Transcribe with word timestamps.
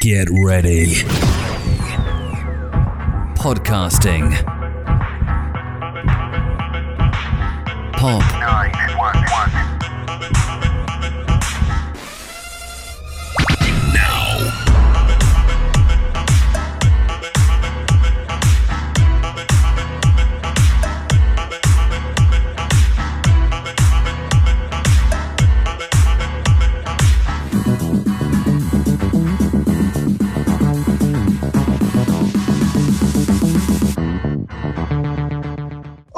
Get 0.00 0.28
ready. 0.30 0.94
Podcasting. 3.36 4.32
Pop. 7.92 8.22
Nine, 8.40 8.72
one, 8.96 9.24
one. 9.30 9.79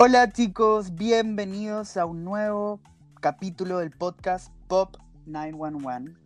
Hola 0.05 0.33
chicos, 0.33 0.97
bienvenidos 0.97 1.97
a 1.97 2.07
un 2.07 2.25
nuevo 2.25 2.81
capítulo 3.21 3.79
del 3.79 3.93
podcast 3.93 4.53
Pop 4.67 4.97
911 5.27 6.19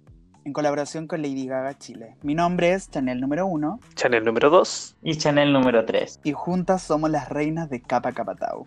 en 0.46 0.52
colaboración 0.54 1.06
con 1.06 1.20
Lady 1.20 1.46
Gaga 1.46 1.76
Chile. 1.76 2.16
Mi 2.22 2.34
nombre 2.34 2.72
es 2.72 2.90
Chanel 2.90 3.20
número 3.20 3.46
1 3.46 3.80
Chanel 3.94 4.24
número 4.24 4.48
2. 4.48 4.96
Y 5.02 5.18
Chanel 5.18 5.52
número 5.52 5.84
3. 5.84 6.20
y 6.24 6.32
juntas 6.32 6.84
somos 6.84 7.10
las 7.10 7.28
reinas 7.28 7.68
de 7.68 7.82
Capa 7.82 8.12
Capatau. 8.12 8.66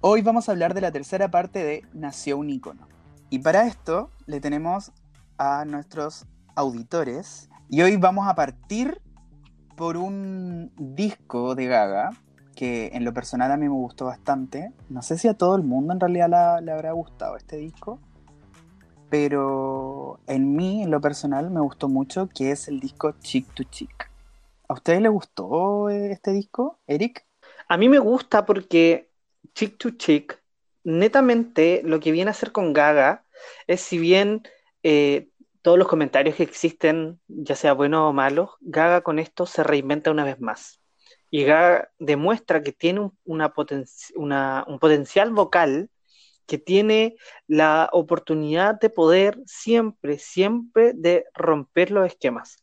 Hoy 0.00 0.22
vamos 0.22 0.48
a 0.48 0.52
hablar 0.52 0.72
de 0.72 0.80
la 0.80 0.90
tercera 0.90 1.30
parte 1.30 1.62
de 1.62 1.84
Nació 1.92 2.38
un 2.38 2.48
ícono. 2.48 2.88
Y 3.28 3.40
para 3.40 3.66
esto 3.66 4.10
le 4.24 4.40
tenemos 4.40 4.90
a 5.36 5.66
nuestros 5.66 6.24
auditores 6.54 7.50
y 7.68 7.82
hoy 7.82 7.98
vamos 7.98 8.26
a 8.26 8.34
partir 8.34 9.02
por 9.76 9.98
un 9.98 10.72
disco 10.78 11.54
de 11.54 11.66
Gaga 11.66 12.12
que 12.60 12.90
en 12.92 13.06
lo 13.06 13.14
personal 13.14 13.50
a 13.50 13.56
mí 13.56 13.70
me 13.70 13.74
gustó 13.74 14.04
bastante. 14.04 14.70
No 14.90 15.00
sé 15.00 15.16
si 15.16 15.28
a 15.28 15.32
todo 15.32 15.56
el 15.56 15.62
mundo 15.62 15.94
en 15.94 16.00
realidad 16.00 16.60
le 16.62 16.70
habrá 16.70 16.92
gustado 16.92 17.38
este 17.38 17.56
disco, 17.56 17.98
pero 19.08 20.20
en 20.26 20.54
mí, 20.54 20.82
en 20.82 20.90
lo 20.90 21.00
personal, 21.00 21.50
me 21.50 21.62
gustó 21.62 21.88
mucho, 21.88 22.28
que 22.28 22.50
es 22.50 22.68
el 22.68 22.78
disco 22.78 23.12
Chick 23.20 23.46
to 23.54 23.62
Chick. 23.62 24.10
¿A 24.68 24.74
ustedes 24.74 25.00
les 25.00 25.10
gustó 25.10 25.88
eh, 25.88 26.12
este 26.12 26.32
disco, 26.32 26.78
Eric? 26.86 27.24
A 27.66 27.78
mí 27.78 27.88
me 27.88 27.98
gusta 27.98 28.44
porque 28.44 29.10
Chick 29.54 29.78
to 29.78 29.92
Chick, 29.92 30.42
netamente 30.84 31.80
lo 31.82 31.98
que 31.98 32.12
viene 32.12 32.28
a 32.28 32.32
hacer 32.32 32.52
con 32.52 32.74
Gaga 32.74 33.24
es 33.68 33.80
si 33.80 33.96
bien 33.96 34.42
eh, 34.82 35.30
todos 35.62 35.78
los 35.78 35.88
comentarios 35.88 36.36
que 36.36 36.42
existen, 36.42 37.20
ya 37.26 37.56
sea 37.56 37.72
buenos 37.72 38.10
o 38.10 38.12
malos, 38.12 38.50
Gaga 38.60 39.00
con 39.00 39.18
esto 39.18 39.46
se 39.46 39.62
reinventa 39.62 40.10
una 40.10 40.24
vez 40.24 40.38
más. 40.42 40.79
Y 41.30 41.44
Gaga 41.44 41.90
demuestra 41.98 42.62
que 42.62 42.72
tiene 42.72 43.00
un, 43.00 43.40
poten- 43.54 43.86
un 44.66 44.78
potencial 44.78 45.30
vocal, 45.32 45.90
que 46.46 46.58
tiene 46.58 47.16
la 47.46 47.88
oportunidad 47.92 48.80
de 48.80 48.90
poder 48.90 49.38
siempre, 49.46 50.18
siempre 50.18 50.92
de 50.94 51.26
romper 51.34 51.92
los 51.92 52.06
esquemas. 52.06 52.56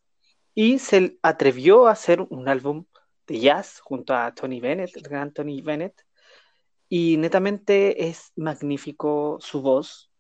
Y 0.54 0.80
se 0.80 1.18
atrevió 1.22 1.88
a 1.88 1.92
hacer 1.92 2.22
un 2.30 2.50
álbum 2.50 2.86
de 3.28 3.40
jazz 3.40 3.80
junto 3.80 4.14
a 4.14 4.34
Tony 4.34 4.60
Bennett, 4.60 4.96
el 4.98 5.04
gran 5.04 5.32
Tony 5.32 5.62
Bennett, 5.62 5.94
y 6.90 7.18
netamente 7.18 8.08
es 8.08 8.32
magnífico 8.36 9.38
su 9.42 9.62
voz. 9.62 10.12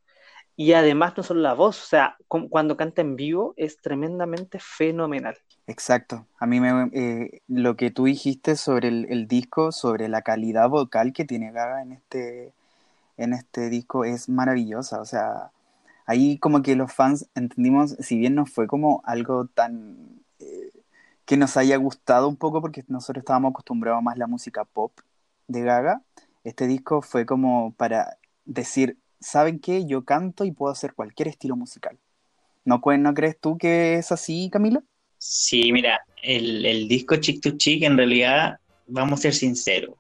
Y 0.56 0.74
además 0.74 1.16
no 1.18 1.24
solo 1.24 1.42
la 1.42 1.54
voz, 1.54 1.82
o 1.84 1.86
sea, 1.86 2.18
cu- 2.28 2.50
cuando 2.50 2.78
canta 2.78 3.02
en 3.02 3.16
vivo 3.16 3.54
es 3.58 3.78
tremendamente 3.82 4.60
fenomenal. 4.60 5.38
Exacto. 5.68 6.26
A 6.40 6.46
mí 6.46 6.60
me, 6.62 6.90
eh, 6.94 7.42
lo 7.48 7.76
que 7.76 7.92
tú 7.92 8.06
dijiste 8.06 8.56
sobre 8.56 8.88
el, 8.88 9.28
disco, 9.28 9.72
sobre 9.74 10.08
la 10.08 10.22
calidad 10.22 10.70
vocal 10.70 11.12
que 11.14 11.26
tiene 11.26 11.52
Gaga 11.52 11.82
en 11.82 11.92
este, 11.92 12.54
en 13.18 13.34
este 13.34 13.70
disco 13.70 14.06
es 14.06 14.30
maravillosa. 14.30 15.02
O 15.02 15.06
sea, 15.06 15.52
ahí 16.06 16.40
como 16.40 16.62
que 16.64 16.76
los 16.76 16.94
fans 16.94 17.30
entendimos, 17.36 17.98
si 18.00 18.18
bien 18.18 18.36
no 18.36 18.46
fue 18.46 18.68
como 18.68 19.02
algo 19.06 19.48
tan 19.48 20.22
eh, 20.40 20.72
que 21.26 21.38
nos 21.38 21.58
haya 21.58 21.78
gustado 21.78 22.30
un 22.30 22.38
poco, 22.38 22.62
porque 22.62 22.86
nosotros 22.88 23.24
estábamos 23.24 23.52
acostumbrados 23.52 24.04
más 24.04 24.16
a 24.16 24.20
la 24.20 24.28
música 24.28 24.66
pop 24.66 24.94
de 25.48 25.62
Gaga, 25.64 26.02
este 26.46 26.68
disco 26.68 27.02
fue 27.02 27.26
como 27.26 27.74
para 27.74 28.18
decir, 28.46 28.98
¿saben 29.20 29.60
qué? 29.60 29.86
Yo 29.86 30.06
canto 30.06 30.46
y 30.46 30.52
puedo 30.52 30.72
hacer 30.72 30.94
cualquier 30.96 31.28
estilo 31.30 31.56
musical. 31.58 31.98
¿No, 32.66 32.82
¿No 33.00 33.14
crees 33.14 33.40
tú 33.40 33.58
que 33.58 33.96
es 33.96 34.12
así, 34.12 34.50
Camilo? 34.52 34.84
Sí, 35.18 35.72
mira, 35.72 36.00
el, 36.22 36.66
el 36.66 36.88
disco 36.88 37.16
Chick 37.18 37.42
to 37.42 37.58
Chick 37.58 37.84
en 37.84 37.98
realidad, 37.98 38.58
vamos 38.88 39.20
a 39.20 39.24
ser 39.24 39.34
sinceros, 39.34 39.96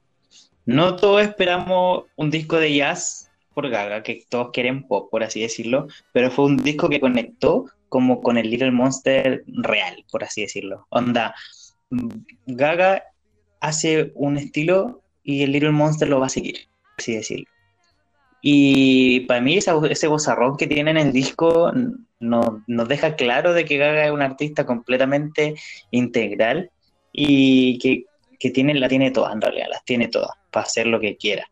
no 0.67 0.97
todos 0.97 1.21
esperamos 1.21 2.03
un 2.17 2.29
disco 2.29 2.57
de 2.57 2.75
jazz 2.75 3.31
por 3.53 3.69
Gaga, 3.69 4.03
que 4.03 4.25
todos 4.27 4.51
quieren 4.51 4.83
pop, 4.83 5.09
por 5.09 5.23
así 5.23 5.41
decirlo, 5.41 5.87
pero 6.11 6.29
fue 6.29 6.45
un 6.45 6.57
disco 6.57 6.89
que 6.89 6.99
conectó 6.99 7.65
como 7.87 8.21
con 8.21 8.37
el 8.37 8.49
Little 8.49 8.71
Monster 8.71 9.43
real, 9.47 10.05
por 10.11 10.25
así 10.25 10.41
decirlo. 10.41 10.85
Onda, 10.89 11.33
mm, 11.89 12.09
Gaga 12.47 13.01
hace 13.61 14.11
un 14.13 14.37
estilo 14.37 15.01
y 15.23 15.43
el 15.43 15.53
Little 15.53 15.71
Monster 15.71 16.09
lo 16.09 16.19
va 16.19 16.25
a 16.25 16.29
seguir, 16.29 16.67
por 16.81 16.95
así 16.99 17.15
decirlo. 17.15 17.49
Y 18.41 19.21
para 19.21 19.41
mí 19.41 19.57
esa- 19.57 19.75
ese 19.89 20.07
bozarrón 20.07 20.57
que 20.57 20.67
tiene 20.67 20.91
en 20.91 20.97
el 20.97 21.11
disco 21.11 21.71
no- 22.19 22.63
nos 22.67 22.87
deja 22.87 23.15
claro 23.15 23.53
de 23.53 23.65
que 23.65 23.77
Gaga 23.77 24.05
es 24.05 24.11
un 24.11 24.21
artista 24.21 24.65
completamente 24.65 25.55
integral 25.91 26.69
y 27.11 27.77
que, 27.79 28.05
que 28.39 28.49
tiene, 28.51 28.73
la 28.75 28.87
tiene 28.87 29.11
toda, 29.11 29.33
en 29.33 29.41
realidad, 29.41 29.67
las 29.69 29.83
tiene 29.85 30.07
todas 30.07 30.31
para 30.51 30.65
hacer 30.65 30.87
lo 30.87 30.99
que 30.99 31.17
quiera. 31.17 31.49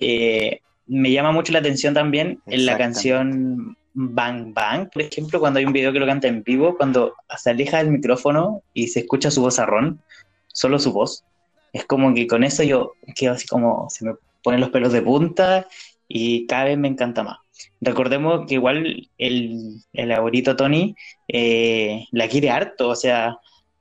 Eh, 0.00 0.60
me 0.86 1.10
llama 1.12 1.32
mucho 1.32 1.52
la 1.52 1.58
atención 1.60 1.94
también 1.94 2.40
en 2.46 2.66
la 2.66 2.72
canción 2.78 3.76
Bang 3.94 4.54
Bang, 4.54 4.88
por 4.90 5.02
ejemplo, 5.02 5.38
cuando 5.38 5.58
hay 5.58 5.64
un 5.66 5.72
video 5.72 5.92
que 5.92 6.00
lo 6.00 6.06
canta 6.06 6.26
en 6.28 6.42
vivo, 6.42 6.76
cuando 6.76 7.14
se 7.36 7.50
aleja 7.50 7.78
del 7.78 7.90
micrófono 7.90 8.62
y 8.72 8.88
se 8.88 9.00
escucha 9.00 9.30
su 9.30 9.42
vozarrón, 9.42 10.00
solo 10.48 10.78
su 10.78 10.92
voz. 10.92 11.24
Es 11.72 11.84
como 11.84 12.14
que 12.14 12.26
con 12.26 12.42
eso 12.42 12.62
yo 12.62 12.92
quedo 13.14 13.32
así 13.32 13.46
como, 13.46 13.88
se 13.90 14.04
me 14.04 14.14
ponen 14.42 14.60
los 14.60 14.70
pelos 14.70 14.92
de 14.92 15.02
punta 15.02 15.66
y 16.14 16.46
cada 16.46 16.64
vez 16.64 16.76
me 16.76 16.88
encanta 16.88 17.22
más. 17.22 17.38
Recordemos 17.80 18.46
que 18.46 18.54
igual 18.54 19.08
el, 19.16 19.76
el 19.94 20.12
abuelito 20.12 20.56
Tony 20.56 20.94
eh, 21.26 22.04
la 22.10 22.28
quiere 22.28 22.50
harto, 22.50 22.90
o 22.90 22.94
sea, 22.94 23.38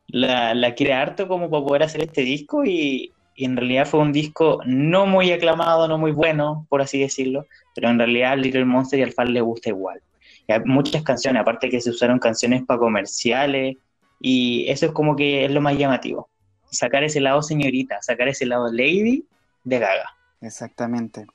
la, 0.07 0.53
la 0.53 0.73
quiere 0.73 0.93
harto 0.93 1.27
como 1.27 1.49
para 1.49 1.65
poder 1.65 1.83
hacer 1.83 2.03
este 2.03 2.21
disco 2.21 2.63
y, 2.63 3.11
y 3.35 3.43
en 3.43 3.57
realidad 3.57 3.85
fue 3.85 3.99
un 3.99 4.13
disco 4.13 4.61
no 4.65 5.05
muy 5.05 5.29
aclamado, 5.33 5.89
no 5.89 5.97
muy 5.97 6.13
bueno, 6.13 6.65
por 6.69 6.81
así 6.81 6.99
decirlo, 6.99 7.47
pero 7.75 7.89
en 7.89 7.97
realidad 7.97 8.31
al 8.31 8.41
Little 8.41 8.63
Monster 8.63 8.99
y 8.99 9.03
al 9.03 9.11
fan 9.11 9.33
le 9.33 9.41
gusta 9.41 9.67
igual. 9.67 10.01
Y 10.47 10.53
hay 10.53 10.61
muchas 10.63 11.03
canciones, 11.03 11.41
aparte 11.41 11.69
que 11.69 11.81
se 11.81 11.89
usaron 11.89 12.17
canciones 12.17 12.63
para 12.65 12.79
comerciales 12.79 13.75
y 14.21 14.69
eso 14.69 14.85
es 14.85 14.91
como 14.93 15.17
que 15.17 15.43
es 15.43 15.51
lo 15.51 15.59
más 15.59 15.77
llamativo. 15.77 16.29
Sacar 16.71 17.03
ese 17.03 17.19
lado 17.19 17.41
señorita, 17.41 18.01
sacar 18.01 18.29
ese 18.29 18.45
lado 18.45 18.71
lady 18.71 19.25
de 19.65 19.79
Gaga. 19.79 20.09
Exactamente. 20.39 21.25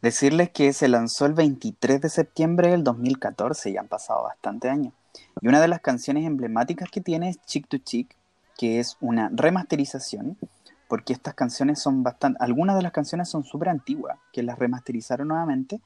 Decirles 0.00 0.50
que 0.50 0.72
se 0.72 0.88
lanzó 0.88 1.26
el 1.26 1.34
23 1.34 2.00
de 2.00 2.08
septiembre 2.08 2.70
del 2.70 2.84
2014, 2.84 3.72
ya 3.72 3.80
han 3.80 3.88
pasado 3.88 4.24
bastante 4.24 4.68
años. 4.68 4.92
Y 5.40 5.48
una 5.48 5.60
de 5.60 5.68
las 5.68 5.80
canciones 5.80 6.24
emblemáticas 6.24 6.88
que 6.90 7.00
tiene 7.00 7.30
es 7.30 7.42
Chick 7.42 7.66
to 7.66 7.78
Chick, 7.78 8.14
que 8.56 8.78
es 8.78 8.96
una 9.00 9.30
remasterización, 9.32 10.36
porque 10.88 11.12
estas 11.12 11.34
canciones 11.34 11.80
son 11.80 12.02
bastante, 12.02 12.38
algunas 12.40 12.76
de 12.76 12.82
las 12.82 12.92
canciones 12.92 13.28
son 13.28 13.44
súper 13.44 13.68
antiguas, 13.68 14.18
que 14.32 14.42
las 14.42 14.58
remasterizaron 14.58 15.28
nuevamente, 15.28 15.80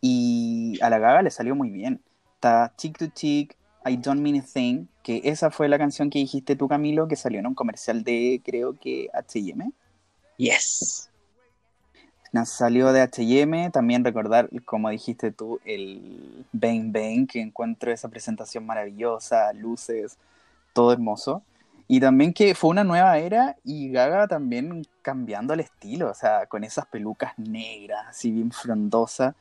y 0.00 0.78
a 0.80 0.90
la 0.90 0.98
Gaga 0.98 1.22
le 1.22 1.30
salió 1.30 1.54
muy 1.54 1.70
bien. 1.70 2.00
Está 2.34 2.72
Chick 2.76 2.96
to 2.98 3.08
Chick, 3.08 3.56
I 3.84 3.96
Don't 3.96 4.20
Mean 4.20 4.40
a 4.40 4.44
Thing, 4.44 4.86
que 5.02 5.20
esa 5.24 5.50
fue 5.50 5.68
la 5.68 5.78
canción 5.78 6.10
que 6.10 6.20
dijiste 6.20 6.54
tú, 6.56 6.68
Camilo, 6.68 7.08
que 7.08 7.16
salió 7.16 7.40
en 7.40 7.46
un 7.46 7.54
comercial 7.54 8.04
de, 8.04 8.40
creo 8.44 8.78
que, 8.78 9.08
H&M. 9.12 9.72
Yes. 10.36 11.07
Nos 12.30 12.50
salió 12.50 12.92
de 12.92 13.02
HM, 13.02 13.70
también 13.70 14.04
recordar, 14.04 14.50
como 14.66 14.90
dijiste 14.90 15.32
tú, 15.32 15.60
el 15.64 16.44
Bang 16.52 16.92
Bang, 16.92 17.26
que 17.26 17.40
encuentro 17.40 17.90
esa 17.90 18.08
presentación 18.08 18.66
maravillosa, 18.66 19.52
luces, 19.54 20.18
todo 20.74 20.92
hermoso. 20.92 21.42
Y 21.86 22.00
también 22.00 22.34
que 22.34 22.54
fue 22.54 22.68
una 22.68 22.84
nueva 22.84 23.16
era 23.16 23.56
y 23.64 23.90
Gaga 23.90 24.28
también 24.28 24.86
cambiando 25.00 25.54
el 25.54 25.60
estilo, 25.60 26.10
o 26.10 26.14
sea, 26.14 26.46
con 26.46 26.64
esas 26.64 26.84
pelucas 26.86 27.32
negras, 27.38 28.06
así 28.08 28.30
bien 28.30 28.52
frondosas, 28.52 29.34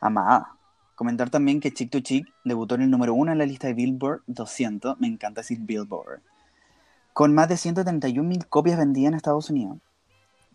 amada. 0.00 0.56
Comentar 0.96 1.30
también 1.30 1.60
que 1.60 1.72
Chick 1.72 1.90
to 1.90 2.00
Chick 2.00 2.26
debutó 2.44 2.74
en 2.74 2.82
el 2.82 2.90
número 2.90 3.14
uno 3.14 3.30
en 3.30 3.38
la 3.38 3.46
lista 3.46 3.68
de 3.68 3.74
Billboard 3.74 4.22
200, 4.26 4.98
me 4.98 5.06
encanta 5.06 5.42
decir 5.42 5.60
Billboard, 5.60 6.20
con 7.12 7.32
más 7.32 7.48
de 7.48 7.56
131 7.56 8.28
mil 8.28 8.48
copias 8.48 8.76
vendidas 8.76 9.10
en 9.10 9.14
Estados 9.14 9.48
Unidos 9.48 9.78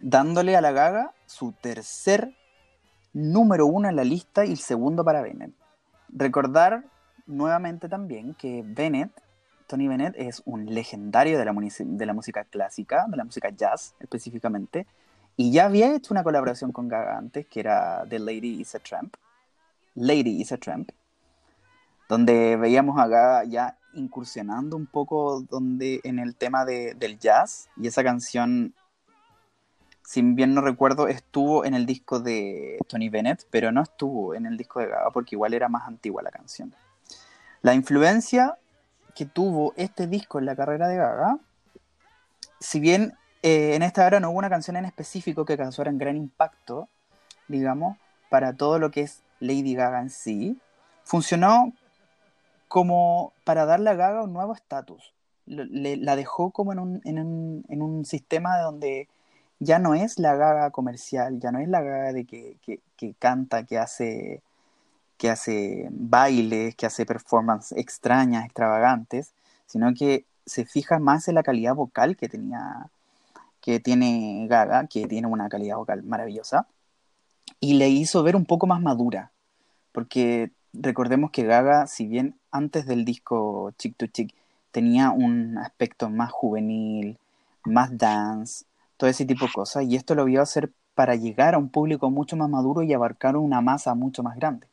dándole 0.03 0.55
a 0.55 0.61
la 0.61 0.71
Gaga 0.71 1.13
su 1.33 1.51
tercer 1.51 2.35
número 3.13 3.65
uno 3.65 3.89
en 3.89 3.95
la 3.95 4.03
lista 4.03 4.45
y 4.45 4.51
el 4.51 4.59
segundo 4.59 5.03
para 5.03 5.21
Bennett. 5.21 5.53
Recordar 6.09 6.85
nuevamente 7.25 7.89
también 7.89 8.35
que 8.35 8.63
Bennett 8.65 9.11
Tony 9.67 9.87
Bennett 9.87 10.13
es 10.17 10.43
un 10.45 10.65
legendario 10.65 11.39
de 11.39 11.45
la, 11.45 11.53
de 11.53 12.05
la 12.05 12.13
música 12.13 12.43
clásica, 12.43 13.05
de 13.07 13.17
la 13.17 13.23
música 13.23 13.49
jazz 13.49 13.95
específicamente, 13.99 14.85
y 15.35 15.51
ya 15.51 15.65
había 15.65 15.95
hecho 15.95 16.13
una 16.13 16.23
colaboración 16.23 16.71
con 16.71 16.87
Gaga 16.87 17.17
antes, 17.17 17.47
que 17.47 17.61
era 17.61 18.05
The 18.07 18.19
Lady 18.19 18.61
is 18.61 18.75
a 18.75 18.79
Tramp, 18.79 19.15
Lady 19.95 20.41
is 20.41 20.51
a 20.51 20.57
Tramp, 20.57 20.91
donde 22.07 22.55
veíamos 22.57 22.99
a 22.99 23.07
Gaga 23.07 23.45
ya 23.45 23.77
incursionando 23.95 24.75
un 24.75 24.85
poco 24.85 25.41
donde, 25.41 26.01
en 26.03 26.19
el 26.19 26.35
tema 26.35 26.65
de- 26.65 26.93
del 26.93 27.17
jazz, 27.17 27.69
y 27.77 27.87
esa 27.87 28.03
canción, 28.03 28.75
si 30.05 30.21
bien 30.21 30.53
no 30.53 30.61
recuerdo, 30.61 31.07
estuvo 31.07 31.65
en 31.65 31.73
el 31.73 31.85
disco 31.85 32.19
de 32.19 32.77
Tony 32.87 33.09
Bennett, 33.09 33.47
pero 33.49 33.71
no 33.71 33.81
estuvo 33.81 34.35
en 34.35 34.45
el 34.45 34.57
disco 34.57 34.79
de 34.79 34.87
Gaga, 34.87 35.11
porque 35.11 35.35
igual 35.35 35.53
era 35.53 35.69
más 35.69 35.87
antigua 35.87 36.21
la 36.21 36.31
canción. 36.31 36.73
La 37.61 37.73
influencia 37.73 38.57
que 39.15 39.25
tuvo 39.25 39.73
este 39.77 40.07
disco 40.07 40.39
en 40.39 40.45
la 40.45 40.55
carrera 40.55 40.87
de 40.87 40.97
Gaga, 40.97 41.37
si 42.59 42.79
bien 42.79 43.13
eh, 43.43 43.75
en 43.75 43.83
esta 43.83 44.05
era 44.05 44.19
no 44.19 44.31
hubo 44.31 44.39
una 44.39 44.49
canción 44.49 44.75
en 44.75 44.85
específico 44.85 45.45
que 45.45 45.57
causara 45.57 45.89
un 45.89 45.97
gran 45.97 46.17
impacto, 46.17 46.89
digamos, 47.47 47.97
para 48.29 48.53
todo 48.53 48.79
lo 48.79 48.91
que 48.91 49.01
es 49.01 49.21
Lady 49.39 49.73
Gaga 49.73 50.01
en 50.01 50.09
sí, 50.09 50.59
funcionó 51.03 51.71
como 52.67 53.33
para 53.45 53.65
darle 53.65 53.89
a 53.89 53.95
Gaga 53.95 54.23
un 54.23 54.33
nuevo 54.33 54.53
estatus. 54.53 55.13
La 55.45 56.15
dejó 56.15 56.51
como 56.51 56.73
en 56.73 56.79
un, 56.79 57.01
en, 57.03 57.19
un, 57.19 57.65
en 57.69 57.81
un 57.81 58.05
sistema 58.05 58.57
donde 58.59 59.07
ya 59.63 59.79
no 59.79 59.95
es 59.95 60.19
la 60.19 60.35
Gaga 60.35 60.71
comercial, 60.71 61.39
ya 61.39 61.51
no 61.51 61.59
es 61.59 61.67
la 61.67 61.81
Gaga 61.81 62.13
de 62.13 62.25
que, 62.25 62.57
que, 62.61 62.81
que 62.97 63.13
canta, 63.15 63.63
que 63.65 63.77
hace 63.77 64.41
que 65.17 65.29
hace 65.29 65.87
bailes, 65.91 66.75
que 66.75 66.85
hace 66.85 67.05
performances 67.05 67.77
extrañas, 67.77 68.43
extravagantes, 68.45 69.33
sino 69.65 69.93
que 69.93 70.25
se 70.45 70.65
fija 70.65 70.99
más 70.99 71.29
en 71.29 71.35
la 71.35 71.43
calidad 71.43 71.75
vocal 71.75 72.17
que 72.17 72.27
tenía, 72.27 72.89
que 73.61 73.79
tiene 73.79 74.45
Gaga, 74.49 74.87
que 74.87 75.07
tiene 75.07 75.27
una 75.27 75.47
calidad 75.47 75.77
vocal 75.77 76.03
maravillosa, 76.03 76.67
y 77.61 77.75
le 77.75 77.87
hizo 77.89 78.23
ver 78.23 78.35
un 78.35 78.45
poco 78.45 78.67
más 78.67 78.81
madura, 78.81 79.31
porque 79.93 80.51
recordemos 80.73 81.31
que 81.31 81.43
Gaga, 81.43 81.87
si 81.87 82.05
bien 82.05 82.35
antes 82.51 82.85
del 82.85 83.05
disco 83.05 83.71
Chick 83.77 83.95
to 83.95 84.07
Chick 84.07 84.33
tenía 84.71 85.11
un 85.11 85.57
aspecto 85.57 86.09
más 86.09 86.31
juvenil, 86.31 87.17
más 87.63 87.97
dance, 87.97 88.65
todo 88.97 89.09
ese 89.09 89.25
tipo 89.25 89.47
de 89.47 89.51
cosas, 89.51 89.85
y 89.85 89.95
esto 89.95 90.15
lo 90.15 90.25
vio 90.25 90.41
hacer 90.41 90.71
para 90.95 91.15
llegar 91.15 91.55
a 91.55 91.57
un 91.57 91.69
público 91.69 92.09
mucho 92.11 92.35
más 92.37 92.49
maduro 92.49 92.83
y 92.83 92.93
abarcar 92.93 93.37
una 93.37 93.61
masa 93.61 93.95
mucho 93.95 94.23
más 94.23 94.35
grande. 94.37 94.67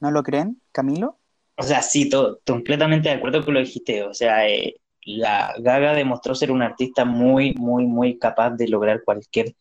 ¿No 0.00 0.10
lo 0.10 0.22
creen, 0.22 0.60
Camilo? 0.72 1.18
O 1.56 1.62
sea, 1.62 1.82
sí, 1.82 2.08
to- 2.10 2.40
completamente 2.46 3.08
de 3.08 3.14
acuerdo 3.16 3.44
con 3.44 3.54
lo 3.54 3.60
que 3.60 3.66
dijiste. 3.66 4.02
O 4.04 4.14
sea, 4.14 4.48
eh, 4.48 4.76
la 5.04 5.54
Gaga 5.58 5.94
demostró 5.94 6.34
ser 6.34 6.50
una 6.50 6.66
artista 6.66 7.04
muy, 7.04 7.54
muy, 7.54 7.86
muy 7.86 8.18
capaz 8.18 8.50
de 8.50 8.68
lograr 8.68 9.02
cualquier 9.04 9.54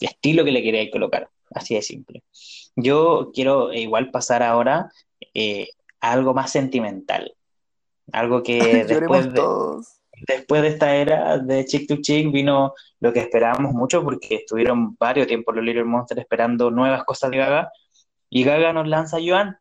estilo 0.00 0.44
que 0.44 0.52
le 0.52 0.62
quería 0.62 0.90
colocar. 0.90 1.28
Así 1.54 1.74
de 1.74 1.82
simple. 1.82 2.22
Yo 2.76 3.30
quiero 3.34 3.72
eh, 3.72 3.80
igual 3.80 4.10
pasar 4.10 4.42
ahora 4.42 4.90
eh, 5.34 5.68
a 6.00 6.12
algo 6.12 6.34
más 6.34 6.50
sentimental. 6.52 7.34
Algo 8.12 8.42
que 8.42 8.84
después 8.88 9.32
de, 9.32 9.32
todos. 9.34 10.00
Después 10.26 10.62
de 10.62 10.68
esta 10.68 10.94
era 10.94 11.38
de 11.38 11.64
Chick 11.64 11.88
to 11.88 11.96
Chick 12.00 12.30
vino 12.32 12.74
lo 13.00 13.12
que 13.12 13.20
esperábamos 13.20 13.72
mucho 13.72 14.02
porque 14.02 14.36
estuvieron 14.36 14.96
varios 14.96 15.26
tiempos 15.26 15.54
los 15.54 15.64
Little 15.64 15.84
Monsters 15.84 16.20
esperando 16.20 16.70
nuevas 16.70 17.04
cosas 17.04 17.30
de 17.30 17.38
Gaga 17.38 17.70
y 18.30 18.44
Gaga 18.44 18.72
nos 18.72 18.88
lanza 18.88 19.18
Joan. 19.24 19.56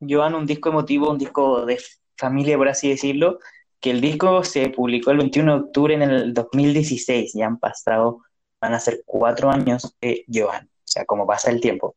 Joan, 0.00 0.34
un 0.34 0.46
disco 0.46 0.68
emotivo, 0.68 1.10
un 1.10 1.18
disco 1.18 1.64
de 1.66 1.80
familia, 2.16 2.56
por 2.56 2.68
así 2.68 2.88
decirlo, 2.88 3.38
que 3.80 3.90
el 3.90 4.00
disco 4.00 4.44
se 4.44 4.68
publicó 4.70 5.10
el 5.10 5.18
21 5.18 5.52
de 5.52 5.60
octubre 5.64 5.94
en 5.94 6.02
el 6.02 6.34
2016, 6.34 7.32
ya 7.34 7.46
han 7.46 7.58
pasado, 7.58 8.20
van 8.60 8.74
a 8.74 8.80
ser 8.80 9.02
cuatro 9.04 9.50
años 9.50 9.96
de 10.00 10.24
Joan, 10.32 10.66
o 10.66 10.82
sea, 10.84 11.04
como 11.04 11.26
pasa 11.26 11.50
el 11.50 11.60
tiempo. 11.60 11.96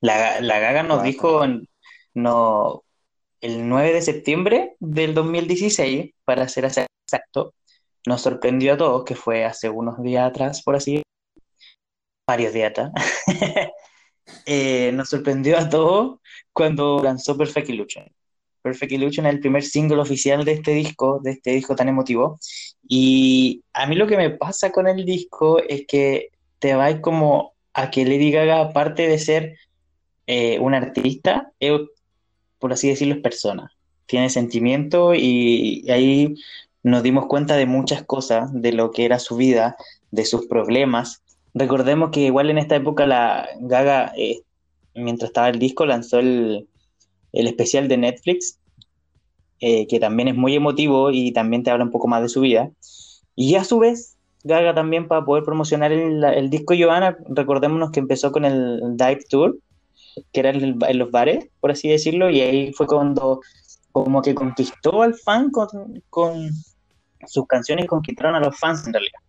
La, 0.00 0.40
la 0.40 0.58
Gaga 0.58 0.82
nos 0.82 1.02
dijo 1.02 1.42
no, 2.14 2.83
el 3.44 3.68
9 3.68 3.92
de 3.92 4.00
septiembre 4.00 4.74
del 4.80 5.12
2016, 5.12 6.14
para 6.24 6.48
ser 6.48 6.64
exacto, 6.64 7.52
nos 8.06 8.22
sorprendió 8.22 8.72
a 8.72 8.76
todos, 8.78 9.04
que 9.04 9.14
fue 9.14 9.44
hace 9.44 9.68
unos 9.68 10.02
días 10.02 10.26
atrás, 10.26 10.62
por 10.62 10.76
así 10.76 11.02
varios 12.26 12.54
días 12.54 12.70
atrás, 12.70 12.92
eh, 14.46 14.92
nos 14.94 15.10
sorprendió 15.10 15.58
a 15.58 15.68
todos 15.68 16.20
cuando 16.54 17.02
lanzó 17.02 17.36
Perfect 17.36 17.68
Illusion. 17.68 18.06
Perfect 18.62 18.92
Illusion 18.92 19.26
es 19.26 19.34
el 19.34 19.40
primer 19.40 19.62
single 19.62 20.00
oficial 20.00 20.42
de 20.46 20.52
este 20.52 20.70
disco, 20.70 21.20
de 21.22 21.32
este 21.32 21.50
disco 21.50 21.76
tan 21.76 21.90
emotivo. 21.90 22.40
Y 22.88 23.62
a 23.74 23.86
mí 23.86 23.94
lo 23.94 24.06
que 24.06 24.16
me 24.16 24.30
pasa 24.30 24.72
con 24.72 24.88
el 24.88 25.04
disco 25.04 25.58
es 25.58 25.86
que 25.86 26.30
te 26.60 26.74
va 26.74 26.98
como 27.02 27.52
a 27.74 27.90
que 27.90 28.06
Lady 28.06 28.30
Gaga, 28.30 28.62
aparte 28.62 29.06
de 29.06 29.18
ser 29.18 29.58
eh, 30.26 30.58
un 30.60 30.72
artista, 30.72 31.52
es, 31.60 31.72
por 32.64 32.72
así 32.72 32.88
decirlo, 32.88 33.16
es 33.16 33.20
persona. 33.20 33.70
Tiene 34.06 34.30
sentimiento 34.30 35.14
y, 35.14 35.84
ahí 35.90 36.34
nos 36.82 37.02
dimos 37.02 37.26
cuenta 37.26 37.56
de 37.56 37.66
muchas 37.66 38.04
cosas, 38.04 38.48
de 38.54 38.72
lo 38.72 38.90
que 38.90 39.04
era 39.04 39.18
su 39.18 39.36
vida, 39.36 39.76
de 40.12 40.24
sus 40.24 40.46
problemas. 40.46 41.22
Recordemos 41.52 42.08
que 42.08 42.20
igual 42.20 42.48
en 42.48 42.56
esta 42.56 42.76
época 42.76 43.04
la 43.04 43.46
Gaga, 43.60 44.14
eh, 44.16 44.40
mientras 44.94 45.28
estaba 45.28 45.50
el 45.50 45.58
disco, 45.58 45.84
lanzó 45.84 46.20
el, 46.20 46.66
el 47.34 47.46
especial 47.48 47.86
de 47.86 47.98
Netflix, 47.98 48.58
eh, 49.60 49.86
que 49.86 50.00
también 50.00 50.28
es 50.28 50.34
muy 50.34 50.54
emotivo 50.54 51.10
y 51.10 51.32
también 51.32 51.64
te 51.64 51.70
habla 51.70 51.84
un 51.84 51.90
poco 51.90 52.08
más 52.08 52.22
de 52.22 52.30
su 52.30 52.40
vida. 52.40 52.70
Y 53.36 53.56
a 53.56 53.64
su 53.64 53.78
vez, 53.78 54.16
Gaga 54.42 54.72
también 54.72 55.06
para 55.06 55.22
poder 55.22 55.44
promocionar 55.44 55.92
el, 55.92 56.48
disco 56.48 56.72
Johanna, 56.74 57.18
recordémonos 57.28 57.90
que 57.90 58.00
empezó 58.00 58.32
con 58.32 58.46
el 58.46 58.96
Dive 58.96 59.20
Tour, 59.28 59.58
que 60.32 60.40
era 60.40 60.50
en, 60.50 60.78
en 60.80 60.98
los 60.98 61.10
bares, 61.10 61.48
por 61.60 61.70
así 61.70 61.88
decirlo, 61.88 62.30
y 62.30 62.40
ahí 62.40 62.72
fue 62.72 62.86
cuando 62.86 63.40
como 63.92 64.22
que 64.22 64.34
conquistó 64.34 65.02
al 65.02 65.14
fan 65.14 65.50
con, 65.50 66.02
con 66.10 66.50
sus 67.26 67.46
canciones, 67.46 67.86
conquistaron 67.86 68.34
a 68.34 68.40
los 68.40 68.58
fans 68.58 68.86
en 68.86 68.92
realidad. 68.92 69.20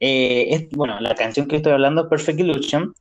Eh, 0.00 0.46
es, 0.50 0.70
bueno, 0.70 1.00
la 1.00 1.14
canción 1.14 1.48
que 1.48 1.56
estoy 1.56 1.72
hablando, 1.72 2.08
Perfect 2.08 2.38
Illusion, 2.38 2.94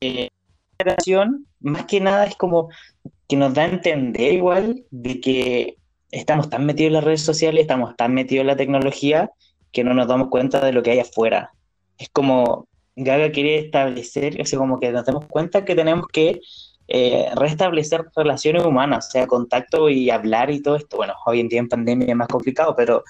eh, 0.00 0.30
esta 0.72 0.94
canción 0.96 1.46
más 1.60 1.84
que 1.84 2.00
nada 2.00 2.24
es 2.24 2.34
como 2.36 2.70
que 3.28 3.36
nos 3.36 3.52
da 3.52 3.62
a 3.62 3.68
entender 3.68 4.32
igual 4.32 4.84
de 4.90 5.20
que 5.20 5.76
estamos 6.10 6.48
tan 6.48 6.66
metidos 6.66 6.88
en 6.88 6.94
las 6.94 7.04
redes 7.04 7.22
sociales, 7.22 7.62
estamos 7.62 7.94
tan 7.96 8.14
metidos 8.14 8.42
en 8.42 8.46
la 8.46 8.56
tecnología 8.56 9.30
que 9.70 9.84
no 9.84 9.94
nos 9.94 10.08
damos 10.08 10.28
cuenta 10.28 10.64
de 10.64 10.72
lo 10.72 10.82
que 10.82 10.92
hay 10.92 11.00
afuera. 11.00 11.52
Es 11.98 12.08
como 12.10 12.68
Gaga 12.96 13.30
quiere 13.32 13.58
establecer, 13.58 14.40
o 14.40 14.58
como 14.58 14.78
que 14.78 14.92
nos 14.92 15.04
damos 15.04 15.26
cuenta 15.26 15.64
que 15.64 15.74
tenemos 15.74 16.06
que 16.08 16.40
eh, 16.88 17.30
restablecer 17.36 18.04
relaciones 18.14 18.64
humanas, 18.64 19.08
o 19.08 19.10
sea, 19.12 19.26
contacto 19.26 19.88
y 19.88 20.10
hablar 20.10 20.50
y 20.50 20.60
todo 20.60 20.76
esto. 20.76 20.96
Bueno, 20.96 21.14
hoy 21.26 21.40
en 21.40 21.48
día 21.48 21.60
en 21.60 21.68
pandemia 21.68 22.08
es 22.08 22.16
más 22.16 22.28
complicado, 22.28 22.74
pero 22.76 23.02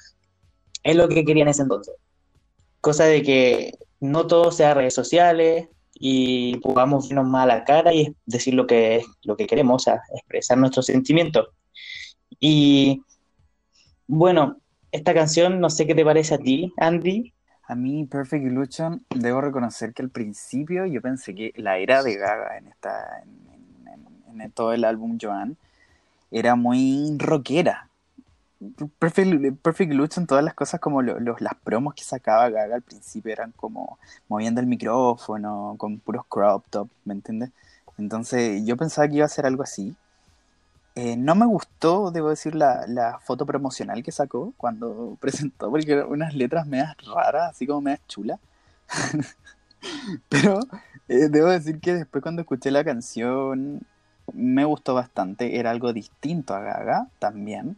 es 0.83 0.97
lo 0.97 1.09
que 1.09 1.25
quería 1.25 1.43
en 1.43 1.49
ese 1.49 1.63
entonces. 1.63 1.95
Cosa 2.81 3.05
de 3.07 3.23
que 3.23 3.79
no 4.01 4.27
todo 4.27 4.53
sea 4.53 4.75
redes 4.75 4.95
sociales 4.95 5.69
y 5.95 6.57
podamos 6.59 7.09
vernos 7.09 7.29
más 7.29 7.45
a 7.45 7.47
la 7.47 7.65
cara 7.65 7.95
y 7.95 8.15
decir 8.27 8.55
lo 8.55 8.67
que, 8.67 9.03
lo 9.23 9.37
que 9.37 9.47
queremos, 9.47 9.83
o 9.83 9.85
sea, 9.85 10.01
expresar 10.15 10.59
nuestros 10.59 10.87
sentimientos. 10.87 11.49
Y 12.41 13.03
bueno, 14.07 14.61
esta 14.91 15.15
canción, 15.15 15.61
no 15.61 15.71
sé 15.71 15.87
qué 15.87 15.95
te 15.95 16.05
parece 16.05 16.35
a 16.35 16.39
ti, 16.39 16.73
Andy. 16.77 17.33
A 17.69 17.75
mí, 17.75 18.05
Perfect 18.07 18.45
Illusion, 18.45 19.05
debo 19.15 19.41
reconocer 19.41 19.95
que 19.95 20.03
al 20.03 20.11
principio 20.11 20.85
yo 20.87 21.01
pensé 21.01 21.35
que 21.35 21.53
la 21.57 21.79
era 21.79 22.03
de 22.03 22.17
Gaga 22.17 22.59
en, 22.59 22.67
esta, 22.67 23.23
en, 23.23 24.51
todo 24.53 24.73
el 24.73 24.85
álbum 24.85 25.19
Joan 25.21 25.57
era 26.31 26.57
muy 26.57 27.17
rockera. 27.19 27.89
Perfect, 28.99 29.61
Perfect 29.63 29.93
Illusion, 29.93 30.27
todas 30.27 30.45
las 30.45 30.55
cosas 30.55 30.81
como 30.81 31.03
lo- 31.03 31.19
los, 31.21 31.41
las 31.41 31.55
promos 31.57 31.95
que 31.95 32.05
sacaba 32.05 32.49
Gaga 32.49 32.77
al 32.77 32.83
principio 32.83 33.33
eran 33.33 33.53
como 33.53 33.99
moviendo 34.29 34.61
el 34.61 34.67
micrófono, 34.67 35.75
con 35.79 35.99
puros 35.99 36.25
crop 36.29 36.65
top, 36.71 36.89
¿me 37.05 37.15
entiendes? 37.15 37.51
Entonces 37.99 38.65
yo 38.65 38.77
pensaba 38.77 39.09
que 39.09 39.17
iba 39.17 39.27
a 39.27 39.29
ser 39.29 39.47
algo 39.47 39.63
así. 39.63 39.95
Eh, 40.95 41.17
no 41.17 41.35
me 41.35 41.47
gustó, 41.47 42.11
debo 42.11 42.29
decir, 42.29 42.55
la, 42.55 42.87
la 42.87 43.19
foto 43.19 43.47
promocional 43.47 44.03
que 44.03 44.13
sacó 44.13 44.53
cuando 44.57 45.17
presentó, 45.21 45.71
porque 45.71 45.93
eran 45.93 46.09
unas 46.09 46.35
letras 46.35 46.67
medias 46.67 46.95
raras, 47.07 47.51
así 47.51 47.67
como 47.67 47.81
medias 47.81 48.07
chulas. 48.09 48.39
Pero 50.29 50.61
eh, 51.09 51.29
debo 51.29 51.49
decir 51.49 51.81
que 51.81 51.95
después 51.95 52.23
cuando 52.23 52.43
escuché 52.43 52.71
la 52.71 52.85
canción 52.85 53.81
me 54.33 54.65
gustó 54.65 54.95
bastante, 54.95 55.59
era 55.59 55.71
algo 55.71 55.93
distinto 55.93 56.55
a 56.55 56.61
Gaga 56.61 57.09
también. 57.19 57.77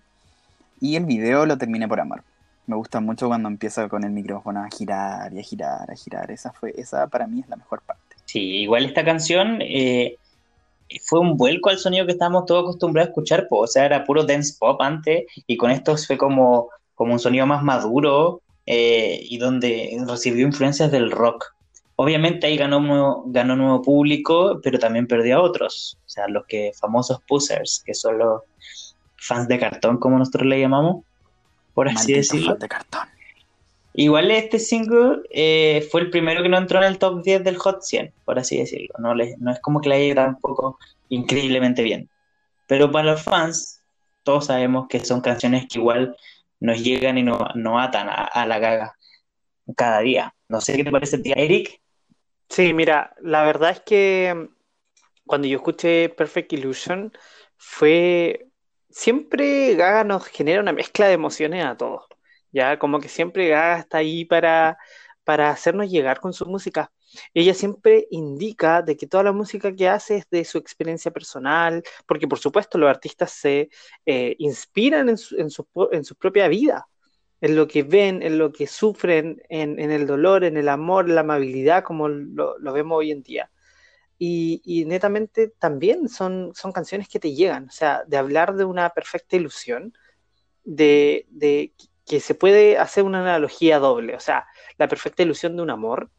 Y 0.80 0.96
el 0.96 1.06
video 1.06 1.46
lo 1.46 1.56
terminé 1.56 1.88
por 1.88 2.00
amar. 2.00 2.22
Me 2.66 2.76
gusta 2.76 3.00
mucho 3.00 3.28
cuando 3.28 3.48
empieza 3.48 3.88
con 3.88 4.04
el 4.04 4.10
micrófono 4.10 4.62
a 4.62 4.68
girar 4.70 5.32
y 5.32 5.40
a 5.40 5.42
girar, 5.42 5.90
a 5.90 5.94
girar. 5.94 6.30
Esa 6.30 6.52
fue, 6.52 6.74
esa 6.76 7.06
para 7.06 7.26
mí 7.26 7.40
es 7.40 7.48
la 7.48 7.56
mejor 7.56 7.80
parte. 7.82 8.16
Sí, 8.24 8.40
igual 8.40 8.84
esta 8.84 9.04
canción, 9.04 9.58
eh, 9.60 10.18
fue 11.06 11.20
un 11.20 11.36
vuelco 11.36 11.70
al 11.70 11.78
sonido 11.78 12.06
que 12.06 12.12
estábamos 12.12 12.46
todos 12.46 12.62
acostumbrados 12.62 13.08
a 13.08 13.10
escuchar, 13.10 13.46
o 13.50 13.66
sea, 13.66 13.86
era 13.86 14.04
puro 14.04 14.24
dance 14.24 14.54
pop 14.58 14.80
antes, 14.80 15.24
y 15.46 15.56
con 15.56 15.70
esto 15.70 15.96
fue 15.96 16.16
como, 16.16 16.68
como 16.94 17.12
un 17.12 17.18
sonido 17.18 17.46
más 17.46 17.62
maduro 17.62 18.42
eh, 18.66 19.20
y 19.22 19.38
donde 19.38 19.96
recibió 20.06 20.46
influencias 20.46 20.90
del 20.90 21.10
rock. 21.10 21.52
Obviamente 21.96 22.46
ahí 22.46 22.56
ganó 22.56 22.80
nuevo, 22.80 23.24
ganó 23.26 23.54
nuevo 23.56 23.82
público, 23.82 24.60
pero 24.62 24.78
también 24.78 25.06
perdió 25.06 25.38
a 25.38 25.42
otros, 25.42 25.96
o 26.04 26.08
sea, 26.08 26.26
los 26.28 26.44
que 26.46 26.72
famosos 26.78 27.20
pussers, 27.26 27.82
que 27.84 27.94
son 27.94 28.18
los 28.18 28.42
fans 29.16 29.46
de 29.48 29.58
cartón, 29.58 29.98
como 29.98 30.18
nosotros 30.18 30.46
le 30.46 30.60
llamamos, 30.60 31.04
por 31.72 31.88
así 31.88 32.12
Maldito 32.12 32.18
decirlo. 32.18 32.54
de 32.56 32.68
cartón. 32.68 33.08
Igual 33.94 34.30
este 34.32 34.58
single 34.58 35.22
eh, 35.30 35.86
fue 35.90 36.02
el 36.02 36.10
primero 36.10 36.42
que 36.42 36.48
no 36.48 36.58
entró 36.58 36.78
en 36.78 36.84
el 36.84 36.98
top 36.98 37.22
10 37.22 37.44
del 37.44 37.56
Hot 37.56 37.82
100, 37.82 38.12
por 38.24 38.38
así 38.38 38.58
decirlo. 38.58 38.94
No, 38.98 39.14
no 39.14 39.50
es 39.52 39.60
como 39.60 39.80
que 39.80 39.88
le 39.88 39.94
haya 39.94 40.04
ido 40.06 40.14
tampoco 40.16 40.78
increíblemente 41.08 41.82
bien. 41.82 42.10
Pero 42.66 42.90
para 42.90 43.12
los 43.12 43.22
fans, 43.22 43.82
todos 44.24 44.46
sabemos 44.46 44.88
que 44.88 45.00
son 45.04 45.20
canciones 45.20 45.66
que 45.68 45.78
igual 45.78 46.16
nos 46.58 46.82
llegan 46.82 47.18
y 47.18 47.22
nos, 47.22 47.40
nos 47.54 47.80
atan 47.80 48.08
a, 48.08 48.24
a 48.24 48.46
la 48.46 48.58
gaga 48.58 48.96
cada 49.76 50.00
día. 50.00 50.34
No 50.48 50.60
sé 50.60 50.76
qué 50.76 50.84
te 50.84 50.90
parece, 50.90 51.18
tía 51.18 51.34
Eric. 51.36 51.80
Sí, 52.48 52.72
mira, 52.72 53.14
la 53.20 53.44
verdad 53.44 53.70
es 53.70 53.80
que 53.80 54.34
mm, 54.34 54.54
cuando 55.26 55.48
yo 55.48 55.56
escuché 55.56 56.08
Perfect 56.08 56.52
Illusion, 56.52 57.12
fue 57.56 58.48
siempre 58.90 59.74
Gaga 59.74 60.04
nos 60.04 60.26
genera 60.26 60.60
una 60.60 60.72
mezcla 60.72 61.06
de 61.06 61.14
emociones 61.14 61.64
a 61.64 61.76
todos. 61.76 62.04
Ya, 62.54 62.78
como 62.78 63.00
que 63.00 63.08
siempre 63.08 63.48
Gaga 63.48 63.80
está 63.80 63.98
ahí 63.98 64.24
para, 64.24 64.78
para 65.24 65.50
hacernos 65.50 65.90
llegar 65.90 66.20
con 66.20 66.32
su 66.32 66.46
música. 66.46 66.92
Ella 67.34 67.52
siempre 67.52 68.06
indica 68.12 68.80
de 68.80 68.96
que 68.96 69.08
toda 69.08 69.24
la 69.24 69.32
música 69.32 69.74
que 69.74 69.88
hace 69.88 70.18
es 70.18 70.30
de 70.30 70.44
su 70.44 70.58
experiencia 70.58 71.10
personal, 71.10 71.82
porque 72.06 72.28
por 72.28 72.38
supuesto 72.38 72.78
los 72.78 72.88
artistas 72.88 73.32
se 73.32 73.70
eh, 74.06 74.36
inspiran 74.38 75.08
en 75.08 75.18
su, 75.18 75.36
en 75.36 75.50
su, 75.50 75.66
en 75.90 76.04
su 76.04 76.14
propia 76.14 76.46
vida 76.46 76.86
en 77.40 77.56
lo 77.56 77.66
que 77.66 77.82
ven, 77.82 78.22
en 78.22 78.38
lo 78.38 78.52
que 78.52 78.66
sufren, 78.66 79.42
en, 79.50 79.78
el 79.78 80.06
dolor, 80.06 80.44
en 80.44 80.56
el 80.56 80.68
amor, 80.68 81.10
la 81.10 81.20
amabilidad, 81.20 81.84
como 81.84 82.08
lo, 82.08 82.56
vemos 82.72 82.98
hoy 82.98 83.10
en 83.10 83.22
día. 83.22 83.50
Y, 84.18 84.84
netamente 84.86 85.48
también 85.58 86.08
son, 86.08 86.52
son 86.54 86.72
canciones 86.72 87.08
que 87.08 87.18
te 87.18 87.34
llegan, 87.34 87.66
o 87.66 87.70
sea, 87.70 88.02
de 88.06 88.16
hablar 88.16 88.54
de 88.56 88.64
una 88.64 88.88
perfecta 88.90 89.36
ilusión, 89.36 89.92
de 90.64 91.26
que 92.06 92.20
se 92.20 92.34
puede 92.34 92.78
hacer 92.78 93.04
una 93.04 93.20
analogía 93.20 93.78
doble, 93.78 94.14
o 94.14 94.20
sea, 94.20 94.46
la 94.78 94.88
perfecta 94.88 95.22
ilusión 95.22 95.56
de 95.56 95.62
un 95.62 95.70
amor 95.70 96.10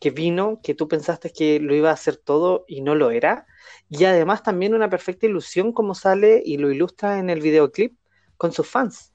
que 0.00 0.10
vino, 0.10 0.60
que 0.62 0.74
tú 0.74 0.88
pensaste 0.88 1.32
que 1.32 1.60
lo 1.60 1.74
iba 1.74 1.90
a 1.90 1.94
hacer 1.94 2.16
todo 2.16 2.64
y 2.68 2.80
no 2.82 2.94
lo 2.94 3.10
era, 3.10 3.46
y 3.88 4.04
además 4.04 4.42
también 4.42 4.74
una 4.74 4.90
perfecta 4.90 5.26
ilusión 5.26 5.72
como 5.72 5.94
sale 5.94 6.42
y 6.44 6.58
lo 6.58 6.70
ilustra 6.70 7.18
en 7.18 7.30
el 7.30 7.40
videoclip 7.40 7.96
con 8.36 8.52
sus 8.52 8.68
fans. 8.68 9.12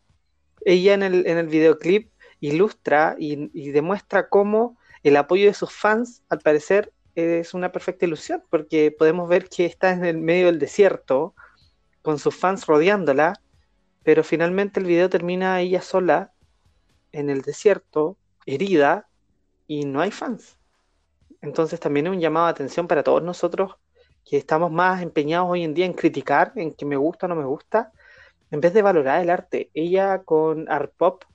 Ella 0.66 0.94
en 0.94 1.04
el, 1.04 1.28
en 1.28 1.38
el 1.38 1.48
videoclip 1.48 2.12
ilustra 2.40 3.16
y, 3.18 3.50
y, 3.54 3.72
demuestra 3.72 4.28
cómo 4.28 4.78
el 5.04 5.16
apoyo 5.16 5.46
de 5.46 5.54
sus 5.54 5.72
fans, 5.72 6.24
al 6.30 6.40
parecer, 6.40 6.92
es 7.16 7.54
una 7.54 7.72
perfecta 7.72 8.06
ilusión, 8.06 8.44
porque 8.50 8.92
podemos 8.92 9.30
ver 9.30 9.48
que 9.48 9.66
está 9.66 9.92
en 9.92 10.04
el 10.04 10.18
medio 10.18 10.48
del 10.48 10.60
desierto, 10.60 11.36
con 12.02 12.20
sus 12.20 12.36
fans 12.36 12.66
rodeándola, 12.66 13.40
pero 14.04 14.24
finalmente 14.24 14.80
el 14.80 14.86
video 14.86 15.10
termina 15.10 15.60
ella 15.62 15.82
sola, 15.82 16.34
en 17.12 17.30
el 17.30 17.42
desierto, 17.42 18.18
herida, 18.46 19.08
y 19.68 19.86
no 19.86 20.02
hay 20.02 20.12
fans. 20.12 20.58
Entonces 21.42 21.80
también 21.80 22.08
es 22.08 22.14
un 22.14 22.20
llamado 22.20 22.48
de 22.48 22.52
atención 22.52 22.88
para 22.88 23.04
todos 23.04 23.22
nosotros 23.24 23.76
que 24.26 24.38
estamos 24.38 24.72
más 24.72 25.02
empeñados 25.02 25.50
hoy 25.50 25.64
en 25.64 25.74
día 25.74 25.86
en 25.86 25.94
criticar, 25.94 26.54
en 26.56 26.74
que 26.74 26.86
me 26.86 26.96
gusta 26.96 27.26
o 27.26 27.30
no 27.30 27.36
me 27.36 27.46
gusta, 27.46 27.92
en 28.52 28.62
vez 28.62 28.74
de 28.74 28.82
valorar 28.82 29.22
el 29.22 29.30
arte. 29.30 29.70
Ella 29.74 30.24
con 30.24 30.70
Art 30.72 30.94
Pop, 30.96 31.26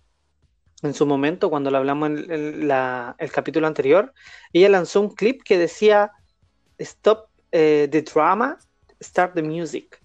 en 0.82 0.94
su 0.94 1.06
momento, 1.06 1.50
cuando 1.50 1.70
lo 1.70 1.78
hablamos 1.78 2.10
en, 2.10 2.30
el 2.30 3.32
capítulo 3.32 3.66
anterior, 3.66 4.14
ella 4.52 4.68
lanzó 4.68 5.00
un 5.00 5.10
clip 5.10 5.42
que 5.42 5.58
decía, 5.58 6.12
Stop 6.78 7.28
eh, 7.50 7.88
the 7.90 8.02
drama, 8.02 8.58
start 9.02 9.34
the 9.34 9.42
music. 9.42 10.00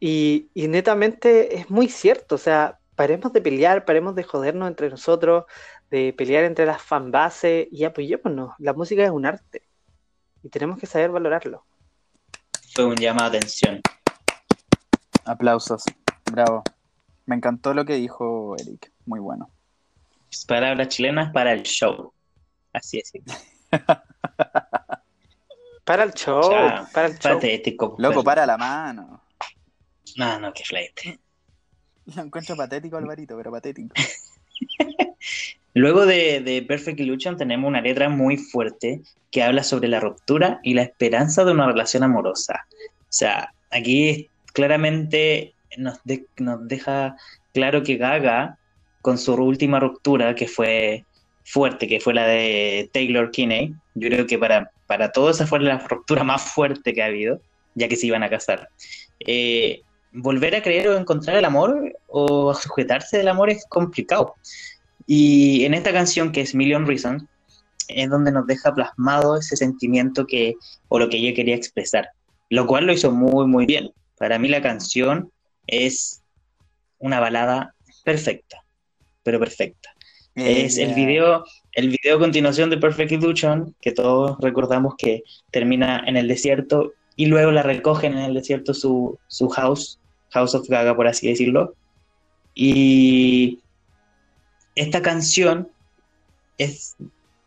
Y, 0.00 0.48
y, 0.54 0.68
netamente 0.68 1.58
es 1.58 1.70
muy 1.70 1.88
cierto, 1.88 2.36
o 2.36 2.38
sea, 2.38 2.78
paremos 2.96 3.32
de 3.32 3.42
pelear, 3.42 3.84
paremos 3.84 4.14
de 4.14 4.22
jodernos 4.22 4.66
entre 4.66 4.88
nosotros, 4.88 5.44
de 5.90 6.14
pelear 6.16 6.44
entre 6.44 6.66
las 6.66 6.80
fanbases 6.80 7.68
y 7.70 7.84
apoyémonos. 7.84 8.54
La 8.58 8.72
música 8.72 9.04
es 9.04 9.10
un 9.10 9.26
arte 9.26 9.62
y 10.42 10.48
tenemos 10.48 10.78
que 10.78 10.86
saber 10.86 11.10
valorarlo. 11.10 11.64
Fue 12.72 12.84
un 12.84 12.96
llamado 12.96 13.30
de 13.30 13.38
atención. 13.38 13.80
Aplausos. 15.24 15.84
Bravo. 16.30 16.62
Me 17.26 17.36
encantó 17.36 17.74
lo 17.74 17.84
que 17.84 17.94
dijo 17.94 18.56
Eric. 18.58 18.92
Muy 19.06 19.20
bueno. 19.20 19.50
Palabras 20.46 20.88
chilenas 20.88 21.32
para 21.32 21.52
el 21.52 21.62
show. 21.62 22.12
Así 22.72 22.98
es. 22.98 23.12
para 25.84 26.04
el 26.04 26.14
show. 26.14 26.48
Para 26.92 27.08
el 27.08 27.18
show. 27.18 27.34
patético. 27.34 27.96
Loco, 27.98 28.22
para 28.22 28.46
la 28.46 28.56
mano. 28.56 29.19
No, 30.16 30.38
no, 30.38 30.52
qué 30.52 30.64
flight. 30.64 30.92
Lo 32.16 32.22
encuentro 32.22 32.56
patético, 32.56 32.96
Alvarito, 32.96 33.36
pero 33.36 33.50
patético. 33.50 33.94
Luego 35.74 36.04
de, 36.04 36.40
de, 36.40 36.62
Perfect 36.62 36.98
Illusion 37.00 37.36
tenemos 37.36 37.68
una 37.68 37.80
letra 37.80 38.08
muy 38.08 38.36
fuerte 38.36 39.02
que 39.30 39.42
habla 39.42 39.62
sobre 39.62 39.88
la 39.88 40.00
ruptura 40.00 40.58
y 40.64 40.74
la 40.74 40.82
esperanza 40.82 41.44
de 41.44 41.52
una 41.52 41.66
relación 41.66 42.02
amorosa. 42.02 42.66
O 43.02 43.12
sea, 43.12 43.54
aquí 43.70 44.28
claramente 44.52 45.54
nos, 45.76 46.02
de, 46.04 46.26
nos 46.38 46.66
deja 46.66 47.16
claro 47.52 47.82
que 47.82 47.96
Gaga, 47.96 48.58
con 49.00 49.18
su 49.18 49.34
última 49.34 49.80
ruptura, 49.80 50.34
que 50.34 50.48
fue 50.48 51.04
fuerte, 51.44 51.86
que 51.86 52.00
fue 52.00 52.14
la 52.14 52.26
de 52.26 52.90
Taylor 52.92 53.30
Kinney, 53.30 53.74
yo 53.94 54.08
creo 54.08 54.26
que 54.26 54.38
para, 54.38 54.70
para 54.86 55.12
todos 55.12 55.36
esa 55.36 55.46
fue 55.46 55.60
la 55.60 55.78
ruptura 55.78 56.24
más 56.24 56.42
fuerte 56.42 56.92
que 56.92 57.02
ha 57.02 57.06
habido, 57.06 57.40
ya 57.74 57.88
que 57.88 57.96
se 57.96 58.06
iban 58.06 58.22
a 58.22 58.30
casar. 58.30 58.68
Eh, 59.20 59.82
volver 60.12 60.54
a 60.54 60.62
creer 60.62 60.88
o 60.88 60.96
encontrar 60.96 61.36
el 61.36 61.44
amor 61.44 61.96
o 62.08 62.54
sujetarse 62.54 63.18
del 63.18 63.28
amor 63.28 63.50
es 63.50 63.64
complicado. 63.68 64.34
Y 65.06 65.64
en 65.64 65.74
esta 65.74 65.92
canción, 65.92 66.32
que 66.32 66.40
es 66.42 66.54
Million 66.54 66.86
Reasons, 66.86 67.24
es 67.88 68.08
donde 68.08 68.32
nos 68.32 68.46
deja 68.46 68.74
plasmado 68.74 69.36
ese 69.36 69.56
sentimiento 69.56 70.26
que, 70.26 70.54
o 70.88 70.98
lo 70.98 71.08
que 71.08 71.16
ella 71.16 71.34
quería 71.34 71.56
expresar, 71.56 72.10
lo 72.48 72.66
cual 72.66 72.86
lo 72.86 72.92
hizo 72.92 73.10
muy, 73.10 73.46
muy 73.46 73.66
bien. 73.66 73.92
Para 74.18 74.38
mí 74.38 74.48
la 74.48 74.62
canción 74.62 75.32
es 75.66 76.22
una 76.98 77.20
balada 77.20 77.74
perfecta, 78.04 78.64
pero 79.22 79.40
perfecta. 79.40 79.90
Eh, 80.36 80.64
es 80.66 80.78
el 80.78 80.94
video, 80.94 81.44
el 81.72 81.88
video 81.88 82.16
a 82.16 82.20
continuación 82.20 82.70
de 82.70 82.78
Perfect 82.78 83.12
Illusion, 83.12 83.74
que 83.80 83.92
todos 83.92 84.38
recordamos 84.40 84.94
que 84.96 85.22
termina 85.50 86.04
en 86.06 86.16
el 86.16 86.28
desierto 86.28 86.92
y 87.16 87.26
luego 87.26 87.50
la 87.50 87.62
recogen 87.62 88.12
en 88.12 88.20
el 88.20 88.34
desierto 88.34 88.72
su, 88.72 89.18
su 89.26 89.48
house, 89.48 89.99
House 90.30 90.54
of 90.54 90.68
Gaga, 90.68 90.94
por 90.94 91.06
así 91.06 91.28
decirlo. 91.28 91.74
Y 92.54 93.60
esta 94.74 95.02
canción 95.02 95.68
es 96.58 96.96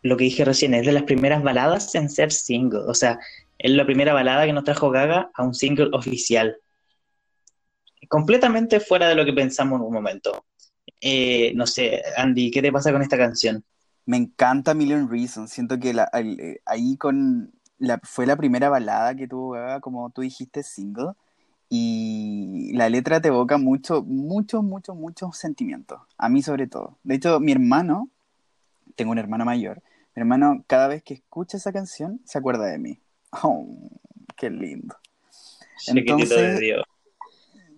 lo 0.02 0.16
que 0.16 0.24
dije 0.24 0.44
recién, 0.44 0.74
es 0.74 0.84
de 0.84 0.92
las 0.92 1.04
primeras 1.04 1.42
baladas 1.42 1.94
en 1.94 2.10
ser 2.10 2.30
single. 2.30 2.80
O 2.86 2.94
sea, 2.94 3.18
es 3.58 3.70
la 3.70 3.86
primera 3.86 4.12
balada 4.12 4.44
que 4.44 4.52
nos 4.52 4.64
trajo 4.64 4.90
Gaga 4.90 5.30
a 5.34 5.42
un 5.42 5.54
single 5.54 5.90
oficial. 5.92 6.56
Completamente 8.08 8.80
fuera 8.80 9.08
de 9.08 9.14
lo 9.14 9.24
que 9.24 9.32
pensamos 9.32 9.80
en 9.80 9.86
un 9.86 9.92
momento. 9.92 10.44
Eh, 11.00 11.52
no 11.54 11.66
sé, 11.66 12.02
Andy, 12.16 12.50
¿qué 12.50 12.60
te 12.60 12.72
pasa 12.72 12.92
con 12.92 13.02
esta 13.02 13.16
canción? 13.16 13.64
Me 14.04 14.18
encanta 14.18 14.74
Million 14.74 15.10
Reasons. 15.10 15.50
Siento 15.50 15.78
que 15.78 15.90
el, 15.90 16.60
ahí 16.66 16.96
con 16.98 17.52
fue 18.02 18.26
la 18.26 18.36
primera 18.36 18.68
balada 18.68 19.14
que 19.14 19.26
tuvo 19.26 19.50
Gaga, 19.52 19.80
como 19.80 20.10
tú 20.10 20.20
dijiste, 20.22 20.62
single. 20.62 21.12
Y 21.76 22.70
la 22.74 22.88
letra 22.88 23.20
te 23.20 23.28
evoca 23.28 23.58
mucho, 23.58 24.04
mucho, 24.04 24.62
mucho, 24.62 24.94
mucho 24.94 25.32
sentimientos. 25.32 26.00
A 26.16 26.28
mí 26.28 26.40
sobre 26.40 26.68
todo. 26.68 26.98
De 27.02 27.16
hecho, 27.16 27.40
mi 27.40 27.50
hermano, 27.50 28.08
tengo 28.94 29.10
un 29.10 29.18
hermano 29.18 29.44
mayor, 29.44 29.82
mi 30.14 30.20
hermano 30.20 30.62
cada 30.68 30.86
vez 30.86 31.02
que 31.02 31.14
escucha 31.14 31.56
esa 31.56 31.72
canción 31.72 32.20
se 32.24 32.38
acuerda 32.38 32.66
de 32.66 32.78
mí. 32.78 33.00
Oh, 33.42 33.66
qué 34.36 34.50
lindo. 34.50 34.94
Chiquitito 35.78 36.12
Entonces, 36.12 36.54
de 36.54 36.60
Dios. 36.60 36.84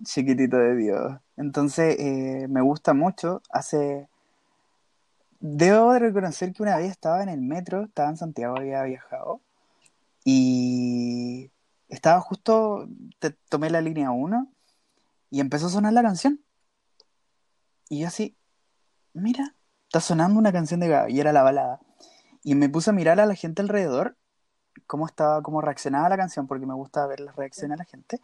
Chiquitito 0.04 0.58
de 0.58 0.76
Dios. 0.76 1.18
Entonces, 1.38 1.96
eh, 1.98 2.46
me 2.50 2.60
gusta 2.60 2.92
mucho. 2.92 3.40
Hace... 3.48 4.08
Debo 5.40 5.94
de 5.94 6.00
reconocer 6.00 6.52
que 6.52 6.62
una 6.62 6.76
vez 6.76 6.90
estaba 6.90 7.22
en 7.22 7.30
el 7.30 7.40
metro, 7.40 7.84
estaba 7.84 8.10
en 8.10 8.18
Santiago, 8.18 8.58
había 8.58 8.82
viajado, 8.82 9.40
y 10.22 11.50
estaba 11.88 12.20
justo, 12.20 12.88
te, 13.18 13.30
tomé 13.48 13.70
la 13.70 13.80
línea 13.80 14.10
1 14.10 14.48
y 15.30 15.40
empezó 15.40 15.66
a 15.66 15.70
sonar 15.70 15.92
la 15.92 16.02
canción. 16.02 16.40
Y 17.88 18.00
yo 18.00 18.08
así, 18.08 18.36
mira, 19.12 19.54
está 19.84 20.00
sonando 20.00 20.38
una 20.38 20.52
canción 20.52 20.80
de 20.80 20.88
Gaga 20.88 21.10
y 21.10 21.20
era 21.20 21.32
la 21.32 21.42
balada. 21.42 21.80
Y 22.42 22.54
me 22.54 22.68
puse 22.68 22.90
a 22.90 22.92
mirar 22.92 23.20
a 23.20 23.26
la 23.26 23.34
gente 23.34 23.62
alrededor 23.62 24.16
cómo 24.86 25.06
estaba, 25.06 25.42
cómo 25.42 25.60
reaccionaba 25.60 26.08
la 26.08 26.16
canción, 26.16 26.46
porque 26.46 26.66
me 26.66 26.74
gusta 26.74 27.06
ver 27.06 27.20
las 27.20 27.36
reacciones 27.36 27.78
de 27.78 27.84
la 27.84 27.88
gente. 27.88 28.20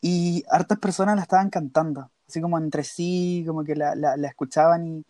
Y 0.00 0.44
hartas 0.50 0.78
personas 0.78 1.16
la 1.16 1.22
estaban 1.22 1.50
cantando, 1.50 2.10
así 2.28 2.40
como 2.40 2.58
entre 2.58 2.84
sí, 2.84 3.44
como 3.46 3.64
que 3.64 3.74
la, 3.76 3.94
la, 3.94 4.16
la 4.16 4.28
escuchaban 4.28 4.86
y, 4.86 5.04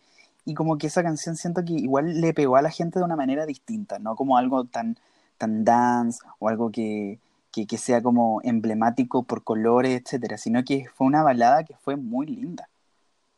y 0.45 0.53
como 0.53 0.77
que 0.77 0.87
esa 0.87 1.03
canción 1.03 1.35
siento 1.35 1.65
que 1.65 1.73
igual 1.73 2.21
le 2.21 2.33
pegó 2.33 2.55
a 2.55 2.61
la 2.61 2.69
gente 2.69 2.99
de 2.99 3.05
una 3.05 3.15
manera 3.15 3.45
distinta, 3.45 3.99
no 3.99 4.15
como 4.15 4.37
algo 4.37 4.65
tan, 4.65 4.97
tan 5.37 5.65
dance 5.65 6.19
o 6.39 6.47
algo 6.47 6.71
que, 6.71 7.19
que, 7.65 7.77
sea 7.77 8.01
como 8.01 8.41
emblemático 8.43 9.23
por 9.23 9.43
colores, 9.43 10.01
etcétera, 10.01 10.37
sino 10.37 10.63
que 10.63 10.85
fue 10.93 11.07
una 11.07 11.23
balada 11.23 11.63
que 11.63 11.75
fue 11.77 11.95
muy 11.95 12.27
linda. 12.27 12.69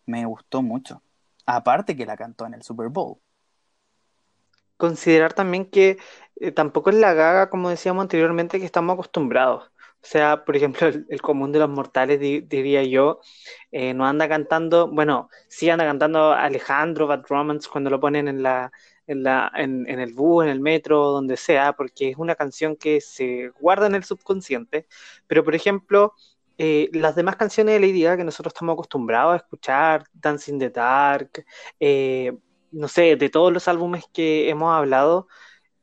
Me 0.05 0.25
gustó 0.25 0.61
mucho. 0.61 1.01
Aparte 1.45 1.95
que 1.95 2.05
la 2.05 2.17
cantó 2.17 2.45
en 2.45 2.55
el 2.55 2.63
Super 2.63 2.89
Bowl. 2.89 3.17
Considerar 4.77 5.33
también 5.33 5.65
que 5.65 5.97
eh, 6.39 6.51
tampoco 6.51 6.89
es 6.89 6.95
la 6.97 7.13
gaga, 7.13 7.49
como 7.49 7.69
decíamos 7.69 8.03
anteriormente, 8.03 8.59
que 8.59 8.65
estamos 8.65 8.93
acostumbrados. 8.93 9.71
O 10.03 10.05
sea, 10.09 10.45
por 10.45 10.55
ejemplo, 10.55 10.87
el, 10.87 11.21
común 11.21 11.51
de 11.51 11.59
los 11.59 11.69
mortales, 11.69 12.19
di- 12.19 12.41
diría 12.41 12.83
yo, 12.83 13.19
eh, 13.71 13.93
no 13.93 14.05
anda 14.05 14.29
cantando, 14.29 14.87
bueno, 14.87 15.29
sí 15.47 15.69
anda 15.69 15.85
cantando 15.85 16.31
Alejandro, 16.33 17.07
Bad 17.07 17.25
Romance 17.27 17.67
cuando 17.69 17.89
lo 17.89 17.99
ponen 17.99 18.27
en 18.27 18.43
la, 18.43 18.71
en 19.07 19.23
la, 19.23 19.51
en, 19.55 19.89
en 19.89 19.99
el 19.99 20.13
bus, 20.13 20.43
en 20.43 20.49
el 20.51 20.59
metro, 20.59 21.07
donde 21.11 21.37
sea, 21.37 21.73
porque 21.73 22.09
es 22.09 22.17
una 22.17 22.35
canción 22.35 22.75
que 22.75 23.01
se 23.01 23.49
guarda 23.59 23.87
en 23.87 23.95
el 23.95 24.03
subconsciente. 24.03 24.87
Pero, 25.27 25.43
por 25.43 25.55
ejemplo, 25.55 26.13
eh, 26.57 26.89
las 26.93 27.15
demás 27.15 27.35
canciones 27.35 27.73
de 27.75 27.79
Lady 27.87 28.03
Gaga 28.03 28.17
que 28.17 28.23
nosotros 28.23 28.53
estamos 28.53 28.73
acostumbrados 28.73 29.33
a 29.33 29.37
escuchar, 29.37 30.05
Dancing 30.13 30.53
in 30.53 30.59
the 30.59 30.69
Dark, 30.69 31.45
eh, 31.79 32.33
no 32.71 32.87
sé, 32.87 33.15
de 33.15 33.29
todos 33.29 33.53
los 33.53 33.67
álbumes 33.67 34.05
que 34.13 34.49
hemos 34.49 34.73
hablado, 34.75 35.27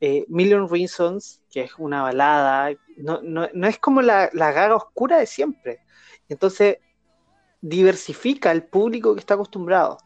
eh, 0.00 0.24
Million 0.28 0.68
Reasons, 0.68 1.42
que 1.50 1.62
es 1.62 1.72
una 1.78 2.02
balada, 2.02 2.70
no, 2.96 3.20
no, 3.22 3.48
no 3.54 3.66
es 3.66 3.78
como 3.78 4.02
la, 4.02 4.30
la 4.32 4.52
gaga 4.52 4.76
oscura 4.76 5.18
de 5.18 5.26
siempre. 5.26 5.80
Entonces, 6.28 6.78
diversifica 7.60 8.52
el 8.52 8.64
público 8.64 9.14
que 9.14 9.20
está 9.20 9.34
acostumbrado. 9.34 9.98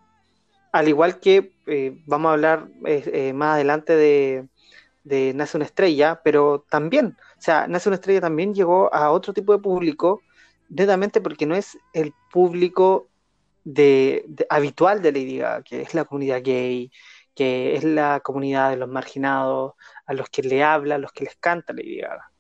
Al 0.73 0.89
igual 0.89 1.21
que 1.21 1.53
eh, 1.67 1.93
vamos 2.07 2.31
a 2.31 2.33
hablar 2.35 2.69
eh, 2.87 3.03
eh, 3.13 3.33
más 3.33 3.55
adelante 3.55 3.95
de, 3.97 4.49
Nace 5.35 5.57
una 5.57 5.65
estrella, 5.67 6.21
pero 6.23 6.67
también, 6.71 7.17
o 7.39 7.41
sea, 7.41 7.67
Nace 7.67 7.89
una 7.89 7.97
estrella 7.97 8.21
también 8.21 8.55
llegó 8.55 8.93
a 8.93 9.11
otro 9.11 9.33
tipo 9.33 9.53
de 9.53 9.59
público, 9.61 10.21
netamente 10.69 11.21
porque 11.23 11.47
no 11.47 11.55
es 11.57 11.79
el 11.95 12.13
público 12.31 13.09
de, 13.65 14.25
de- 14.29 14.47
habitual 14.51 15.01
de 15.03 15.13
Lady 15.13 15.39
Gaga, 15.39 15.63
que 15.63 15.81
es 15.83 15.95
la 15.95 16.05
comunidad 16.05 16.43
gay, 16.45 16.91
que 17.35 17.75
es 17.77 17.85
la 17.85 18.21
comunidad 18.21 18.71
de 18.71 18.77
los 18.77 18.89
marginados, 18.89 19.75
a 20.07 20.13
los 20.15 20.29
que 20.29 20.43
le 20.43 20.63
habla, 20.63 20.97
a 20.97 20.99
los 20.99 21.13
que 21.13 21.25
les 21.25 21.37
canta 21.37 21.73
Lady 21.73 21.99
Gaga. 22.01 22.31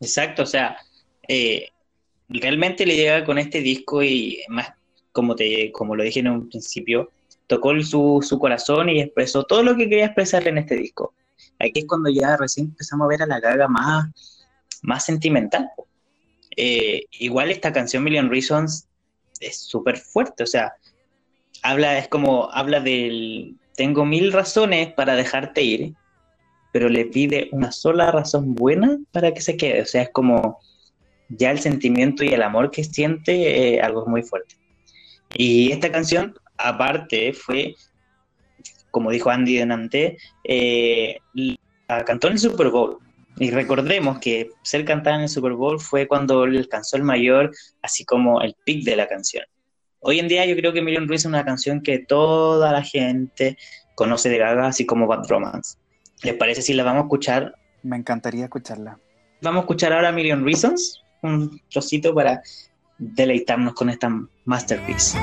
Exacto, 0.00 0.42
o 0.44 0.46
sea, 0.46 0.76
eh, 1.28 1.68
realmente 2.28 2.86
le 2.86 2.96
llega 2.96 3.24
con 3.24 3.38
este 3.38 3.60
disco 3.60 4.02
y 4.02 4.40
más, 4.48 4.72
como 5.12 5.34
te, 5.34 5.72
como 5.72 5.96
lo 5.96 6.02
dije 6.02 6.20
en 6.20 6.28
un 6.28 6.48
principio, 6.48 7.10
tocó 7.46 7.78
su, 7.82 8.24
su 8.26 8.38
corazón 8.38 8.88
y 8.90 9.00
expresó 9.00 9.44
todo 9.44 9.62
lo 9.62 9.76
que 9.76 9.88
quería 9.88 10.06
expresar 10.06 10.46
en 10.46 10.58
este 10.58 10.76
disco. 10.76 11.14
Aquí 11.58 11.80
es 11.80 11.86
cuando 11.86 12.10
ya 12.10 12.36
recién 12.36 12.66
empezamos 12.66 13.06
a 13.06 13.08
ver 13.08 13.22
a 13.22 13.26
la 13.26 13.40
Gaga 13.40 13.68
más, 13.68 14.46
más 14.82 15.04
sentimental. 15.04 15.70
Eh, 16.56 17.04
igual 17.12 17.50
esta 17.50 17.72
canción 17.72 18.04
Million 18.04 18.30
Reasons 18.30 18.86
es 19.40 19.58
súper 19.58 19.96
fuerte, 19.96 20.42
o 20.42 20.46
sea, 20.46 20.74
habla, 21.62 21.98
es 21.98 22.08
como, 22.08 22.50
habla 22.52 22.80
del, 22.80 23.56
tengo 23.76 24.04
mil 24.04 24.32
razones 24.32 24.92
para 24.92 25.14
dejarte 25.14 25.62
ir, 25.62 25.94
pero 26.72 26.88
le 26.88 27.06
pide 27.06 27.48
una 27.52 27.72
sola 27.72 28.10
razón 28.10 28.54
buena 28.54 28.98
para 29.12 29.32
que 29.32 29.40
se 29.40 29.56
quede. 29.56 29.82
O 29.82 29.86
sea, 29.86 30.02
es 30.02 30.10
como 30.10 30.58
ya 31.28 31.50
el 31.50 31.60
sentimiento 31.60 32.24
y 32.24 32.28
el 32.28 32.42
amor 32.42 32.70
que 32.70 32.84
siente, 32.84 33.74
eh, 33.74 33.80
algo 33.80 34.06
muy 34.06 34.22
fuerte. 34.22 34.56
Y 35.34 35.72
esta 35.72 35.92
canción, 35.92 36.34
aparte, 36.56 37.32
fue, 37.32 37.74
como 38.90 39.10
dijo 39.10 39.30
Andy 39.30 39.56
delante, 39.56 40.16
eh, 40.44 41.18
la 41.88 42.04
cantó 42.04 42.28
en 42.28 42.34
el 42.34 42.38
Super 42.38 42.68
Bowl. 42.68 42.98
Y 43.40 43.50
recordemos 43.50 44.18
que 44.18 44.50
ser 44.62 44.84
cantada 44.84 45.16
en 45.16 45.22
el 45.22 45.28
Super 45.28 45.52
Bowl 45.52 45.78
fue 45.78 46.08
cuando 46.08 46.46
le 46.46 46.58
alcanzó 46.58 46.96
el 46.96 47.04
mayor, 47.04 47.52
así 47.82 48.04
como 48.04 48.40
el 48.40 48.56
pic 48.64 48.84
de 48.84 48.96
la 48.96 49.06
canción. 49.06 49.44
Hoy 50.00 50.18
en 50.18 50.28
día 50.28 50.44
yo 50.46 50.56
creo 50.56 50.72
que 50.72 50.82
Million 50.82 51.08
Reasons 51.08 51.24
es 51.24 51.28
una 51.28 51.44
canción 51.44 51.82
que 51.82 51.98
toda 51.98 52.72
la 52.72 52.82
gente 52.82 53.56
conoce 53.94 54.28
de 54.28 54.38
Gaga, 54.38 54.68
así 54.68 54.86
como 54.86 55.06
Bad 55.06 55.28
Romance. 55.28 55.76
¿Les 56.22 56.34
parece 56.34 56.62
si 56.62 56.72
la 56.72 56.84
vamos 56.84 57.02
a 57.02 57.04
escuchar? 57.04 57.54
Me 57.82 57.96
encantaría 57.96 58.44
escucharla. 58.44 58.98
Vamos 59.40 59.58
a 59.58 59.62
escuchar 59.62 59.92
ahora 59.92 60.10
Million 60.10 60.44
Reasons, 60.44 61.02
un 61.22 61.60
trocito 61.70 62.14
para 62.14 62.42
deleitarnos 62.98 63.74
con 63.74 63.90
esta 63.90 64.10
masterpiece. 64.44 65.18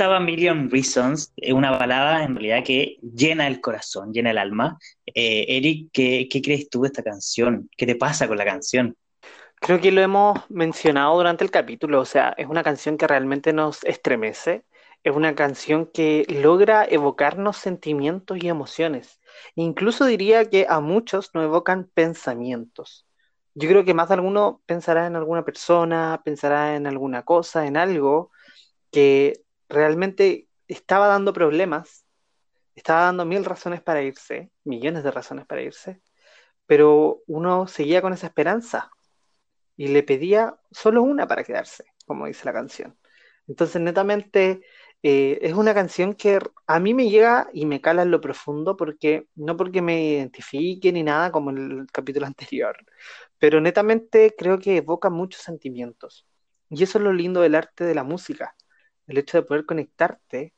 Estaba 0.00 0.18
Million 0.18 0.70
Reasons, 0.70 1.30
eh, 1.36 1.52
una 1.52 1.72
balada 1.72 2.24
en 2.24 2.34
realidad 2.34 2.64
que 2.64 2.96
llena 3.02 3.46
el 3.46 3.60
corazón, 3.60 4.14
llena 4.14 4.30
el 4.30 4.38
alma. 4.38 4.78
Eh, 5.04 5.44
Eric, 5.46 5.90
¿qué, 5.92 6.26
qué 6.26 6.40
crees 6.40 6.70
tú 6.70 6.80
de 6.80 6.86
esta 6.86 7.02
canción? 7.02 7.68
¿Qué 7.76 7.84
te 7.84 7.96
pasa 7.96 8.26
con 8.26 8.38
la 8.38 8.46
canción? 8.46 8.96
Creo 9.56 9.78
que 9.78 9.92
lo 9.92 10.00
hemos 10.00 10.38
mencionado 10.50 11.14
durante 11.16 11.44
el 11.44 11.50
capítulo, 11.50 12.00
o 12.00 12.06
sea, 12.06 12.34
es 12.38 12.46
una 12.46 12.62
canción 12.62 12.96
que 12.96 13.06
realmente 13.06 13.52
nos 13.52 13.84
estremece, 13.84 14.64
es 15.04 15.14
una 15.14 15.34
canción 15.34 15.84
que 15.84 16.24
logra 16.30 16.86
evocarnos 16.88 17.58
sentimientos 17.58 18.38
y 18.42 18.48
emociones. 18.48 19.20
Incluso 19.54 20.06
diría 20.06 20.48
que 20.48 20.64
a 20.66 20.80
muchos 20.80 21.34
nos 21.34 21.44
evocan 21.44 21.90
pensamientos. 21.92 23.06
Yo 23.52 23.68
creo 23.68 23.84
que 23.84 23.92
más 23.92 24.08
de 24.08 24.14
alguno 24.14 24.62
pensará 24.64 25.06
en 25.06 25.16
alguna 25.16 25.44
persona, 25.44 26.22
pensará 26.24 26.74
en 26.76 26.86
alguna 26.86 27.22
cosa, 27.22 27.66
en 27.66 27.76
algo 27.76 28.30
que 28.90 29.42
realmente 29.70 30.48
estaba 30.68 31.06
dando 31.06 31.32
problemas, 31.32 32.04
estaba 32.74 33.02
dando 33.02 33.24
mil 33.24 33.44
razones 33.44 33.80
para 33.80 34.02
irse, 34.02 34.50
millones 34.64 35.04
de 35.04 35.10
razones 35.10 35.46
para 35.46 35.62
irse, 35.62 36.02
pero 36.66 37.22
uno 37.26 37.66
seguía 37.66 38.02
con 38.02 38.12
esa 38.12 38.26
esperanza 38.26 38.90
y 39.76 39.88
le 39.88 40.02
pedía 40.02 40.56
solo 40.70 41.02
una 41.02 41.26
para 41.26 41.44
quedarse, 41.44 41.84
como 42.06 42.26
dice 42.26 42.44
la 42.44 42.52
canción. 42.52 42.98
Entonces, 43.48 43.80
netamente, 43.80 44.62
eh, 45.02 45.38
es 45.42 45.54
una 45.54 45.74
canción 45.74 46.14
que 46.14 46.38
a 46.66 46.78
mí 46.78 46.94
me 46.94 47.08
llega 47.08 47.48
y 47.52 47.66
me 47.66 47.80
cala 47.80 48.02
en 48.02 48.10
lo 48.10 48.20
profundo, 48.20 48.76
porque 48.76 49.28
no 49.34 49.56
porque 49.56 49.82
me 49.82 50.04
identifique 50.04 50.92
ni 50.92 51.02
nada 51.02 51.32
como 51.32 51.50
en 51.50 51.58
el 51.58 51.86
capítulo 51.92 52.26
anterior, 52.26 52.76
pero 53.38 53.60
netamente 53.60 54.34
creo 54.36 54.58
que 54.58 54.78
evoca 54.78 55.10
muchos 55.10 55.42
sentimientos. 55.42 56.26
Y 56.68 56.82
eso 56.84 56.98
es 56.98 57.04
lo 57.04 57.12
lindo 57.12 57.40
del 57.40 57.54
arte 57.56 57.84
de 57.84 57.94
la 57.94 58.04
música, 58.04 58.54
el 59.10 59.18
hecho 59.18 59.38
de 59.38 59.42
poder 59.42 59.66
conectarte 59.66 60.52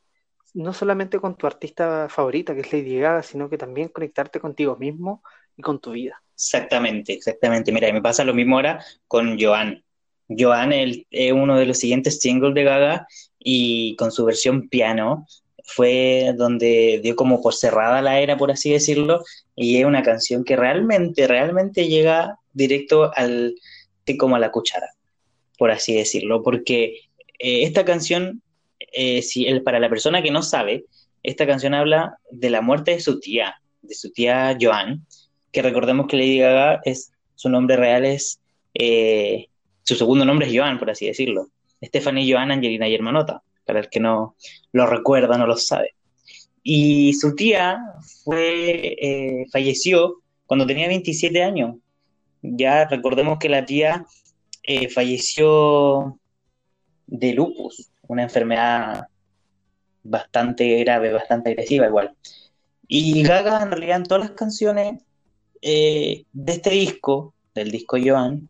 no 0.55 0.73
solamente 0.73 1.19
con 1.19 1.37
tu 1.37 1.47
artista 1.47 2.09
favorita, 2.11 2.55
que 2.55 2.61
es 2.61 2.73
Lady 2.73 2.99
Gaga, 2.99 3.23
sino 3.23 3.49
que 3.49 3.57
también 3.57 3.88
conectarte 3.88 4.38
contigo 4.38 4.77
mismo 4.77 5.23
y 5.57 5.62
con 5.62 5.81
tu 5.81 5.93
vida. 5.93 6.23
Exactamente, 6.35 7.15
exactamente. 7.15 7.73
Mira, 7.73 7.93
me 7.93 8.03
pasa 8.03 8.25
lo 8.25 8.35
mismo 8.35 8.57
ahora 8.57 8.85
con 9.09 9.41
Joan. 9.41 9.83
Joan 10.29 10.73
es 10.73 11.33
uno 11.33 11.59
de 11.59 11.67
los 11.67 11.79
siguientes 11.79 12.21
singles 12.21 12.55
de 12.55 12.65
Gaga 12.65 13.07
y 13.38 13.97
con 13.97 14.12
su 14.12 14.25
versión 14.25 14.69
piano 14.69 15.27
fue 15.65 16.35
donde 16.37 17.01
dio 17.03 17.17
como 17.17 17.41
por 17.41 17.55
cerrada 17.55 18.03
la 18.03 18.21
era, 18.21 18.37
por 18.37 18.51
así 18.51 18.73
decirlo, 18.73 19.25
y 19.55 19.79
es 19.79 19.85
una 19.85 20.03
canción 20.03 20.45
que 20.45 20.57
realmente, 20.57 21.27
realmente 21.27 21.88
llega 21.88 22.38
directo 22.53 23.11
al, 23.15 23.55
como 24.19 24.37
a 24.37 24.38
la 24.38 24.51
cuchara. 24.51 24.88
por 25.59 25.71
así 25.71 25.95
decirlo, 25.95 26.43
porque 26.43 26.97
eh, 27.38 27.62
esta 27.62 27.85
canción, 27.85 28.41
eh, 28.92 29.23
si 29.23 29.47
el- 29.47 29.62
para 29.62 29.79
la 29.81 29.88
persona 29.88 30.23
que 30.23 30.31
no 30.31 30.42
sabe, 30.42 30.85
esta 31.23 31.47
canción 31.47 31.75
habla 31.75 32.18
de 32.31 32.51
la 32.51 32.61
muerte 32.62 32.92
de 32.92 33.01
su 33.01 33.21
tía, 33.21 33.61
de 33.83 33.95
su 33.95 34.11
tía 34.12 34.57
Joan, 34.61 35.07
que 35.53 35.62
recordemos 35.62 36.07
que 36.07 36.16
Lady 36.16 36.38
Gaga 36.38 36.81
es, 36.85 37.12
su 37.35 37.49
nombre 37.49 37.77
real 37.77 38.05
es, 38.05 38.40
eh, 38.75 39.47
su 39.83 39.95
segundo 39.95 40.25
nombre 40.25 40.47
es 40.49 40.57
Joan, 40.57 40.79
por 40.79 40.90
así 40.90 41.07
decirlo. 41.07 41.49
Stephanie 41.85 42.31
Joan 42.33 42.51
Angelina 42.53 42.87
Germanota, 42.87 43.42
para 43.64 43.81
el 43.81 43.88
que 43.88 44.01
no 44.01 44.37
lo 44.73 44.87
recuerda, 44.87 45.37
no 45.37 45.47
lo 45.47 45.57
sabe. 45.57 45.95
Y 46.62 47.12
su 47.14 47.35
tía 47.35 47.79
fue, 48.25 48.97
eh, 49.01 49.47
falleció 49.51 50.23
cuando 50.47 50.66
tenía 50.66 50.87
27 50.88 51.42
años. 51.42 51.77
Ya 52.40 52.87
recordemos 52.88 53.38
que 53.38 53.49
la 53.49 53.64
tía 53.64 54.07
eh, 54.64 54.88
falleció 54.88 56.18
de 57.07 57.33
lupus, 57.35 57.90
una 58.12 58.25
enfermedad 58.25 59.07
bastante 60.03 60.79
grave, 60.81 61.12
bastante 61.12 61.51
agresiva 61.51 61.87
igual. 61.87 62.14
Y 62.87 63.22
Gaga 63.22 63.62
en 63.62 63.70
realidad 63.70 63.96
en 63.96 64.05
todas 64.05 64.25
las 64.25 64.33
canciones 64.33 65.03
eh, 65.62 66.25
de 66.33 66.53
este 66.53 66.70
disco, 66.70 67.35
del 67.55 67.70
disco 67.70 67.96
Joan, 68.03 68.48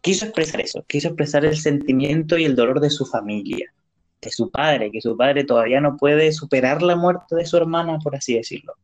quiso 0.00 0.26
expresar 0.26 0.60
eso, 0.60 0.84
quiso 0.86 1.08
expresar 1.08 1.44
el 1.46 1.56
sentimiento 1.56 2.36
y 2.36 2.44
el 2.44 2.54
dolor 2.54 2.80
de 2.80 2.90
su 2.90 3.06
familia, 3.06 3.72
de 4.20 4.30
su 4.30 4.50
padre, 4.50 4.90
que 4.90 5.00
su 5.00 5.16
padre 5.16 5.44
todavía 5.44 5.80
no 5.80 5.96
puede 5.96 6.30
superar 6.32 6.82
la 6.82 6.94
muerte 6.94 7.36
de 7.36 7.46
su 7.46 7.56
hermana, 7.56 7.98
por 7.98 8.14
así 8.14 8.34
decirlo. 8.34 8.74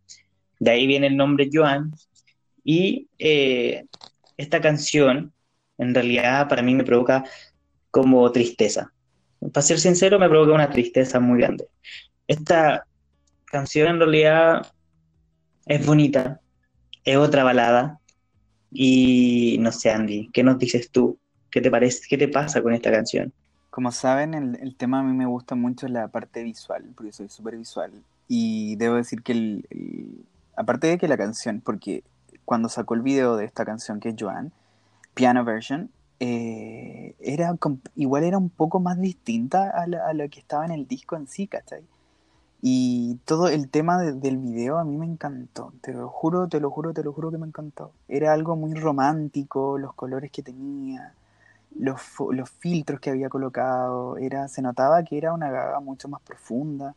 De 0.58 0.70
ahí 0.70 0.86
viene 0.86 1.08
el 1.08 1.16
nombre 1.16 1.50
Joan. 1.52 1.92
Y 2.64 3.08
eh, 3.18 3.84
esta 4.38 4.60
canción, 4.60 5.32
en 5.76 5.94
realidad, 5.94 6.48
para 6.48 6.62
mí 6.62 6.74
me 6.74 6.84
provoca 6.84 7.24
como 7.90 8.30
tristeza. 8.32 8.92
Para 9.40 9.62
ser 9.62 9.80
sincero, 9.80 10.18
me 10.18 10.28
provoca 10.28 10.52
una 10.52 10.70
tristeza 10.70 11.18
muy 11.18 11.40
grande. 11.40 11.66
Esta 12.28 12.86
canción 13.46 13.88
en 13.88 13.98
realidad 13.98 14.66
es 15.66 15.84
bonita, 15.84 16.40
es 17.04 17.16
otra 17.16 17.44
balada. 17.44 17.98
Y 18.70 19.56
no 19.60 19.72
sé, 19.72 19.90
Andy, 19.90 20.30
¿qué 20.32 20.42
nos 20.42 20.58
dices 20.58 20.90
tú? 20.90 21.18
¿Qué 21.50 21.60
te 21.60 21.70
parece? 21.70 22.02
¿Qué 22.08 22.16
te 22.16 22.28
pasa 22.28 22.62
con 22.62 22.72
esta 22.72 22.90
canción? 22.90 23.32
Como 23.70 23.90
saben, 23.92 24.34
el, 24.34 24.76
tema 24.76 25.00
a 25.00 25.02
mí 25.02 25.16
me 25.16 25.26
gusta 25.26 25.54
mucho 25.54 25.88
la 25.88 26.08
parte 26.08 26.42
visual, 26.42 26.84
porque 26.94 27.12
soy 27.12 27.28
súper 27.28 27.56
visual. 27.56 27.92
Y 28.28 28.76
debo 28.76 28.96
decir 28.96 29.22
que, 29.22 29.64
aparte 30.56 30.86
de 30.88 30.98
que 30.98 31.08
la 31.08 31.16
canción, 31.16 31.60
porque 31.60 32.04
cuando 32.44 32.68
sacó 32.68 32.94
el 32.94 33.02
video 33.02 33.36
de 33.36 33.44
esta 33.44 33.64
canción 33.64 34.00
que 34.00 34.10
es 34.10 34.16
Joan, 34.18 34.52
piano 35.14 35.44
version, 35.44 35.90
eh, 36.20 37.14
era 37.20 37.56
igual 37.96 38.24
era 38.24 38.38
un 38.38 38.50
poco 38.50 38.80
más 38.80 39.00
distinta 39.00 39.70
a, 39.70 39.86
lo 40.14 40.28
que 40.30 40.40
estaba 40.40 40.64
en 40.66 40.72
el 40.72 40.86
disco 40.86 41.16
en 41.16 41.26
sí, 41.28 41.46
¿cachai? 41.48 41.82
Y 42.62 43.16
todo 43.24 43.48
el 43.48 43.70
tema 43.70 43.98
de- 44.02 44.12
del 44.12 44.36
video 44.38 44.78
a 44.78 44.84
mí 44.84 44.96
me 44.98 45.06
encantó, 45.06 45.72
te 45.82 45.92
lo 45.94 46.08
juro, 46.08 46.48
te 46.48 46.60
lo 46.60 46.70
juro, 46.70 46.92
te 46.92 47.02
lo 47.04 47.12
juro 47.12 47.30
que 47.30 47.38
me 47.38 47.46
encantó. 47.46 47.92
Era 48.08 48.32
algo 48.34 48.56
muy 48.56 48.74
romántico, 48.74 49.78
los 49.78 49.94
colores 49.94 50.30
que 50.30 50.42
tenía 50.42 51.14
los, 51.78 52.00
filtros 52.60 53.00
que 53.00 53.10
había 53.10 53.28
colocado, 53.28 54.16
era, 54.18 54.48
se 54.48 54.62
notaba 54.62 55.02
que 55.04 55.18
era 55.18 55.32
una 55.34 55.50
gaga 55.50 55.80
mucho 55.80 56.08
más 56.08 56.20
profunda 56.22 56.94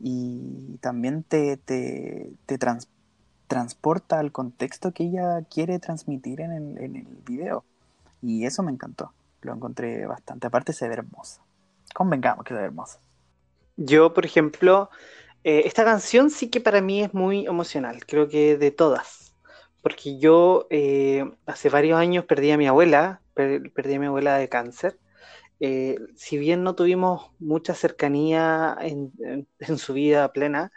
y 0.00 0.78
también 0.80 1.22
te, 1.24 1.56
te, 1.58 2.32
te 2.46 2.58
trans- 2.58 2.88
transporta 3.48 4.18
al 4.20 4.32
contexto 4.32 4.92
que 4.92 5.04
ella 5.04 5.42
quiere 5.50 5.78
transmitir 5.80 6.40
en 6.42 6.52
el 6.96 7.06
video. 7.26 7.64
Y 8.20 8.46
eso 8.46 8.62
me 8.62 8.72
encantó, 8.72 9.14
lo 9.42 9.54
encontré 9.54 10.06
bastante. 10.06 10.46
Aparte 10.46 10.72
se 10.72 10.88
ve 10.88 10.94
hermosa. 10.94 11.42
Convengamos 11.94 12.44
que 12.44 12.54
se 12.54 12.60
ve 12.60 12.66
hermosa. 12.66 13.00
Yo, 13.76 14.14
por 14.14 14.24
ejemplo, 14.26 14.90
eh, 15.44 15.62
esta 15.66 15.84
canción 15.84 16.30
sí 16.30 16.50
que 16.50 16.60
para 16.60 16.80
mí 16.80 17.02
es 17.02 17.14
muy 17.14 17.46
emocional, 17.46 18.04
creo 18.06 18.28
que 18.28 18.56
de 18.58 18.70
todas, 18.72 19.36
porque 19.82 20.18
yo 20.18 20.66
eh, 20.70 21.24
hace 21.46 21.68
varios 21.70 21.98
años 21.98 22.24
perdí 22.26 22.50
a 22.52 22.58
mi 22.58 22.66
abuela, 22.68 23.22
per- 23.34 23.72
perdí 23.72 23.94
a 23.94 24.00
mi 24.00 24.06
abuela 24.06 24.36
de 24.38 24.48
cáncer. 24.48 24.98
Eh, 25.60 25.96
si 26.16 26.38
bien 26.38 26.62
no 26.64 26.74
tuvimos 26.76 27.32
mucha 27.38 27.74
cercanía 27.74 28.76
en, 28.80 29.12
en- 29.60 29.78
su 29.78 29.94
vida 29.94 30.32
plena, 30.32 30.72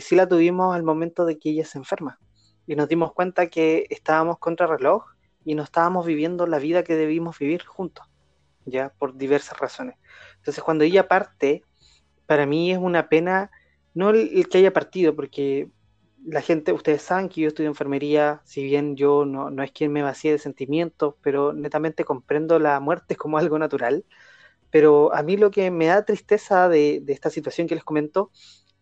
sí 0.00 0.16
la 0.16 0.28
tuvimos 0.28 0.74
al 0.76 0.82
momento 0.84 1.24
de 1.24 1.38
que 1.38 1.50
ella 1.50 1.64
se 1.64 1.78
enferma 1.78 2.20
y 2.66 2.76
nos 2.76 2.88
dimos 2.88 3.12
cuenta 3.14 3.48
que 3.48 3.86
estábamos 3.90 4.38
contra 4.38 4.66
reloj 4.66 5.04
y 5.48 5.54
no 5.54 5.62
estábamos 5.62 6.04
viviendo 6.04 6.46
la 6.46 6.58
vida 6.58 6.84
que 6.84 6.94
debimos 6.94 7.38
vivir 7.38 7.64
juntos, 7.64 8.06
ya 8.66 8.90
por 8.98 9.16
diversas 9.16 9.58
razones. 9.58 9.96
Entonces, 10.36 10.62
cuando 10.62 10.84
ella 10.84 11.08
parte, 11.08 11.64
para 12.26 12.44
mí 12.44 12.70
es 12.70 12.76
una 12.76 13.08
pena, 13.08 13.50
no 13.94 14.10
el, 14.10 14.46
que 14.50 14.58
haya 14.58 14.74
partido, 14.74 15.16
porque 15.16 15.70
la 16.22 16.42
gente, 16.42 16.74
ustedes 16.74 17.00
saben 17.00 17.30
que 17.30 17.40
yo 17.40 17.48
estudio 17.48 17.70
enfermería, 17.70 18.42
si 18.44 18.62
bien 18.62 18.94
yo 18.94 19.24
no, 19.24 19.48
no 19.48 19.62
es 19.62 19.72
quien 19.72 19.90
me 19.90 20.02
vacíe 20.02 20.32
de 20.32 20.38
sentimientos, 20.38 21.14
pero 21.22 21.54
netamente 21.54 22.04
comprendo 22.04 22.58
la 22.58 22.78
muerte 22.78 23.16
como 23.16 23.38
algo 23.38 23.58
natural. 23.58 24.04
Pero 24.70 25.14
a 25.14 25.22
mí 25.22 25.38
lo 25.38 25.50
que 25.50 25.70
me 25.70 25.86
da 25.86 26.04
tristeza 26.04 26.68
de, 26.68 27.00
de 27.02 27.12
esta 27.14 27.30
situación 27.30 27.68
que 27.68 27.74
les 27.74 27.84
comento 27.84 28.30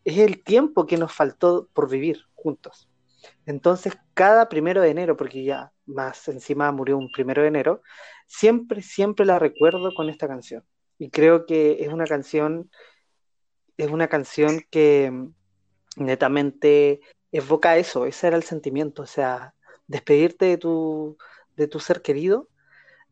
es 0.04 0.18
el 0.18 0.42
tiempo 0.42 0.84
que 0.84 0.96
nos 0.96 1.12
faltó 1.12 1.68
por 1.72 1.88
vivir 1.88 2.24
juntos. 2.34 2.88
Entonces, 3.46 3.98
cada 4.14 4.48
primero 4.48 4.80
de 4.82 4.90
enero, 4.90 5.16
porque 5.16 5.44
ya 5.44 5.72
más 5.86 6.28
encima 6.28 6.72
murió 6.72 6.98
un 6.98 7.10
primero 7.10 7.42
de 7.42 7.48
enero, 7.48 7.82
siempre, 8.26 8.82
siempre 8.82 9.26
la 9.26 9.38
recuerdo 9.38 9.94
con 9.94 10.08
esta 10.08 10.28
canción. 10.28 10.64
Y 10.98 11.10
creo 11.10 11.46
que 11.46 11.78
es 11.80 11.88
una 11.88 12.06
canción 12.06 12.70
es 13.76 13.90
una 13.90 14.08
canción 14.08 14.60
que 14.70 15.10
mm, 15.10 15.34
netamente 16.04 17.00
evoca 17.32 17.76
eso, 17.76 18.06
ese 18.06 18.28
era 18.28 18.36
el 18.36 18.42
sentimiento, 18.42 19.02
o 19.02 19.06
sea, 19.06 19.54
despedirte 19.86 20.46
de 20.46 20.58
tu, 20.58 21.18
de 21.56 21.68
tu 21.68 21.80
ser 21.80 22.02
querido, 22.02 22.48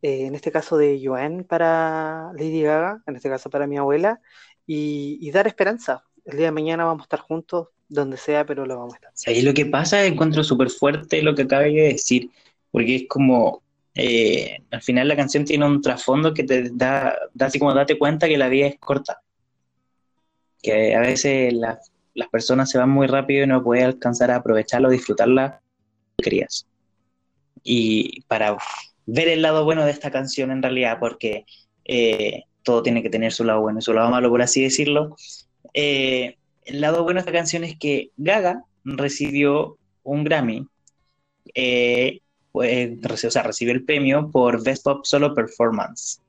eh, 0.01 0.25
en 0.25 0.35
este 0.35 0.51
caso 0.51 0.77
de 0.77 1.01
Joan 1.03 1.43
para 1.43 2.31
Lady 2.33 2.61
Gaga, 2.61 3.03
en 3.07 3.15
este 3.15 3.29
caso 3.29 3.49
para 3.49 3.67
mi 3.67 3.77
abuela, 3.77 4.21
y, 4.65 5.19
y 5.21 5.31
dar 5.31 5.47
esperanza. 5.47 6.05
El 6.25 6.37
día 6.37 6.47
de 6.47 6.51
mañana 6.51 6.85
vamos 6.85 7.03
a 7.03 7.05
estar 7.05 7.19
juntos, 7.19 7.69
donde 7.87 8.17
sea, 8.17 8.45
pero 8.45 8.65
lo 8.65 8.77
vamos 8.77 8.93
a 8.93 8.97
estar. 8.97 9.11
Ahí 9.27 9.41
lo 9.41 9.53
que 9.53 9.65
pasa, 9.65 10.05
encuentro 10.05 10.43
súper 10.43 10.69
fuerte 10.69 11.21
lo 11.21 11.35
que 11.35 11.43
acabas 11.43 11.65
de 11.67 11.93
decir, 11.93 12.29
porque 12.71 12.95
es 12.95 13.05
como, 13.07 13.61
eh, 13.93 14.59
al 14.71 14.81
final 14.81 15.07
la 15.07 15.15
canción 15.15 15.45
tiene 15.45 15.65
un 15.65 15.81
trasfondo 15.81 16.33
que 16.33 16.43
te 16.43 16.69
da, 16.71 17.15
da 17.33 17.45
así 17.45 17.59
como 17.59 17.73
date 17.73 17.97
cuenta 17.97 18.27
que 18.27 18.37
la 18.37 18.49
vida 18.49 18.67
es 18.67 18.77
corta, 18.79 19.21
que 20.61 20.95
a 20.95 20.99
veces 21.01 21.53
la- 21.53 21.79
las 22.13 22.29
personas 22.29 22.69
se 22.69 22.77
van 22.77 22.89
muy 22.89 23.07
rápido 23.07 23.43
y 23.43 23.47
no 23.47 23.63
puedes 23.63 23.85
alcanzar 23.85 24.31
a 24.31 24.37
aprovecharla 24.37 24.87
o 24.87 24.91
disfrutarla 24.91 25.61
que 26.17 26.23
querías. 26.23 26.65
Y 27.63 28.21
para 28.21 28.57
ver 29.05 29.27
el 29.27 29.41
lado 29.41 29.63
bueno 29.65 29.85
de 29.85 29.91
esta 29.91 30.11
canción 30.11 30.51
en 30.51 30.61
realidad, 30.61 30.97
porque 30.99 31.45
eh, 31.83 32.43
todo 32.63 32.81
tiene 32.81 33.03
que 33.03 33.09
tener 33.09 33.31
su 33.31 33.43
lado 33.43 33.61
bueno 33.61 33.79
y 33.79 33.81
su 33.81 33.93
lado 33.93 34.09
malo, 34.09 34.29
por 34.29 34.41
así 34.41 34.63
decirlo, 34.63 35.15
eh, 35.73 36.37
el 36.65 36.81
lado 36.81 37.03
bueno 37.03 37.17
de 37.17 37.21
esta 37.21 37.31
canción 37.31 37.63
es 37.63 37.77
que 37.77 38.11
Gaga 38.17 38.63
recibió 38.83 39.77
un 40.03 40.23
Grammy, 40.23 40.67
eh, 41.53 42.19
pues, 42.51 43.23
o 43.25 43.31
sea, 43.31 43.43
recibió 43.43 43.73
el 43.73 43.83
premio 43.83 44.29
por 44.31 44.63
Best 44.63 44.83
Pop 44.83 45.05
Solo 45.05 45.33
Performance. 45.33 46.21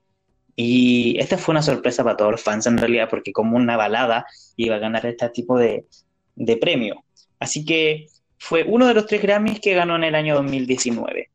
Y 0.55 1.19
esta 1.19 1.37
fue 1.37 1.53
una 1.53 1.63
sorpresa 1.63 2.03
para 2.03 2.17
todos 2.17 2.33
los 2.33 2.43
fans 2.43 2.67
en 2.67 2.79
realidad, 2.79 3.09
porque 3.11 3.33
como 3.33 3.57
una 3.57 3.77
balada 3.77 4.27
iba 4.57 4.77
a 4.77 4.79
ganar 4.79 5.05
este 5.07 5.29
tipo 5.31 5.59
de, 5.59 5.87
de 6.35 6.57
premio. 6.57 7.05
Así 7.39 7.65
que 7.65 8.07
fue 8.39 8.65
uno 8.65 8.87
de 8.87 8.95
los 8.95 9.07
tres 9.07 9.23
Grammys 9.23 9.61
que 9.61 9.75
ganó 9.75 9.97
en 9.97 10.05
el 10.05 10.15
año 10.15 10.35
2019. 10.37 11.31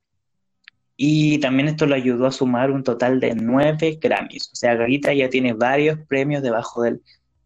Y 0.97 1.39
también 1.39 1.67
esto 1.67 1.85
lo 1.85 1.95
ayudó 1.95 2.27
a 2.27 2.31
sumar 2.31 2.71
un 2.71 2.83
total 2.83 3.19
de 3.19 3.33
nueve 3.35 3.97
Grammys. 4.01 4.49
O 4.51 4.55
sea, 4.55 4.75
Gaguita 4.75 5.13
ya 5.13 5.29
tiene 5.29 5.53
varios 5.53 5.99
premios 6.07 6.43
debajo 6.43 6.83
del, 6.83 7.01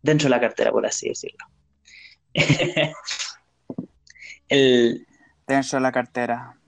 dentro 0.05 0.25
de 0.25 0.29
la 0.29 0.39
cartera, 0.39 0.71
por 0.71 0.85
así 0.85 1.09
decirlo. 1.09 1.45
El, 4.47 5.05
Dentro 5.47 5.77
de 5.77 5.81
la 5.81 5.91
cartera. 5.91 6.59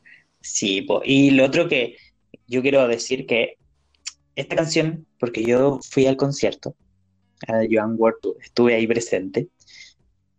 sí, 0.42 0.82
po. 0.82 1.02
y 1.04 1.32
lo 1.32 1.46
otro 1.46 1.68
que 1.68 1.98
yo 2.48 2.62
quiero 2.62 2.88
decir 2.88 3.26
que 3.26 3.58
esta 4.36 4.56
canción, 4.56 5.08
porque 5.20 5.44
yo 5.44 5.80
fui 5.90 6.06
al 6.06 6.16
concierto, 6.16 6.76
a 7.48 7.62
Joan 7.70 7.98
Tour, 7.98 8.38
estuve 8.42 8.76
ahí 8.76 8.86
presente, 8.86 9.48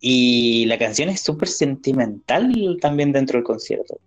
y 0.01 0.67
la 0.67 0.79
canción 0.79 1.09
es 1.09 1.21
súper 1.21 1.49
sentimental 1.49 2.79
también 2.81 3.13
dentro 3.13 3.39
del 3.39 3.45
concierto. 3.45 4.01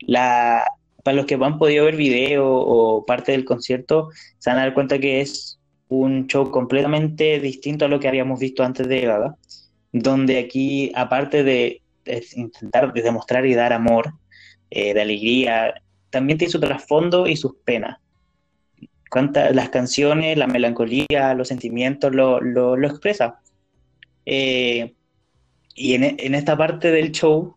La, 0.00 0.64
para 1.04 1.16
los 1.16 1.26
que 1.26 1.34
han 1.34 1.58
podido 1.58 1.84
ver 1.84 1.96
video 1.96 2.44
o 2.48 3.06
parte 3.06 3.32
del 3.32 3.44
concierto, 3.44 4.08
se 4.38 4.50
van 4.50 4.58
a 4.58 4.62
dar 4.62 4.74
cuenta 4.74 4.98
que 4.98 5.20
es 5.20 5.59
un 5.90 6.28
show 6.28 6.50
completamente 6.50 7.40
distinto 7.40 7.84
a 7.84 7.88
lo 7.88 8.00
que 8.00 8.08
habíamos 8.08 8.38
visto 8.40 8.62
antes 8.62 8.88
de 8.88 9.02
Gaga, 9.02 9.36
donde 9.92 10.38
aquí, 10.38 10.92
aparte 10.94 11.42
de, 11.42 11.82
intentar 12.36 12.92
de 12.92 13.02
demostrar 13.02 13.44
y 13.44 13.54
dar 13.54 13.72
amor, 13.72 14.14
eh, 14.70 14.94
de 14.94 15.00
alegría, 15.02 15.74
también 16.10 16.38
tiene 16.38 16.52
su 16.52 16.60
trasfondo 16.60 17.26
y 17.26 17.36
sus 17.36 17.56
penas. 17.64 17.98
cuántas 19.10 19.52
las 19.54 19.70
canciones, 19.70 20.38
la 20.38 20.46
melancolía, 20.46 21.34
los 21.34 21.48
sentimientos 21.48 22.14
lo, 22.14 22.40
lo, 22.40 22.76
lo 22.76 22.88
expresa. 22.88 23.40
Eh, 24.26 24.94
y 25.74 25.94
en, 25.94 26.04
en, 26.04 26.34
esta 26.36 26.56
parte 26.56 26.92
del 26.92 27.10
show, 27.10 27.56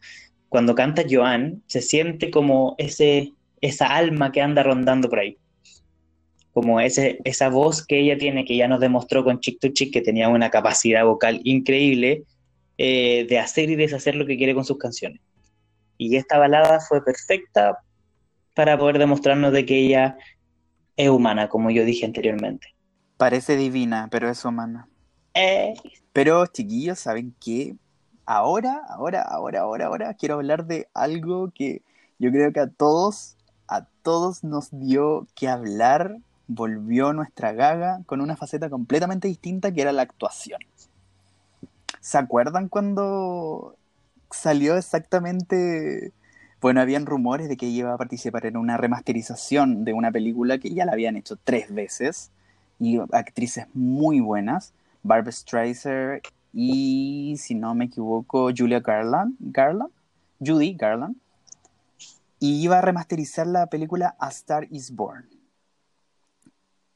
cuando 0.50 0.74
canta 0.74 1.04
Joan, 1.08 1.62
se 1.68 1.82
siente 1.82 2.32
como 2.32 2.74
ese, 2.80 3.34
esa 3.62 3.96
alma 3.96 4.32
que 4.32 4.42
anda 4.42 4.64
rondando 4.64 5.08
por 5.08 5.20
ahí. 5.20 5.38
Como 6.54 6.80
ese, 6.80 7.20
esa 7.24 7.50
voz 7.50 7.86
que 7.86 8.00
ella 8.00 8.18
tiene, 8.18 8.46
que 8.46 8.56
ya 8.56 8.68
nos 8.68 8.80
demostró 8.80 9.24
con 9.24 9.40
Chick 9.40 9.60
to 9.60 9.70
Chick, 9.70 9.92
que 9.92 10.02
tenía 10.02 10.30
una 10.30 10.50
capacidad 10.50 11.04
vocal 11.04 11.42
increíble 11.44 12.24
eh, 12.78 13.26
de 13.28 13.40
hacer 13.40 13.70
y 13.70 13.76
deshacer 13.76 14.16
lo 14.16 14.26
que 14.26 14.38
quiere 14.38 14.54
con 14.54 14.66
sus 14.66 14.78
canciones. 14.78 15.20
Y 15.98 16.16
esta 16.16 16.38
balada 16.38 16.80
fue 16.80 17.04
perfecta 17.04 17.80
para 18.56 18.78
poder 18.78 19.00
demostrarnos 19.00 19.52
de 19.52 19.66
que 19.66 19.80
ella 19.80 20.18
es 20.96 21.10
humana, 21.10 21.50
como 21.50 21.72
yo 21.72 21.86
dije 21.86 22.06
anteriormente. 22.06 22.68
Parece 23.18 23.56
divina, 23.56 24.08
pero 24.12 24.30
es 24.30 24.44
humana. 24.46 24.88
Eh. 25.34 25.74
Pero, 26.12 26.46
chiquillos, 26.46 27.00
¿saben 27.00 27.36
qué? 27.44 27.76
Ahora, 28.26 28.82
ahora, 28.90 29.22
ahora, 29.24 29.62
ahora, 29.62 29.88
ahora 29.88 30.14
quiero 30.14 30.36
hablar 30.36 30.66
de 30.66 30.88
algo 30.94 31.52
que 31.54 31.82
yo 32.20 32.32
creo 32.32 32.54
que 32.54 32.60
a 32.60 32.70
todos, 32.70 33.36
a 33.68 33.86
todos 34.02 34.44
nos 34.44 34.70
dio 34.72 35.28
que 35.36 35.48
hablar, 35.48 36.18
volvió 36.48 37.14
nuestra 37.14 37.54
gaga 37.54 38.02
con 38.06 38.22
una 38.22 38.36
faceta 38.36 38.70
completamente 38.70 39.28
distinta 39.28 39.72
que 39.72 39.82
era 39.82 39.92
la 39.92 40.02
actuación. 40.02 40.60
¿Se 42.00 42.18
acuerdan 42.18 42.68
cuando 42.68 43.76
salió 44.30 44.78
exactamente 44.78 46.12
bueno, 46.64 46.80
habían 46.80 47.06
rumores 47.06 47.50
de 47.50 47.58
que 47.58 47.66
iba 47.66 47.94
a 47.94 47.98
participar 47.98 48.46
en 48.46 48.56
una 48.56 48.78
remasterización 48.78 49.84
de 49.84 49.92
una 49.92 50.14
película 50.14 50.60
que 50.60 50.74
ya 50.74 50.86
la 50.86 50.94
habían 50.94 51.18
hecho 51.18 51.36
tres 51.36 51.74
veces 51.76 52.32
y 52.80 53.02
actrices 53.12 53.68
muy 53.74 54.22
buenas, 54.22 54.72
Barbara 55.04 55.34
Streisand 55.34 56.22
y, 56.54 57.36
si 57.38 57.56
no 57.56 57.76
me 57.76 57.86
equivoco, 57.86 58.50
Julia 58.56 58.80
Garland, 58.80 59.36
Garland, 59.42 59.92
Judy 60.40 60.74
Garland, 60.76 61.18
y 62.40 62.64
iba 62.64 62.78
a 62.78 62.82
remasterizar 62.82 63.46
la 63.46 63.66
película 63.68 64.16
A 64.18 64.30
Star 64.30 64.66
Is 64.72 64.96
Born. 64.96 65.26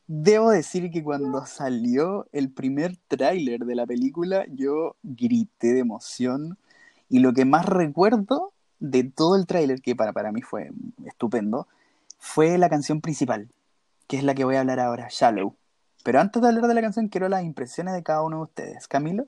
Debo 0.08 0.52
decir 0.52 0.90
que 0.90 1.04
cuando 1.04 1.46
salió 1.46 2.28
el 2.32 2.50
primer 2.50 2.96
tráiler 3.10 3.66
de 3.66 3.76
la 3.76 3.86
película, 3.86 4.46
yo 4.50 4.96
grité 5.04 5.74
de 5.74 5.80
emoción 5.80 6.58
y 7.10 7.20
lo 7.20 7.34
que 7.34 7.44
más 7.44 7.66
recuerdo 7.66 8.54
de 8.80 9.04
todo 9.04 9.36
el 9.36 9.46
tráiler, 9.46 9.82
que 9.82 9.96
para, 9.96 10.14
para 10.14 10.32
mí 10.32 10.42
fue 10.42 10.70
estupendo, 11.06 11.68
fue 12.20 12.58
la 12.58 12.70
canción 12.70 13.02
principal, 13.02 13.50
que 14.08 14.18
es 14.18 14.24
la 14.24 14.34
que 14.34 14.46
voy 14.46 14.56
a 14.56 14.62
hablar 14.62 14.80
ahora, 14.80 15.08
Shallow. 15.10 15.56
Pero 16.04 16.22
antes 16.22 16.42
de 16.42 16.48
hablar 16.48 16.68
de 16.68 16.74
la 16.74 16.82
canción, 16.82 17.10
quiero 17.10 17.28
las 17.28 17.44
impresiones 17.44 17.94
de 17.94 18.04
cada 18.04 18.22
uno 18.22 18.38
de 18.38 18.44
ustedes. 18.44 18.88
Camilo. 18.88 19.28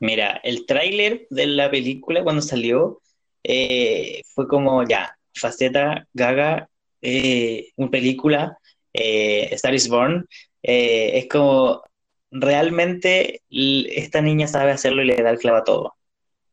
Mira, 0.00 0.40
el 0.42 0.66
tráiler 0.66 1.26
de 1.30 1.46
la 1.46 1.70
película 1.70 2.22
cuando 2.22 2.42
salió 2.42 3.00
eh, 3.42 4.22
fue 4.34 4.46
como 4.48 4.82
ya, 4.86 5.16
faceta, 5.34 6.06
gaga, 6.12 6.68
eh, 7.02 7.70
una 7.76 7.90
película, 7.90 8.58
eh, 8.92 9.48
Star 9.52 9.74
is 9.74 9.88
Born, 9.88 10.26
eh, 10.62 11.18
es 11.18 11.28
como 11.28 11.82
realmente 12.30 13.42
esta 13.50 14.20
niña 14.20 14.46
sabe 14.46 14.72
hacerlo 14.72 15.02
y 15.02 15.06
le 15.06 15.16
da 15.16 15.30
el 15.30 15.38
clavo 15.38 15.58
a 15.58 15.64
todo. 15.64 15.94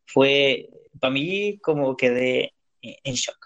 Fue 0.05 0.69
para 0.99 1.13
mí 1.13 1.59
como 1.59 1.95
quedé 1.95 2.53
en 2.81 3.13
shock. 3.13 3.37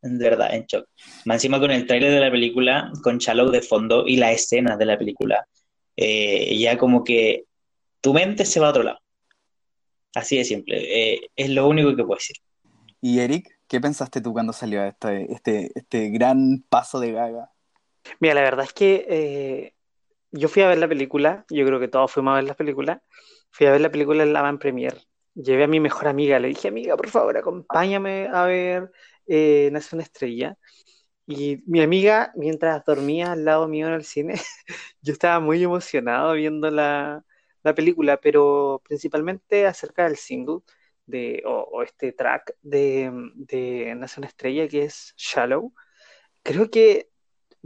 De 0.00 0.30
verdad, 0.30 0.54
en 0.54 0.64
shock. 0.66 0.86
Más 1.24 1.36
encima 1.36 1.58
con 1.58 1.70
el 1.70 1.86
tráiler 1.86 2.12
de 2.12 2.20
la 2.20 2.30
película, 2.30 2.92
con 3.02 3.18
Shallow 3.18 3.50
de 3.50 3.62
fondo 3.62 4.06
y 4.06 4.16
la 4.16 4.30
escena 4.30 4.76
de 4.76 4.86
la 4.86 4.96
película, 4.96 5.46
eh, 5.96 6.56
ya 6.56 6.78
como 6.78 7.02
que 7.02 7.44
tu 8.00 8.14
mente 8.14 8.44
se 8.44 8.60
va 8.60 8.68
a 8.68 8.70
otro 8.70 8.84
lado. 8.84 8.98
Así 10.14 10.36
de 10.36 10.44
simple. 10.44 10.76
Eh, 11.14 11.20
es 11.34 11.50
lo 11.50 11.68
único 11.68 11.90
que 11.90 12.04
puedo 12.04 12.16
decir. 12.18 12.36
Y 13.00 13.18
Eric, 13.18 13.58
¿qué 13.66 13.80
pensaste 13.80 14.20
tú 14.20 14.32
cuando 14.32 14.52
salió 14.52 14.84
este, 14.84 15.32
este, 15.32 15.70
este 15.74 16.10
gran 16.10 16.64
paso 16.68 17.00
de 17.00 17.12
Gaga? 17.12 17.50
Mira, 18.20 18.34
la 18.34 18.42
verdad 18.42 18.64
es 18.64 18.72
que 18.72 19.06
eh, 19.08 19.74
yo 20.32 20.48
fui 20.48 20.62
a 20.62 20.68
ver 20.68 20.78
la 20.78 20.88
película, 20.88 21.44
yo 21.50 21.66
creo 21.66 21.80
que 21.80 21.88
todos 21.88 22.12
fuimos 22.12 22.32
a 22.32 22.36
ver 22.36 22.44
la 22.44 22.56
película. 22.56 23.02
Fui 23.50 23.66
a 23.66 23.72
ver 23.72 23.80
la 23.80 23.90
película 23.90 24.22
en 24.24 24.32
la 24.32 24.42
Van 24.42 24.58
Premier 24.58 24.98
llevé 25.34 25.64
a 25.64 25.68
mi 25.68 25.80
mejor 25.80 26.08
amiga, 26.08 26.38
le 26.40 26.48
dije, 26.48 26.68
amiga, 26.68 26.96
por 26.96 27.08
favor, 27.10 27.36
acompáñame 27.38 28.28
a 28.32 28.44
ver 28.46 28.90
eh, 29.26 29.70
Nace 29.72 29.96
una 29.96 30.04
estrella. 30.04 30.58
Y 31.26 31.62
mi 31.66 31.82
amiga, 31.82 32.32
mientras 32.36 32.84
dormía 32.84 33.32
al 33.32 33.44
lado 33.44 33.68
mío 33.68 33.88
en 33.88 33.94
el 33.94 34.04
cine, 34.04 34.34
yo 35.02 35.12
estaba 35.12 35.40
muy 35.40 35.62
emocionado 35.62 36.34
viendo 36.34 36.70
la, 36.70 37.24
la 37.62 37.74
película, 37.74 38.18
pero 38.20 38.82
principalmente 38.88 39.66
acerca 39.66 40.04
del 40.04 40.16
single 40.18 40.60
de, 41.06 41.42
o, 41.46 41.52
o 41.72 41.82
este 41.82 42.12
track 42.12 42.54
de, 42.62 43.10
de 43.36 43.94
Nace 43.96 44.20
una 44.20 44.28
estrella, 44.28 44.68
que 44.68 44.84
es 44.84 45.14
Shallow. 45.16 45.72
Creo 46.42 46.70
que 46.70 47.10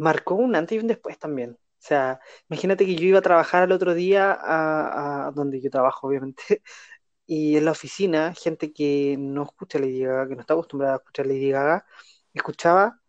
marcó 0.02 0.34
un 0.34 0.54
antes 0.56 0.76
y 0.76 0.80
un 0.80 0.86
después 0.88 1.18
también. 1.18 1.52
O 1.52 1.58
sea, 1.86 2.20
imagínate 2.48 2.86
que 2.86 2.94
yo 2.96 3.04
iba 3.06 3.18
a 3.18 3.22
trabajar 3.22 3.62
al 3.64 3.72
otro 3.72 3.94
día 3.94 4.32
a, 4.32 5.28
a 5.28 5.32
donde 5.32 5.60
yo 5.60 5.70
trabajo, 5.70 6.06
obviamente, 6.08 6.42
y 7.26 7.56
en 7.56 7.64
la 7.66 7.72
oficina, 7.72 8.34
gente 8.34 8.72
que 8.72 9.16
no 9.18 9.44
escucha 9.44 9.78
Lady 9.78 10.00
Gaga, 10.04 10.28
que 10.28 10.34
no 10.36 10.40
está 10.42 10.54
acostumbrada 10.54 10.94
a 10.94 10.98
escuchar 10.98 11.26
Lady 11.26 11.50
Gaga, 11.50 11.86
escuchaba 12.34 13.00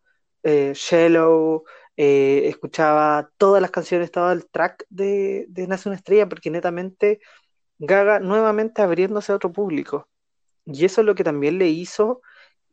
eh, 0.44 0.74
Shallow, 0.76 1.64
eh, 1.98 2.44
escuchaba 2.48 3.30
todas 3.38 3.62
las 3.62 3.72
canciones, 3.72 4.12
todo 4.12 4.32
el 4.32 4.48
track 4.50 4.86
de, 4.90 5.46
de 5.50 5.68
Nace 5.68 5.90
una 5.90 5.98
estrella, 5.98 6.28
porque 6.30 6.50
netamente 6.50 7.20
Gaga 7.80 8.20
nuevamente 8.20 8.82
abriéndose 8.82 9.32
a 9.32 9.36
otro 9.36 9.52
público. 9.54 10.10
Y 10.66 10.86
eso 10.86 11.02
es 11.02 11.08
lo 11.08 11.16
que 11.16 11.24
también 11.24 11.60
le 11.60 11.70
hizo 11.70 12.22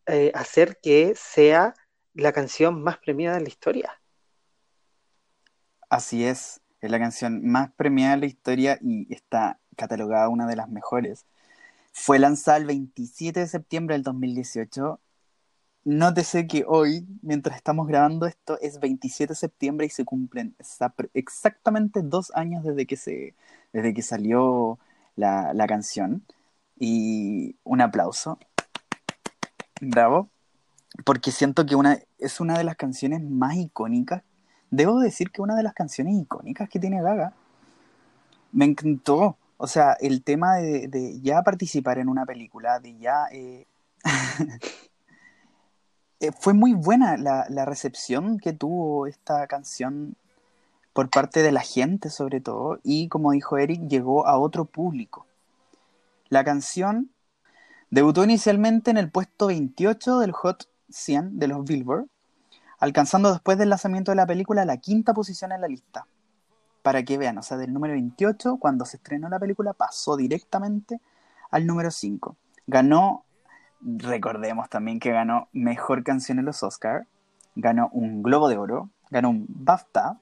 eh, 0.06 0.32
hacer 0.34 0.78
que 0.82 1.14
sea 1.16 1.74
la 2.14 2.32
canción 2.32 2.82
más 2.82 2.98
premiada 2.98 3.38
en 3.38 3.44
la 3.44 3.50
historia. 3.50 3.99
Así 5.90 6.24
es, 6.24 6.60
es 6.80 6.90
la 6.90 7.00
canción 7.00 7.44
más 7.44 7.72
premiada 7.72 8.14
en 8.14 8.20
la 8.20 8.26
historia 8.26 8.78
y 8.80 9.12
está 9.12 9.58
catalogada 9.76 10.28
una 10.28 10.46
de 10.46 10.54
las 10.54 10.68
mejores. 10.68 11.26
Fue 11.92 12.20
lanzada 12.20 12.58
el 12.58 12.66
27 12.66 13.40
de 13.40 13.48
septiembre 13.48 13.94
del 13.96 14.04
2018. 14.04 15.00
Nótese 15.84 16.46
que 16.46 16.64
hoy, 16.68 17.08
mientras 17.22 17.56
estamos 17.56 17.88
grabando 17.88 18.26
esto, 18.26 18.56
es 18.60 18.78
27 18.78 19.32
de 19.32 19.36
septiembre 19.36 19.86
y 19.86 19.90
se 19.90 20.04
cumplen 20.04 20.54
exactamente 21.12 22.02
dos 22.02 22.30
años 22.36 22.62
desde 22.62 22.86
que, 22.86 22.96
se, 22.96 23.34
desde 23.72 23.92
que 23.92 24.02
salió 24.02 24.78
la, 25.16 25.52
la 25.54 25.66
canción. 25.66 26.24
Y 26.78 27.56
un 27.64 27.80
aplauso. 27.80 28.38
Bravo. 29.80 30.30
Porque 31.04 31.32
siento 31.32 31.66
que 31.66 31.74
una, 31.74 31.98
es 32.18 32.40
una 32.40 32.56
de 32.56 32.64
las 32.64 32.76
canciones 32.76 33.22
más 33.22 33.56
icónicas. 33.56 34.22
Debo 34.70 35.00
decir 35.00 35.30
que 35.30 35.42
una 35.42 35.56
de 35.56 35.62
las 35.62 35.74
canciones 35.74 36.14
icónicas 36.14 36.68
que 36.68 36.78
tiene 36.78 37.02
Gaga. 37.02 37.32
Me 38.52 38.64
encantó. 38.64 39.36
O 39.56 39.66
sea, 39.66 39.92
el 40.00 40.22
tema 40.22 40.56
de, 40.56 41.20
ya 41.20 41.42
participar 41.42 41.98
en 41.98 42.08
una 42.08 42.24
película, 42.24 42.80
de 42.80 42.96
ya... 42.98 43.26
Eh, 43.32 43.66
eh, 46.20 46.30
fue 46.38 46.54
muy 46.54 46.72
buena 46.72 47.16
la, 47.16 47.46
la, 47.50 47.66
recepción 47.66 48.38
que 48.38 48.54
tuvo 48.54 49.06
esta 49.06 49.46
canción 49.46 50.16
por 50.94 51.10
parte 51.10 51.42
de 51.42 51.52
la 51.52 51.60
gente 51.60 52.08
sobre 52.08 52.40
todo 52.40 52.78
y 52.82 53.08
como 53.08 53.32
dijo 53.32 53.58
Eric, 53.58 53.86
llegó 53.88 54.26
a 54.26 54.38
otro 54.38 54.64
público. 54.64 55.26
La 56.30 56.44
canción 56.44 57.10
debutó 57.90 58.24
inicialmente 58.24 58.90
en 58.90 58.96
el 58.96 59.10
puesto 59.10 59.48
28 59.48 60.20
del 60.20 60.32
Hot 60.32 60.68
100 60.90 61.38
de 61.38 61.48
los 61.48 61.64
Billboard, 61.64 62.06
alcanzando 62.80 63.30
después 63.30 63.58
del 63.58 63.68
lanzamiento 63.68 64.10
de 64.10 64.16
la 64.16 64.26
película 64.26 64.64
la 64.64 64.78
quinta 64.78 65.14
posición 65.14 65.52
en 65.52 65.60
la 65.60 65.68
lista. 65.68 66.06
Para 66.82 67.04
que 67.04 67.18
vean, 67.18 67.36
o 67.36 67.42
sea, 67.42 67.58
del 67.58 67.72
número 67.74 67.92
28, 67.92 68.56
cuando 68.58 68.86
se 68.86 68.96
estrenó 68.96 69.28
la 69.28 69.38
película, 69.38 69.74
pasó 69.74 70.16
directamente 70.16 71.00
al 71.50 71.66
número 71.66 71.90
5. 71.90 72.36
Ganó, 72.66 73.24
recordemos 73.82 74.70
también 74.70 74.98
que 74.98 75.12
ganó 75.12 75.48
Mejor 75.52 76.02
Canción 76.02 76.38
en 76.38 76.46
los 76.46 76.62
Oscars, 76.62 77.06
ganó 77.54 77.90
un 77.92 78.22
Globo 78.22 78.48
de 78.48 78.56
Oro, 78.56 78.88
ganó 79.10 79.28
un 79.28 79.44
BAFTA, 79.48 80.18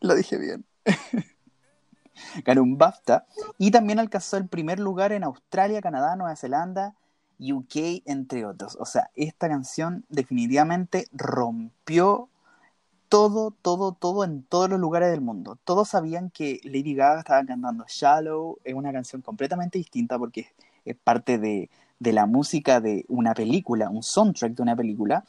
lo 0.00 0.16
dije 0.16 0.36
bien, 0.36 0.64
ganó 2.44 2.62
un 2.62 2.76
BAFTA, 2.76 3.26
y 3.56 3.70
también 3.70 4.00
alcanzó 4.00 4.36
el 4.36 4.48
primer 4.48 4.80
lugar 4.80 5.12
en 5.12 5.22
Australia, 5.22 5.80
Canadá, 5.80 6.16
Nueva 6.16 6.34
Zelanda, 6.34 6.94
UK, 7.38 8.02
entre 8.06 8.44
otros. 8.46 8.76
O 8.80 8.86
sea, 8.86 9.10
esta 9.14 9.48
canción 9.48 10.04
definitivamente 10.08 11.06
rompió 11.12 12.28
todo, 13.08 13.52
todo, 13.62 13.92
todo 13.92 14.24
en 14.24 14.42
todos 14.42 14.68
los 14.68 14.80
lugares 14.80 15.10
del 15.10 15.20
mundo. 15.20 15.58
Todos 15.64 15.90
sabían 15.90 16.30
que 16.30 16.60
Lady 16.64 16.94
Gaga 16.94 17.20
estaba 17.20 17.44
cantando 17.44 17.84
Shallow, 17.86 18.58
es 18.64 18.74
una 18.74 18.92
canción 18.92 19.22
completamente 19.22 19.78
distinta 19.78 20.18
porque 20.18 20.48
es 20.84 20.96
parte 20.96 21.38
de, 21.38 21.70
de 22.00 22.12
la 22.12 22.26
música 22.26 22.80
de 22.80 23.04
una 23.08 23.34
película, 23.34 23.88
un 23.88 24.02
soundtrack 24.02 24.54
de 24.54 24.62
una 24.62 24.76
película. 24.76 25.24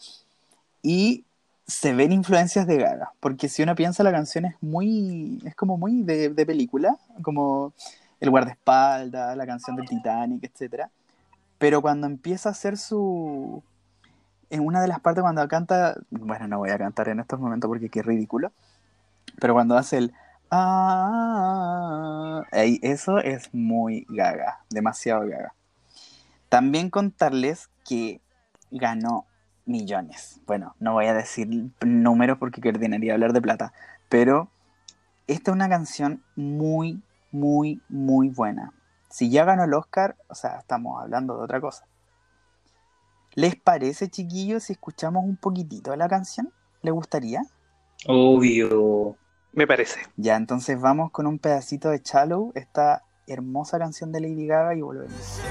Y 0.81 1.25
se 1.67 1.93
ven 1.93 2.11
influencias 2.11 2.67
de 2.67 2.77
Gaga, 2.77 3.13
porque 3.19 3.49
si 3.49 3.63
uno 3.63 3.75
piensa 3.75 4.03
la 4.03 4.11
canción 4.11 4.45
es 4.45 4.55
muy, 4.61 5.41
es 5.45 5.55
como 5.55 5.77
muy 5.77 6.03
de, 6.03 6.29
de 6.29 6.45
película, 6.45 6.97
como 7.21 7.73
el 8.19 8.29
guardaespaldas, 8.29 9.35
la 9.35 9.45
canción 9.45 9.75
del 9.75 9.87
Titanic, 9.87 10.43
etcétera. 10.43 10.89
Pero 11.57 11.81
cuando 11.81 12.07
empieza 12.07 12.49
a 12.49 12.51
hacer 12.51 12.77
su, 12.77 13.63
en 14.49 14.65
una 14.65 14.81
de 14.81 14.87
las 14.87 14.99
partes 14.99 15.21
cuando 15.21 15.47
canta, 15.47 15.95
bueno, 16.09 16.47
no 16.47 16.59
voy 16.59 16.69
a 16.69 16.77
cantar 16.77 17.09
en 17.09 17.19
estos 17.19 17.39
momentos 17.39 17.67
porque 17.67 17.89
qué 17.89 18.01
ridículo, 18.01 18.51
pero 19.39 19.53
cuando 19.53 19.77
hace 19.77 19.97
el 19.97 20.13
ah, 20.51 22.43
eso 22.51 23.19
es 23.19 23.53
muy 23.53 24.05
Gaga, 24.09 24.59
demasiado 24.69 25.27
Gaga. 25.27 25.53
También 26.49 26.89
contarles 26.89 27.69
que 27.87 28.21
ganó 28.71 29.25
millones. 29.65 30.39
Bueno, 30.45 30.75
no 30.79 30.93
voy 30.93 31.07
a 31.07 31.13
decir 31.13 31.47
números 31.85 32.37
porque 32.37 32.61
querría 32.61 33.13
hablar 33.13 33.33
de 33.33 33.41
plata, 33.41 33.73
pero 34.09 34.49
esta 35.27 35.51
es 35.51 35.55
una 35.55 35.69
canción 35.69 36.23
muy, 36.35 37.01
muy, 37.31 37.81
muy 37.89 38.29
buena. 38.29 38.73
Si 39.15 39.30
ya 39.30 39.45
ganó 39.45 39.63
el 39.63 39.73
Oscar, 39.73 40.17
o 40.28 40.36
sea, 40.36 40.58
estamos 40.58 41.01
hablando 41.01 41.38
de 41.38 41.43
otra 41.45 41.62
cosa. 41.62 41.88
¿Les 43.34 43.56
parece, 43.56 44.10
chiquillos, 44.10 44.63
si 44.63 44.73
escuchamos 44.73 45.23
un 45.23 45.38
poquitito 45.38 45.91
de 45.91 45.95
la 45.95 46.10
canción? 46.10 46.51
¿Les 46.82 46.93
gustaría? 46.93 47.41
Obvio. 48.10 49.15
Me 49.54 49.67
parece. 49.67 50.01
Ya, 50.17 50.36
entonces 50.36 50.82
vamos 50.82 51.12
con 51.12 51.28
un 51.28 51.39
pedacito 51.39 51.91
de 51.91 52.01
Shallow, 52.04 52.51
esta 52.56 53.06
hermosa 53.25 53.80
canción 53.80 54.12
de 54.12 54.19
Lady 54.19 54.47
Gaga 54.47 54.75
y 54.75 54.82
volvemos. 54.82 55.41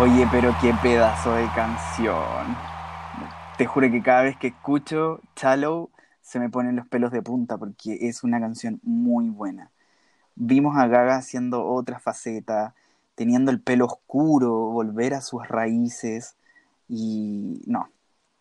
Oye, 0.00 0.26
pero 0.32 0.56
qué 0.62 0.72
pedazo 0.82 1.34
de 1.34 1.46
canción. 1.54 2.56
Te 3.58 3.66
juro 3.66 3.90
que 3.90 4.02
cada 4.02 4.22
vez 4.22 4.34
que 4.38 4.46
escucho 4.46 5.20
Shallow 5.36 5.90
se 6.22 6.38
me 6.38 6.48
ponen 6.48 6.74
los 6.74 6.86
pelos 6.86 7.12
de 7.12 7.20
punta 7.20 7.58
porque 7.58 7.98
es 8.00 8.24
una 8.24 8.40
canción 8.40 8.80
muy 8.82 9.28
buena. 9.28 9.72
Vimos 10.36 10.78
a 10.78 10.86
Gaga 10.86 11.16
haciendo 11.16 11.66
otra 11.66 11.98
faceta, 11.98 12.74
teniendo 13.14 13.50
el 13.50 13.60
pelo 13.60 13.84
oscuro, 13.84 14.70
volver 14.70 15.12
a 15.12 15.20
sus 15.20 15.46
raíces 15.46 16.34
y 16.88 17.60
no, 17.66 17.90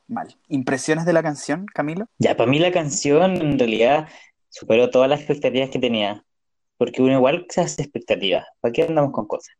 mal. 0.07 0.37
¿Impresiones 0.47 1.03
de 1.03 1.11
la 1.11 1.23
canción, 1.23 1.65
Camilo? 1.65 2.05
Ya, 2.19 2.37
para 2.37 2.49
mí 2.49 2.59
la 2.59 2.71
canción 2.71 3.35
en 3.35 3.59
realidad 3.59 4.07
superó 4.47 4.89
todas 4.89 5.09
las 5.09 5.19
expectativas 5.19 5.69
que 5.69 5.79
tenía. 5.79 6.23
Porque 6.77 7.01
uno 7.01 7.15
igual 7.15 7.47
se 7.49 7.59
hace 7.59 7.81
expectativas. 7.81 8.45
¿Para 8.61 8.71
qué 8.71 8.83
andamos 8.83 9.11
con 9.11 9.27
cosas? 9.27 9.58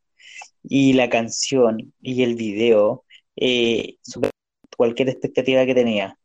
Y 0.64 0.94
la 0.94 1.10
canción 1.10 1.94
y 2.02 2.24
el 2.24 2.36
video 2.36 3.04
eh, 3.36 3.98
cualquier 4.78 5.10
expectativa 5.10 5.66
que 5.66 5.76
tenía. 5.76 6.18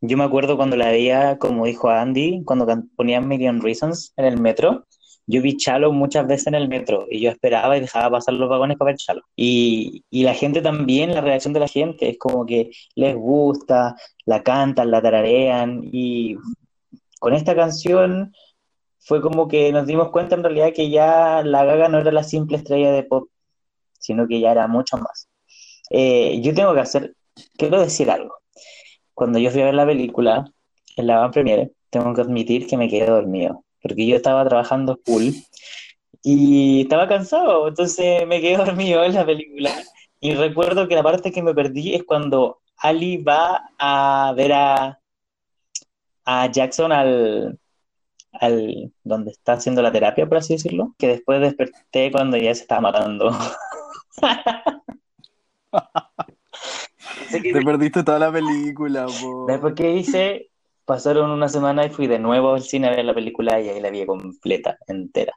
Yo 0.00 0.16
me 0.16 0.24
acuerdo 0.24 0.56
cuando 0.56 0.76
la 0.76 0.90
veía, 0.90 1.38
como 1.38 1.66
dijo 1.66 1.90
Andy, 1.90 2.42
cuando 2.44 2.66
ponían 2.96 3.26
Million 3.28 3.60
Reasons 3.60 4.12
en 4.16 4.26
el 4.26 4.40
metro. 4.40 4.86
Yo 5.26 5.42
vi 5.42 5.56
Chalo 5.58 5.92
muchas 5.92 6.26
veces 6.26 6.46
en 6.46 6.54
el 6.54 6.68
metro 6.68 7.06
y 7.10 7.20
yo 7.20 7.30
esperaba 7.30 7.76
y 7.76 7.80
dejaba 7.80 8.10
pasar 8.10 8.34
los 8.34 8.48
vagones 8.48 8.78
para 8.78 8.92
ver 8.92 8.96
Chalo. 8.96 9.22
Y, 9.36 10.04
y 10.10 10.22
la 10.22 10.34
gente 10.34 10.62
también, 10.62 11.12
la 11.14 11.20
reacción 11.20 11.52
de 11.52 11.60
la 11.60 11.68
gente 11.68 12.08
es 12.08 12.18
como 12.18 12.46
que 12.46 12.70
les 12.94 13.14
gusta, 13.14 13.96
la 14.24 14.42
cantan, 14.42 14.90
la 14.90 15.02
tararean 15.02 15.80
y 15.82 16.36
con 17.18 17.34
esta 17.34 17.54
canción 17.54 18.32
fue 19.00 19.20
como 19.20 19.48
que 19.48 19.72
nos 19.72 19.86
dimos 19.86 20.10
cuenta 20.10 20.34
en 20.34 20.44
realidad 20.44 20.72
que 20.74 20.90
ya 20.90 21.42
la 21.42 21.64
Gaga 21.64 21.88
no 21.88 21.98
era 21.98 22.12
la 22.12 22.22
simple 22.22 22.56
estrella 22.58 22.92
de 22.92 23.02
pop, 23.02 23.28
sino 23.98 24.26
que 24.28 24.40
ya 24.40 24.52
era 24.52 24.66
mucho 24.68 24.96
más. 24.98 25.28
Eh, 25.90 26.40
yo 26.42 26.54
tengo 26.54 26.74
que 26.74 26.80
hacer, 26.80 27.14
quiero 27.56 27.80
decir 27.80 28.10
algo. 28.10 28.34
Cuando 29.14 29.38
yo 29.38 29.50
fui 29.50 29.62
a 29.62 29.66
ver 29.66 29.74
la 29.74 29.86
película 29.86 30.44
en 30.96 31.06
la 31.06 31.18
van 31.18 31.30
premiere, 31.30 31.72
tengo 31.90 32.14
que 32.14 32.20
admitir 32.22 32.66
que 32.66 32.76
me 32.76 32.88
quedé 32.88 33.06
dormido, 33.06 33.64
porque 33.82 34.06
yo 34.06 34.16
estaba 34.16 34.46
trabajando 34.48 34.98
full 35.04 35.30
y 36.22 36.82
estaba 36.82 37.08
cansado, 37.08 37.68
entonces 37.68 38.26
me 38.26 38.40
quedé 38.40 38.56
dormido 38.64 39.04
en 39.04 39.14
la 39.14 39.26
película. 39.26 39.72
Y 40.20 40.34
recuerdo 40.34 40.88
que 40.88 40.94
la 40.96 41.02
parte 41.02 41.32
que 41.32 41.42
me 41.42 41.54
perdí 41.54 41.94
es 41.94 42.04
cuando 42.04 42.60
Ali 42.78 43.18
va 43.18 43.70
a 43.78 44.32
ver 44.36 44.52
a, 44.52 45.00
a 46.24 46.50
Jackson 46.50 46.92
al, 46.92 47.58
al 48.32 48.92
donde 49.04 49.30
está 49.30 49.54
haciendo 49.54 49.82
la 49.82 49.92
terapia, 49.92 50.28
por 50.28 50.38
así 50.38 50.54
decirlo, 50.54 50.94
que 50.98 51.08
después 51.08 51.40
desperté 51.40 52.10
cuando 52.10 52.36
ya 52.36 52.54
se 52.54 52.62
estaba 52.62 52.82
matando. 52.82 53.30
Te 57.30 57.62
perdiste 57.62 58.02
toda 58.02 58.18
la 58.18 58.32
película, 58.32 59.06
po. 59.06 59.46
Después 59.46 59.74
que 59.74 59.92
hice, 59.92 60.50
pasaron 60.84 61.30
una 61.30 61.48
semana 61.48 61.84
y 61.86 61.90
fui 61.90 62.06
de 62.06 62.18
nuevo 62.18 62.54
al 62.54 62.62
cine 62.62 62.88
a 62.88 62.90
ver 62.90 63.04
la 63.04 63.14
película 63.14 63.60
y 63.60 63.68
ahí 63.68 63.80
la 63.80 63.90
vi 63.90 64.06
completa, 64.06 64.78
entera. 64.86 65.34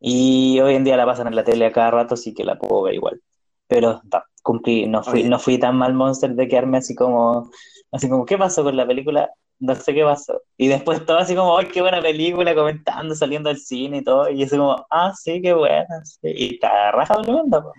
Y 0.00 0.60
hoy 0.60 0.74
en 0.74 0.84
día 0.84 0.96
la 0.96 1.06
pasan 1.06 1.28
en 1.28 1.36
la 1.36 1.44
tele 1.44 1.66
a 1.66 1.72
cada 1.72 1.90
rato, 1.90 2.14
así 2.14 2.34
que 2.34 2.44
la 2.44 2.58
puedo 2.58 2.82
ver 2.82 2.94
igual. 2.94 3.20
Pero 3.66 4.02
cumplí, 4.42 4.86
no 4.86 5.02
fui, 5.02 5.20
Oye. 5.20 5.28
no 5.28 5.38
fui 5.38 5.58
tan 5.58 5.76
mal 5.76 5.94
monster 5.94 6.34
de 6.34 6.48
quedarme 6.48 6.78
así 6.78 6.94
como, 6.94 7.50
así 7.92 8.08
como, 8.08 8.24
¿qué 8.24 8.38
pasó 8.38 8.62
con 8.62 8.76
la 8.76 8.86
película? 8.86 9.30
No 9.58 9.74
sé 9.74 9.94
qué 9.94 10.02
pasó. 10.04 10.42
Y 10.56 10.68
después 10.68 11.04
todo 11.06 11.18
así 11.18 11.34
como, 11.34 11.56
¡ay, 11.58 11.68
qué 11.68 11.80
buena 11.80 12.02
película! 12.02 12.54
comentando, 12.54 13.14
saliendo 13.14 13.48
al 13.50 13.58
cine 13.58 13.98
y 13.98 14.04
todo. 14.04 14.28
Y 14.30 14.42
así 14.42 14.56
como, 14.56 14.86
ah, 14.90 15.12
sí, 15.18 15.40
qué 15.40 15.52
buena. 15.54 15.86
sí. 16.04 16.18
Y 16.24 16.54
está 16.54 16.92
rajado 16.92 17.22
la 17.22 17.40
onda, 17.42 17.62
po. 17.62 17.72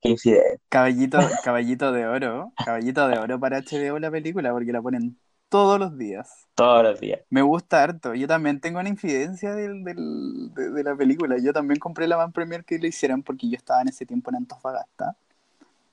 Qué 0.00 0.08
infidel. 0.10 0.58
Caballito, 0.70 1.18
caballito 1.44 1.92
de 1.92 2.06
oro, 2.06 2.52
caballito 2.64 3.06
de 3.08 3.18
oro 3.18 3.38
para 3.38 3.58
HBO 3.58 3.98
la 3.98 4.10
película 4.10 4.50
porque 4.52 4.72
la 4.72 4.80
ponen 4.80 5.18
todos 5.50 5.78
los 5.78 5.98
días. 5.98 6.46
Todos 6.54 6.82
los 6.82 7.00
días. 7.00 7.20
Me 7.28 7.42
gusta 7.42 7.82
harto. 7.82 8.14
Yo 8.14 8.26
también 8.26 8.60
tengo 8.60 8.80
una 8.80 8.88
infidencia 8.88 9.54
del, 9.54 9.84
del- 9.84 10.54
de, 10.54 10.70
de 10.70 10.84
la 10.84 10.96
película. 10.96 11.36
Yo 11.42 11.52
también 11.52 11.78
compré 11.78 12.06
la 12.08 12.16
van 12.16 12.32
premier 12.32 12.64
que 12.64 12.78
le 12.78 12.88
hicieron 12.88 13.22
porque 13.22 13.50
yo 13.50 13.56
estaba 13.56 13.82
en 13.82 13.88
ese 13.88 14.06
tiempo 14.06 14.30
en 14.30 14.36
Antofagasta. 14.36 15.16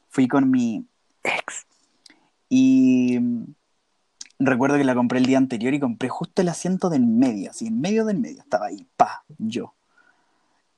Fui 0.10 0.28
con 0.28 0.50
mi 0.50 0.86
ex. 1.24 1.66
Y 2.50 3.20
recuerdo 4.40 4.78
que 4.78 4.84
la 4.84 4.96
compré 4.96 5.20
el 5.20 5.26
día 5.26 5.38
anterior 5.38 5.74
y 5.74 5.80
compré 5.80 6.10
justo 6.10 6.42
el 6.42 6.50
asiento 6.50 6.90
del 6.90 7.06
medio, 7.06 7.52
así 7.52 7.68
en 7.68 7.80
medio 7.82 8.06
del 8.06 8.20
medio. 8.20 8.42
Estaba 8.42 8.68
ahí, 8.68 8.88
pa, 8.96 9.24
yo. 9.38 9.74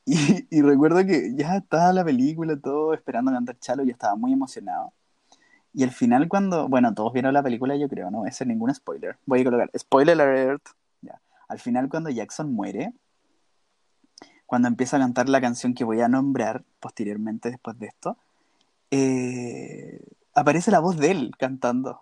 Y, 0.52 0.62
recuerdo 0.62 1.06
que 1.06 1.36
ya 1.36 1.58
estaba 1.58 1.94
la 1.94 2.04
película, 2.04 2.58
todo 2.58 2.94
esperando 2.94 3.32
cantar 3.32 3.60
Chalo, 3.60 3.84
yo 3.84 3.92
estaba 3.92 4.16
muy 4.16 4.34
emocionado. 4.34 4.92
Y 5.74 5.84
al 5.84 5.92
final 5.92 6.28
cuando, 6.28 6.68
bueno, 6.68 6.94
todos 6.96 7.14
vieron 7.14 7.34
la 7.34 7.44
película, 7.44 7.76
yo 7.76 7.88
creo, 7.88 8.10
no 8.10 8.20
voy 8.20 8.28
a 8.28 8.32
hacer 8.32 8.48
ningún 8.48 8.74
spoiler. 8.74 9.18
Voy 9.26 9.42
a 9.42 9.44
colocar 9.44 9.70
spoiler 9.78 10.20
alert. 10.20 10.64
Ya. 11.02 11.22
Al 11.48 11.60
final 11.60 11.90
cuando 11.90 12.10
Jackson 12.10 12.52
muere, 12.52 12.94
cuando 14.48 14.68
empieza 14.68 14.98
a 14.98 15.00
cantar 15.00 15.30
la 15.30 15.42
canción 15.42 15.76
que 15.76 15.84
voy 15.84 16.02
a 16.02 16.08
nombrar 16.08 16.64
posteriormente 16.80 17.52
después 17.52 17.78
de 17.78 17.88
esto, 17.88 18.18
eh, 18.90 20.04
aparece 20.34 20.72
la 20.72 20.80
voz 20.80 20.98
de 20.98 21.12
él 21.12 21.32
cantando. 21.38 22.02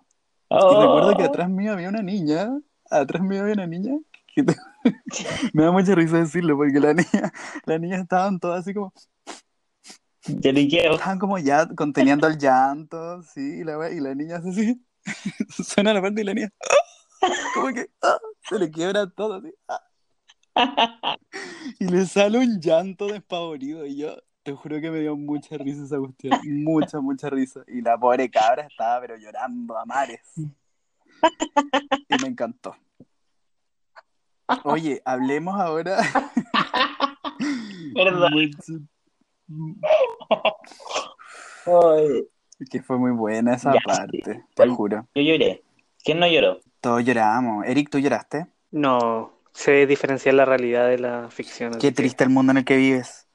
Y 0.50 0.74
recuerdo 0.76 1.14
que 1.16 1.22
Oh, 1.22 1.26
atrás 1.26 1.48
mío 1.50 1.72
había 1.72 1.88
una 1.88 2.02
niña, 2.02 2.50
atrás 2.90 3.22
mío 3.22 3.42
había 3.42 3.54
una 3.54 3.66
niña, 3.66 3.98
que 4.34 4.42
te- 4.44 4.56
me 5.52 5.64
da 5.64 5.72
mucha 5.72 5.94
risa 5.94 6.18
decirlo, 6.18 6.56
porque 6.56 6.80
la 6.80 6.94
niña, 6.94 7.32
las 7.66 7.80
niñas 7.80 8.02
estaban 8.02 8.38
todas 8.40 8.60
así 8.60 8.74
como, 8.74 8.92
lloriqueo. 10.26 10.92
estaban 10.94 11.18
como 11.18 11.38
ya 11.38 11.66
conteniendo 11.74 12.26
el 12.26 12.38
llanto, 12.38 13.22
sí, 13.22 13.60
y 13.60 13.64
la, 13.64 13.90
y 13.90 14.00
la 14.00 14.14
niña 14.14 14.36
hace 14.36 14.50
así, 14.50 14.86
suena 15.64 15.92
la 15.92 16.02
parte 16.02 16.20
y 16.20 16.24
la 16.24 16.34
niña, 16.34 16.50
como 17.54 17.68
que 17.74 17.90
ah, 18.02 18.18
se 18.48 18.58
le 18.58 18.70
quiebra 18.70 19.08
todo 19.10 19.34
así, 19.34 19.52
ah, 19.68 19.80
y 21.78 21.86
le 21.86 22.06
sale 22.06 22.38
un 22.38 22.60
llanto 22.60 23.06
despavorido, 23.06 23.86
y 23.86 23.96
yo 23.96 24.16
te 24.48 24.54
juro 24.54 24.80
que 24.80 24.90
me 24.90 25.00
dio 25.00 25.14
mucha 25.14 25.58
risa 25.58 25.84
esa 25.84 25.98
cuestión, 25.98 26.40
mucha, 26.64 27.00
mucha 27.00 27.28
risa, 27.28 27.60
y 27.66 27.82
la 27.82 27.98
pobre 27.98 28.30
cabra 28.30 28.62
estaba 28.66 28.98
pero 29.02 29.16
llorando 29.18 29.76
a 29.76 29.84
mares, 29.84 30.22
y 30.36 32.22
me 32.22 32.28
encantó. 32.28 32.74
Oye, 34.64 35.02
hablemos 35.04 35.60
ahora. 35.60 35.98
Ay, 41.66 42.26
Que 42.70 42.82
fue 42.82 42.98
muy 42.98 43.10
buena 43.12 43.54
esa 43.54 43.72
Ya, 43.74 43.80
parte, 43.84 44.20
sí. 44.24 44.32
te 44.54 44.68
juro. 44.68 45.06
Yo 45.14 45.22
lloré. 45.22 45.62
¿Quién 46.02 46.18
no 46.20 46.26
lloró? 46.26 46.58
Todos 46.80 47.04
lloramos. 47.04 47.66
Eric, 47.66 47.90
¿tú 47.90 47.98
lloraste? 47.98 48.46
No, 48.70 49.32
sé 49.52 49.86
diferenciar 49.86 50.34
la 50.34 50.44
realidad 50.44 50.88
de 50.88 50.98
la 50.98 51.28
ficción. 51.30 51.72
Qué 51.74 51.88
que- 51.88 51.92
triste 51.92 52.24
el 52.24 52.30
mundo 52.30 52.52
en 52.52 52.58
el 52.58 52.64
que 52.64 52.76
vives. 52.76 53.27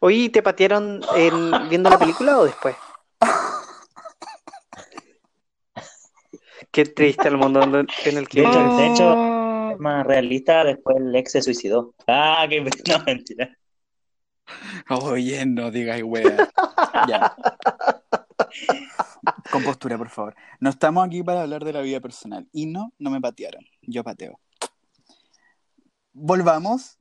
Oye, 0.00 0.28
¿te 0.30 0.42
patearon 0.42 1.00
en- 1.16 1.68
viendo 1.68 1.90
la 1.90 1.98
película 1.98 2.38
o 2.38 2.44
después? 2.44 2.76
Qué 6.70 6.84
triste 6.86 7.28
el 7.28 7.36
mundo 7.36 7.62
en 7.62 8.16
el 8.16 8.28
que 8.28 8.40
De 8.42 8.48
hecho, 8.48 8.76
de 8.76 8.86
hecho, 8.86 9.16
más 9.78 10.06
realista, 10.06 10.64
después 10.64 10.96
el 10.96 11.14
ex 11.14 11.32
se 11.32 11.42
suicidó. 11.42 11.94
Ah, 12.06 12.46
qué 12.48 12.60
no, 12.88 13.04
mentira. 13.04 13.56
Oye, 14.88 15.44
no 15.46 15.70
digas 15.70 16.00
wea. 16.02 16.48
Ya. 17.08 17.36
Con 19.50 19.62
postura, 19.62 19.98
por 19.98 20.08
favor. 20.08 20.34
No 20.60 20.70
estamos 20.70 21.06
aquí 21.06 21.22
para 21.22 21.42
hablar 21.42 21.64
de 21.64 21.72
la 21.72 21.80
vida 21.80 22.00
personal. 22.00 22.48
Y 22.52 22.66
no, 22.66 22.92
no 22.98 23.10
me 23.10 23.20
patearon. 23.20 23.64
Yo 23.82 24.02
pateo. 24.02 24.40
Volvamos. 26.12 26.98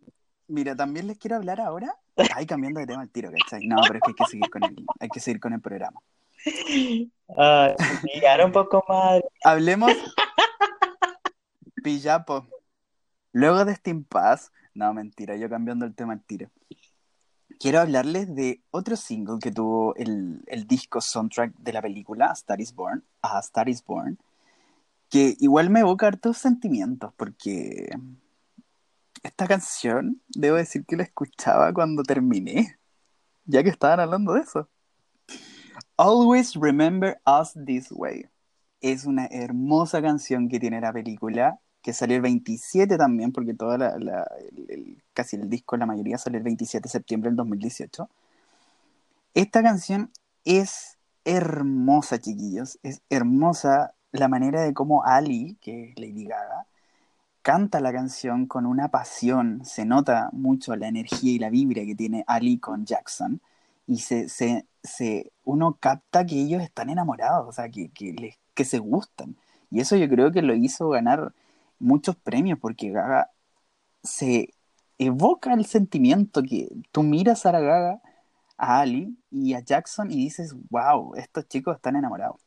Mira, 0.48 0.76
también 0.76 1.08
les 1.08 1.18
quiero 1.18 1.38
hablar 1.38 1.62
ahora. 1.62 1.96
Ay, 2.36 2.46
cambiando 2.46 2.80
de 2.80 2.88
tema 2.88 3.02
al 3.02 3.10
tiro, 3.10 3.32
¿cachai? 3.32 3.66
No, 3.66 3.78
pero 3.88 3.96
es 3.96 4.02
que 4.02 4.12
hay 4.12 4.16
que 4.16 4.26
seguir 4.26 4.50
con 4.50 4.64
el, 4.64 4.86
hay 5.00 5.10
que 5.10 5.20
seguir 5.20 5.40
con 5.40 5.54
el 5.54 5.62
programa. 5.62 6.00
Miraron 8.04 8.48
un 8.48 8.52
poco 8.52 8.84
más. 8.88 9.22
Hablemos. 9.44 9.92
Pillapo. 11.84 12.48
Luego 13.34 13.66
de 13.66 13.74
este 13.74 13.92
impasse. 13.92 14.50
No, 14.74 14.94
mentira, 14.94 15.36
yo 15.36 15.50
cambiando 15.50 15.86
el 15.86 15.94
tema 15.94 16.14
al 16.14 16.22
tiro. 16.22 16.50
Quiero 17.60 17.80
hablarles 17.80 18.34
de 18.34 18.62
otro 18.72 18.96
single 18.96 19.38
que 19.40 19.52
tuvo 19.52 19.96
el, 19.96 20.42
el 20.48 20.66
disco 20.66 21.00
soundtrack 21.00 21.54
de 21.58 21.74
la 21.74 21.82
película, 21.82 22.28
A 22.32 22.34
Star 22.34 22.60
is 22.60 22.74
Born, 22.74 23.04
A 23.22 23.40
Star 23.40 23.70
is 23.70 23.86
Born, 23.86 24.18
que 25.10 25.36
igual 25.40 25.70
me 25.70 25.82
evoca 25.82 26.08
hartos 26.08 26.38
sentimientos, 26.38 27.14
porque 27.16 27.96
esta 29.24 29.48
canción, 29.48 30.22
debo 30.30 30.58
decir 30.58 30.86
que 30.86 30.96
la 30.96 31.04
escuchaba 31.04 31.74
cuando 31.74 32.04
terminé, 32.04 32.78
ya 33.46 33.64
que 33.64 33.70
estaban 33.70 34.00
hablando 34.00 34.34
de 34.34 34.42
eso. 34.42 34.68
Always 35.98 36.56
Remember 36.56 37.22
Us 37.26 37.54
This 37.66 37.92
Way. 37.92 38.28
Es 38.82 39.06
una 39.06 39.28
hermosa 39.28 40.02
canción 40.02 40.50
que 40.50 40.60
tiene 40.60 40.82
la 40.82 40.92
película, 40.92 41.60
que 41.84 41.94
salió 41.94 42.16
el 42.16 42.24
27 42.24 42.98
también, 42.98 43.32
porque 43.32 43.56
casi 45.14 45.36
el 45.36 45.50
disco, 45.50 45.78
la 45.78 45.86
mayoría 45.86 46.18
salió 46.18 46.38
el 46.38 46.44
27 46.44 46.84
de 46.84 46.90
septiembre 46.90 47.30
del 47.30 47.38
2018. 47.38 48.10
Esta 49.34 49.62
canción 49.62 50.12
es 50.46 50.98
hermosa, 51.26 52.20
chiquillos. 52.20 52.80
Es 52.82 53.02
hermosa 53.10 53.94
la 54.12 54.28
manera 54.28 54.62
de 54.62 54.74
cómo 54.74 55.06
Ali, 55.06 55.58
que 55.62 55.92
es 55.92 56.00
Lady 56.00 56.26
Gaga, 56.26 56.66
canta 57.42 57.80
la 57.82 57.92
canción 57.94 58.46
con 58.48 58.66
una 58.66 58.89
pasión. 58.89 59.66
Se 59.66 59.86
nota 59.86 60.30
mucho 60.34 60.76
la 60.76 60.88
energía 60.88 61.34
y 61.34 61.39
la 61.39 61.50
vibra 61.50 61.84
que 61.86 61.96
tiene 61.96 62.24
Ali 62.28 62.60
con 62.60 62.86
Jackson. 62.86 63.42
Y 63.88 64.00
se, 64.00 64.30
se, 64.30 64.68
se, 64.84 65.32
uno 65.44 65.78
capta 65.80 66.26
que 66.26 66.36
ellos 66.42 66.62
están 66.62 66.89
enamorados, 66.89 67.48
o 67.50 67.52
sea, 67.52 67.70
que, 67.70 67.89
que, 67.92 68.14
les, 68.14 68.39
que 68.54 68.66
se 68.66 68.80
gustan. 68.80 69.38
Y 69.70 69.82
eso 69.82 69.96
yo 69.98 70.10
creo 70.10 70.32
que 70.32 70.42
lo 70.42 70.56
hizo 70.56 70.89
ganar 70.89 71.34
muchos 71.80 72.16
premios, 72.16 72.60
porque 72.60 72.92
Gaga 72.92 73.32
se 74.04 74.54
evoca 74.98 75.54
el 75.54 75.66
sentimiento 75.66 76.44
que 76.44 76.70
tú 76.92 77.04
miras 77.04 77.46
a 77.46 77.52
la 77.54 77.60
Gaga, 77.62 78.02
a 78.58 78.82
Ali 78.82 79.18
y 79.32 79.54
a 79.56 79.62
Jackson 79.62 80.12
y 80.12 80.18
dices, 80.18 80.56
wow, 80.70 81.16
estos 81.16 81.48
chicos 81.48 81.76
están 81.76 81.96
enamorados. 81.96 82.39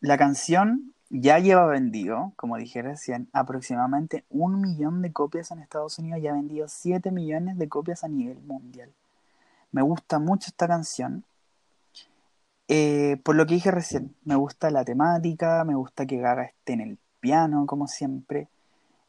La 0.00 0.18
canción 0.18 0.91
ya 1.14 1.38
lleva 1.38 1.66
vendido, 1.66 2.32
como 2.36 2.56
dije 2.56 2.80
recién, 2.80 3.28
aproximadamente 3.34 4.24
un 4.30 4.62
millón 4.62 5.02
de 5.02 5.12
copias 5.12 5.50
en 5.50 5.58
Estados 5.58 5.98
Unidos 5.98 6.20
y 6.22 6.26
ha 6.26 6.32
vendido 6.32 6.68
7 6.68 7.10
millones 7.10 7.58
de 7.58 7.68
copias 7.68 8.02
a 8.02 8.08
nivel 8.08 8.38
mundial. 8.40 8.90
Me 9.72 9.82
gusta 9.82 10.18
mucho 10.18 10.46
esta 10.48 10.66
canción. 10.66 11.24
Eh, 12.66 13.18
por 13.24 13.36
lo 13.36 13.44
que 13.44 13.54
dije 13.54 13.70
recién, 13.70 14.14
me 14.24 14.36
gusta 14.36 14.70
la 14.70 14.86
temática, 14.86 15.64
me 15.64 15.74
gusta 15.74 16.06
que 16.06 16.16
Gaga 16.16 16.44
esté 16.44 16.72
en 16.72 16.80
el 16.80 16.98
piano, 17.20 17.66
como 17.66 17.88
siempre. 17.88 18.48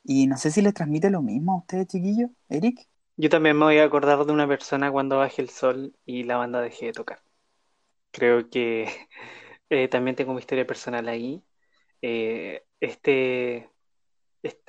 Y 0.04 0.28
no 0.28 0.38
sé 0.38 0.52
si 0.52 0.62
les 0.62 0.74
transmite 0.74 1.10
lo 1.10 1.22
mismo 1.22 1.54
a 1.54 1.58
ustedes, 1.60 1.88
chiquillos. 1.88 2.30
Eric. 2.50 2.86
Yo 3.16 3.30
también 3.30 3.58
me 3.58 3.64
voy 3.64 3.78
a 3.78 3.86
acordar 3.86 4.26
de 4.26 4.34
una 4.34 4.48
persona 4.48 4.92
cuando 4.92 5.20
baje 5.20 5.42
el 5.42 5.50
sol 5.50 5.94
y 6.06 6.24
la 6.24 6.36
banda 6.36 6.60
deje 6.60 6.88
de 6.88 6.94
tocar. 6.94 7.20
Creo 8.12 8.50
que 8.50 8.90
eh, 9.70 9.88
también 9.88 10.18
tengo 10.18 10.34
mi 10.34 10.40
historia 10.40 10.68
personal 10.68 11.08
ahí. 11.08 11.42
Eh, 12.06 12.64
este, 12.82 13.70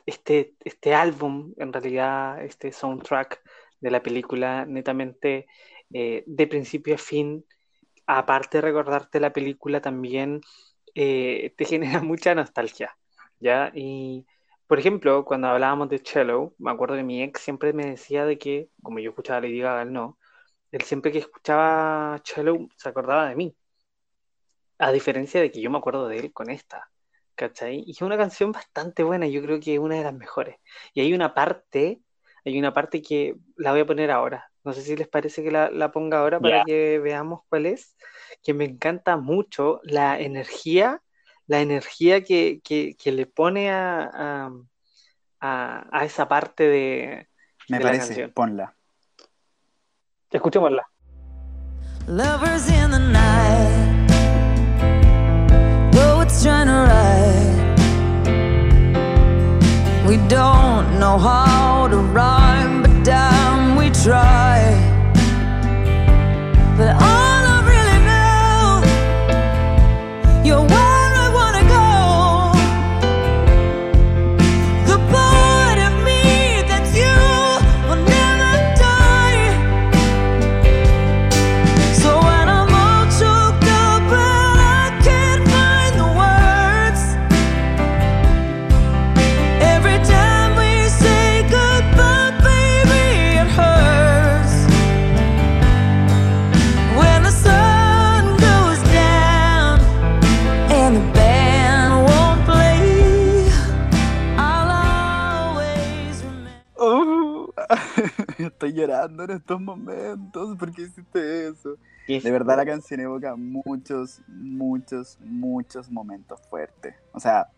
este, 0.06 0.54
este, 0.64 0.94
álbum, 0.94 1.52
en 1.58 1.72
realidad, 1.72 2.44
este 2.44 2.72
soundtrack 2.72 3.42
de 3.80 3.90
la 3.90 4.02
película, 4.02 4.64
netamente 4.66 5.46
eh, 5.92 6.22
de 6.26 6.46
principio 6.46 6.94
a 6.94 6.98
fin, 6.98 7.44
aparte 8.06 8.58
de 8.58 8.62
recordarte 8.62 9.20
la 9.20 9.32
película, 9.32 9.80
también 9.80 10.42
eh, 10.94 11.54
te 11.56 11.64
genera 11.66 12.02
mucha 12.02 12.34
nostalgia, 12.36 12.96
¿ya? 13.40 13.72
Y, 13.74 14.26
por 14.68 14.78
ejemplo, 14.78 15.24
cuando 15.24 15.48
hablábamos 15.48 15.88
de 15.90 15.98
Cello, 15.98 16.54
me 16.58 16.70
acuerdo 16.70 16.96
que 16.96 17.02
mi 17.02 17.22
ex 17.22 17.40
siempre 17.40 17.72
me 17.72 17.86
decía 17.86 18.24
de 18.26 18.38
que, 18.38 18.70
como 18.82 19.00
yo 19.00 19.10
escuchaba 19.10 19.40
Lady 19.40 19.60
Gaga, 19.60 19.82
él 19.82 19.92
no, 19.92 20.18
él 20.72 20.82
siempre 20.82 21.12
que 21.12 21.18
escuchaba 21.18 22.20
Cello 22.24 22.68
se 22.76 22.88
acordaba 22.88 23.28
de 23.28 23.36
mí, 23.36 23.56
a 24.78 24.92
diferencia 24.92 25.40
de 25.40 25.50
que 25.50 25.60
yo 25.60 25.70
me 25.70 25.78
acuerdo 25.78 26.08
de 26.08 26.18
él 26.18 26.32
con 26.32 26.50
esta, 26.50 26.90
¿cachai? 27.34 27.84
Y 27.86 27.92
es 27.92 28.02
una 28.02 28.16
canción 28.16 28.52
bastante 28.52 29.02
buena, 29.02 29.26
yo 29.26 29.42
creo 29.42 29.60
que 29.60 29.74
es 29.74 29.80
una 29.80 29.96
de 29.96 30.04
las 30.04 30.14
mejores. 30.14 30.56
Y 30.92 31.00
hay 31.00 31.12
una 31.14 31.34
parte, 31.34 32.00
hay 32.44 32.58
una 32.58 32.72
parte 32.72 33.02
que 33.02 33.36
la 33.56 33.72
voy 33.72 33.80
a 33.80 33.86
poner 33.86 34.10
ahora. 34.10 34.50
No 34.64 34.72
sé 34.72 34.82
si 34.82 34.96
les 34.96 35.08
parece 35.08 35.42
que 35.42 35.50
la, 35.50 35.70
la 35.70 35.92
ponga 35.92 36.20
ahora 36.20 36.40
para 36.40 36.64
que 36.64 36.98
veamos 36.98 37.40
cuál 37.48 37.66
es, 37.66 37.96
que 38.42 38.54
me 38.54 38.64
encanta 38.64 39.16
mucho 39.16 39.80
la 39.82 40.18
energía, 40.18 41.02
la 41.46 41.60
energía 41.60 42.24
que, 42.24 42.60
que, 42.64 42.96
que 42.96 43.12
le 43.12 43.26
pone 43.26 43.70
a, 43.70 44.10
a, 44.12 44.50
a- 45.40 45.86
a 45.92 46.04
esa 46.06 46.26
parte 46.28 46.66
de, 46.66 47.28
Me 47.68 47.76
de 47.78 47.84
la 47.84 47.90
parece, 47.90 48.06
canción. 48.06 48.32
ponla. 48.32 48.74
Escuchémosla. 50.30 50.86
Lovers 52.06 52.68
in 52.70 52.90
the 52.90 52.98
night, 52.98 53.93
trying 56.44 56.66
to 56.66 56.72
write. 56.72 57.74
We 60.06 60.16
don't 60.28 60.98
know 61.00 61.16
how 61.16 61.88
to 61.88 61.96
rhyme, 61.96 62.82
but 62.82 63.02
damn, 63.02 63.76
we 63.76 63.88
try. 63.88 64.73
Llorando 108.72 109.24
en 109.24 109.30
estos 109.32 109.60
momentos. 109.60 110.56
¿Por 110.56 110.72
qué 110.72 110.82
hiciste 110.82 111.48
eso? 111.48 111.76
Qué 112.06 112.20
De 112.20 112.30
verdad 112.30 112.56
la 112.56 112.66
canción 112.66 113.00
evoca 113.00 113.36
muchos, 113.36 114.20
muchos, 114.28 115.18
muchos 115.20 115.90
momentos 115.90 116.40
fuertes. 116.48 116.94
O 117.12 117.20
sea, 117.20 117.48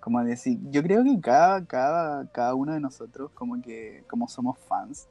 como 0.00 0.22
decir, 0.22 0.58
yo 0.70 0.82
creo 0.82 1.02
que 1.02 1.18
cada, 1.20 1.64
cada, 1.64 2.30
cada 2.30 2.54
uno 2.54 2.74
de 2.74 2.80
nosotros, 2.80 3.30
como 3.32 3.62
que, 3.62 4.04
como 4.08 4.28
somos 4.28 4.58
fans, 4.58 5.08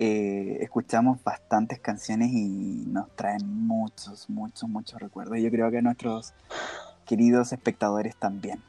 eh, 0.00 0.58
escuchamos 0.60 1.22
bastantes 1.22 1.78
canciones 1.78 2.32
y 2.32 2.84
nos 2.88 3.14
traen 3.14 3.46
muchos, 3.46 4.28
muchos, 4.28 4.68
muchos 4.68 5.00
recuerdos. 5.00 5.38
Y 5.38 5.42
yo 5.42 5.50
creo 5.50 5.70
que 5.70 5.80
nuestros 5.82 6.34
queridos 7.06 7.52
espectadores 7.52 8.16
también. 8.16 8.60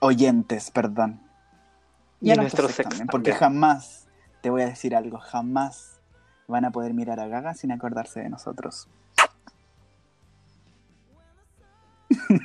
Oyentes, 0.00 0.70
perdón. 0.70 1.20
Y 2.20 2.30
a 2.30 2.36
nuestros 2.36 2.78
ex 2.78 2.88
también, 2.88 3.06
porque 3.06 3.32
jamás, 3.32 4.06
te 4.40 4.50
voy 4.50 4.62
a 4.62 4.66
decir 4.66 4.94
algo, 4.94 5.18
jamás 5.18 6.00
van 6.48 6.64
a 6.64 6.70
poder 6.70 6.94
mirar 6.94 7.20
a 7.20 7.28
Gaga 7.28 7.54
sin 7.54 7.72
acordarse 7.72 8.20
de 8.20 8.28
nosotros. 8.28 8.88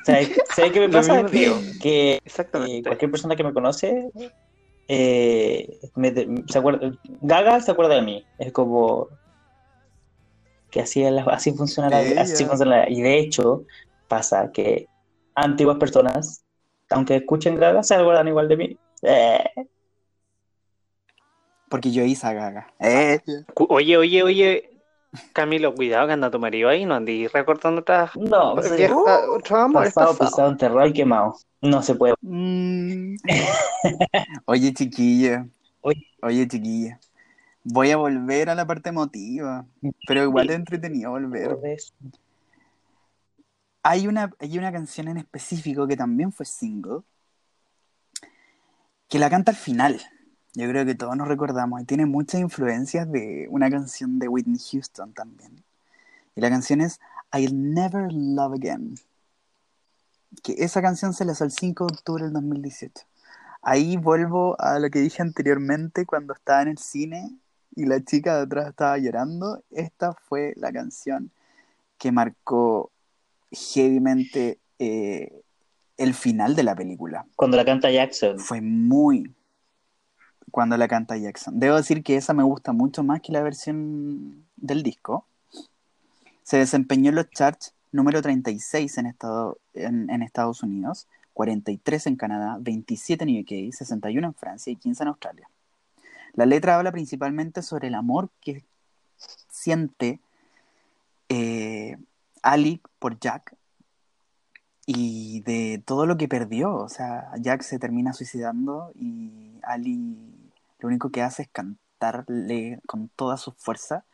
¿Sabes 0.06 0.30
qué 0.72 0.80
me 0.80 0.90
pasa? 0.90 1.24
mismo 1.24 1.30
Que, 1.32 1.80
que, 1.80 2.14
eh, 2.16 2.22
Exactamente. 2.24 2.84
cualquier 2.84 3.12
persona 3.12 3.36
que 3.36 3.44
me 3.44 3.54
conoce 3.54 4.12
eh, 4.88 5.80
me 5.96 6.14
se 6.48 6.60
acuerda, 6.60 6.92
Gaga 7.22 7.60
se 7.62 7.72
acuerda 7.72 7.96
de 7.96 8.02
mí. 8.04 8.28
Es 8.38 8.52
como 8.52 9.10
que 10.70 10.82
así, 10.82 11.04
es 11.04 11.12
la- 11.12 11.24
así 11.24 11.52
funciona 11.54 11.90
la 11.90 12.22
así 12.22 12.46
funciona 12.46 12.78
la- 12.82 12.90
Y 12.90 13.02
de 13.02 13.18
hecho, 13.20 13.66
pasa 14.08 14.52
que 14.52 14.90
antiguas 15.34 15.78
personas, 15.78 16.46
aunque 16.90 17.16
escuchen 17.16 17.56
Gaga, 17.56 17.82
se 17.82 17.96
acuerdan 17.96 18.28
igual 18.28 18.48
de 18.48 18.58
mí. 18.58 18.80
Eh, 19.02 19.44
Porque 21.70 21.92
yo 21.92 22.04
hice 22.04 22.28
a 22.28 22.34
Gaga. 22.34 22.68
Eh, 22.80 23.20
Oye, 23.56 23.98
oye, 23.98 24.24
oye, 24.24 24.70
Camilo, 25.34 25.74
cuidado 25.74 26.08
que 26.08 26.14
anda 26.14 26.30
tu 26.32 26.40
marido 26.40 26.70
ahí, 26.70 26.86
no 26.86 26.94
andí 26.96 27.28
recortando 27.28 27.82
otras 27.82 28.16
no, 28.16 28.56
viejas- 28.56 29.22
otros 29.30 29.60
amores 29.60 29.94
pasado, 29.94 30.12
pasados. 30.12 30.32
pisado, 30.32 30.50
enterrado 30.52 30.88
y 30.88 30.94
quemado. 30.94 31.36
No 31.62 31.82
se 31.82 31.96
puede. 31.96 32.14
mm. 32.22 33.16
Oye, 34.46 34.74
chiquilla. 34.74 35.48
Oye. 35.82 36.06
Oye, 36.22 36.48
chiquilla. 36.48 37.00
Voy 37.64 37.90
a 37.92 37.98
volver 37.98 38.50
a 38.50 38.56
la 38.56 38.68
parte 38.68 38.90
emotiva. 38.90 39.66
Pero 40.08 40.24
igual 40.24 40.50
es 40.52 40.56
entretenido 40.58 41.10
volver. 41.12 41.58
Hay 43.82 44.08
una, 44.08 44.32
hay 44.40 44.58
una 44.58 44.72
canción 44.72 45.08
en 45.08 45.18
específico 45.18 45.88
que 45.88 45.98
también 45.98 46.32
fue 46.32 46.46
single. 46.46 47.00
Que 49.08 49.18
la 49.20 49.30
canta 49.30 49.52
al 49.52 49.58
final. 49.58 50.02
Yo 50.56 50.70
creo 50.70 50.86
que 50.86 50.96
todos 50.96 51.18
nos 51.18 51.28
recordamos. 51.28 51.82
Y 51.82 51.86
tiene 51.86 52.06
muchas 52.06 52.40
influencias 52.40 53.12
de 53.12 53.48
una 53.50 53.70
canción 53.70 54.20
de 54.20 54.30
Whitney 54.30 54.60
Houston 54.72 55.14
también. 55.14 55.64
Y 56.34 56.42
la 56.42 56.50
canción 56.50 56.80
es 56.80 57.00
I'll 57.34 57.74
Never 57.74 58.12
Love 58.12 58.54
Again. 58.54 58.96
Que 60.42 60.56
esa 60.58 60.82
canción 60.82 61.14
se 61.14 61.26
lanzó 61.26 61.44
el 61.44 61.52
5 61.52 61.88
de 61.88 61.94
octubre 61.94 62.24
del 62.24 62.34
2018. 62.34 63.06
Ahí 63.62 63.98
vuelvo 63.98 64.56
a 64.60 64.80
lo 64.80 64.90
que 64.90 65.00
dije 65.00 65.22
anteriormente 65.22 66.06
cuando 66.06 66.34
estaba 66.34 66.62
en 66.62 66.70
el 66.70 66.78
cine 66.78 67.32
y 67.76 67.86
la 67.86 68.02
chica 68.04 68.38
de 68.38 68.44
atrás 68.44 68.70
estaba 68.70 68.98
llorando. 68.98 69.62
Esta 69.72 70.14
fue 70.14 70.54
la 70.56 70.72
canción 70.72 71.32
que 71.98 72.14
marcó 72.14 72.92
heavymente 73.52 74.60
eh, 74.80 75.42
el 75.98 76.14
final 76.14 76.56
de 76.56 76.64
la 76.64 76.76
película. 76.76 77.26
Cuando 77.36 77.58
la 77.58 77.66
canta 77.66 77.92
Jackson. 77.92 78.40
Fue 78.40 78.62
muy 78.62 79.34
cuando 80.56 80.78
la 80.78 80.88
canta 80.88 81.18
Jackson. 81.18 81.60
Debo 81.60 81.76
decir 81.76 82.02
que 82.02 82.16
esa 82.16 82.34
me 82.34 82.42
gusta 82.42 82.72
mucho 82.72 83.04
más 83.04 83.20
que 83.20 83.34
la 83.34 83.44
versión 83.44 84.46
del 84.56 84.84
disco. 84.84 85.26
Se 86.44 86.56
desempeñó 86.56 87.10
en 87.10 87.16
los 87.16 87.30
charts 87.30 87.74
número 87.92 88.22
36 88.22 88.98
en, 89.00 89.08
Estado- 89.08 89.58
en, 89.74 90.22
Estados 90.22 90.64
Unidos, 90.64 91.10
43 91.34 92.08
en 92.08 92.16
Canadá, 92.16 92.58
27 92.62 93.26
en 93.26 93.42
UK, 93.42 93.74
61 93.74 94.28
en 94.28 94.34
Francia 94.34 94.72
y 94.72 94.78
15 94.78 95.04
en 95.04 95.10
Australia. 95.10 95.50
La 96.36 96.46
letra 96.46 96.78
habla 96.78 96.94
principalmente 96.94 97.62
sobre 97.62 97.90
el 97.90 97.96
amor 97.96 98.30
que 98.40 98.64
siente 99.50 100.22
eh, 101.28 101.98
Ali 102.42 102.80
por 103.00 103.20
Jack 103.20 103.58
y 104.86 105.42
de 105.42 105.84
todo 105.86 106.06
lo 106.06 106.16
que 106.16 106.30
perdió. 106.30 106.76
O 106.76 106.88
sea, 106.88 107.30
Jack 107.42 107.62
se 107.62 107.78
termina 107.78 108.14
suicidando 108.14 108.94
y 108.96 109.60
Ali 109.64 110.35
lo 110.86 110.90
único 110.90 111.10
que 111.10 111.24
hace 111.24 111.44
es 111.44 111.50
cantarle 111.50 112.80
con 112.86 113.10
toda 113.10 113.38
su 113.38 113.52
fuerza 113.54 114.06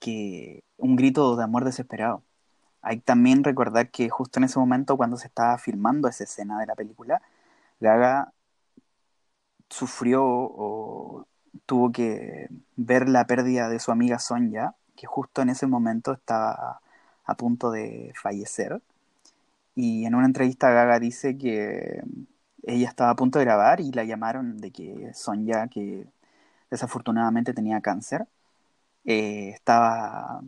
que 0.00 0.64
un 0.78 0.96
grito 0.96 1.36
de 1.36 1.44
amor 1.44 1.64
desesperado. 1.64 2.22
Hay 2.82 3.00
también 3.00 3.44
recordar 3.44 3.90
que 3.90 4.10
justo 4.10 4.38
en 4.38 4.44
ese 4.44 4.58
momento 4.58 4.96
cuando 4.96 5.16
se 5.16 5.28
estaba 5.28 5.58
filmando 5.58 6.08
esa 6.08 6.24
escena 6.24 6.60
de 6.60 6.66
la 6.66 6.74
película, 6.76 7.22
Gaga 7.80 8.32
sufrió 9.70 10.22
o 10.24 11.26
tuvo 11.66 11.92
que 11.92 12.48
ver 12.76 13.08
la 13.08 13.26
pérdida 13.26 13.68
de 13.68 13.80
su 13.80 13.92
amiga 13.92 14.18
Sonja, 14.18 14.76
que 14.96 15.06
justo 15.06 15.42
en 15.42 15.50
ese 15.50 15.66
momento 15.66 16.12
estaba 16.12 16.80
a 17.24 17.34
punto 17.34 17.70
de 17.70 18.12
fallecer. 18.14 18.82
Y 19.74 20.04
en 20.06 20.14
una 20.14 20.26
entrevista 20.26 20.70
Gaga 20.70 20.98
dice 21.00 21.38
que 21.38 22.02
ella 22.64 22.88
estaba 22.88 23.10
a 23.10 23.16
punto 23.16 23.38
de 23.38 23.44
grabar 23.46 23.80
y 23.80 23.92
la 23.92 24.04
llamaron 24.04 24.58
de 24.58 24.70
que 24.72 25.12
Sonja, 25.14 25.68
que 25.68 26.06
desafortunadamente 26.70 27.54
tenía 27.54 27.80
cáncer, 27.82 28.26
eh, 29.04 29.50
estaba 29.54 30.42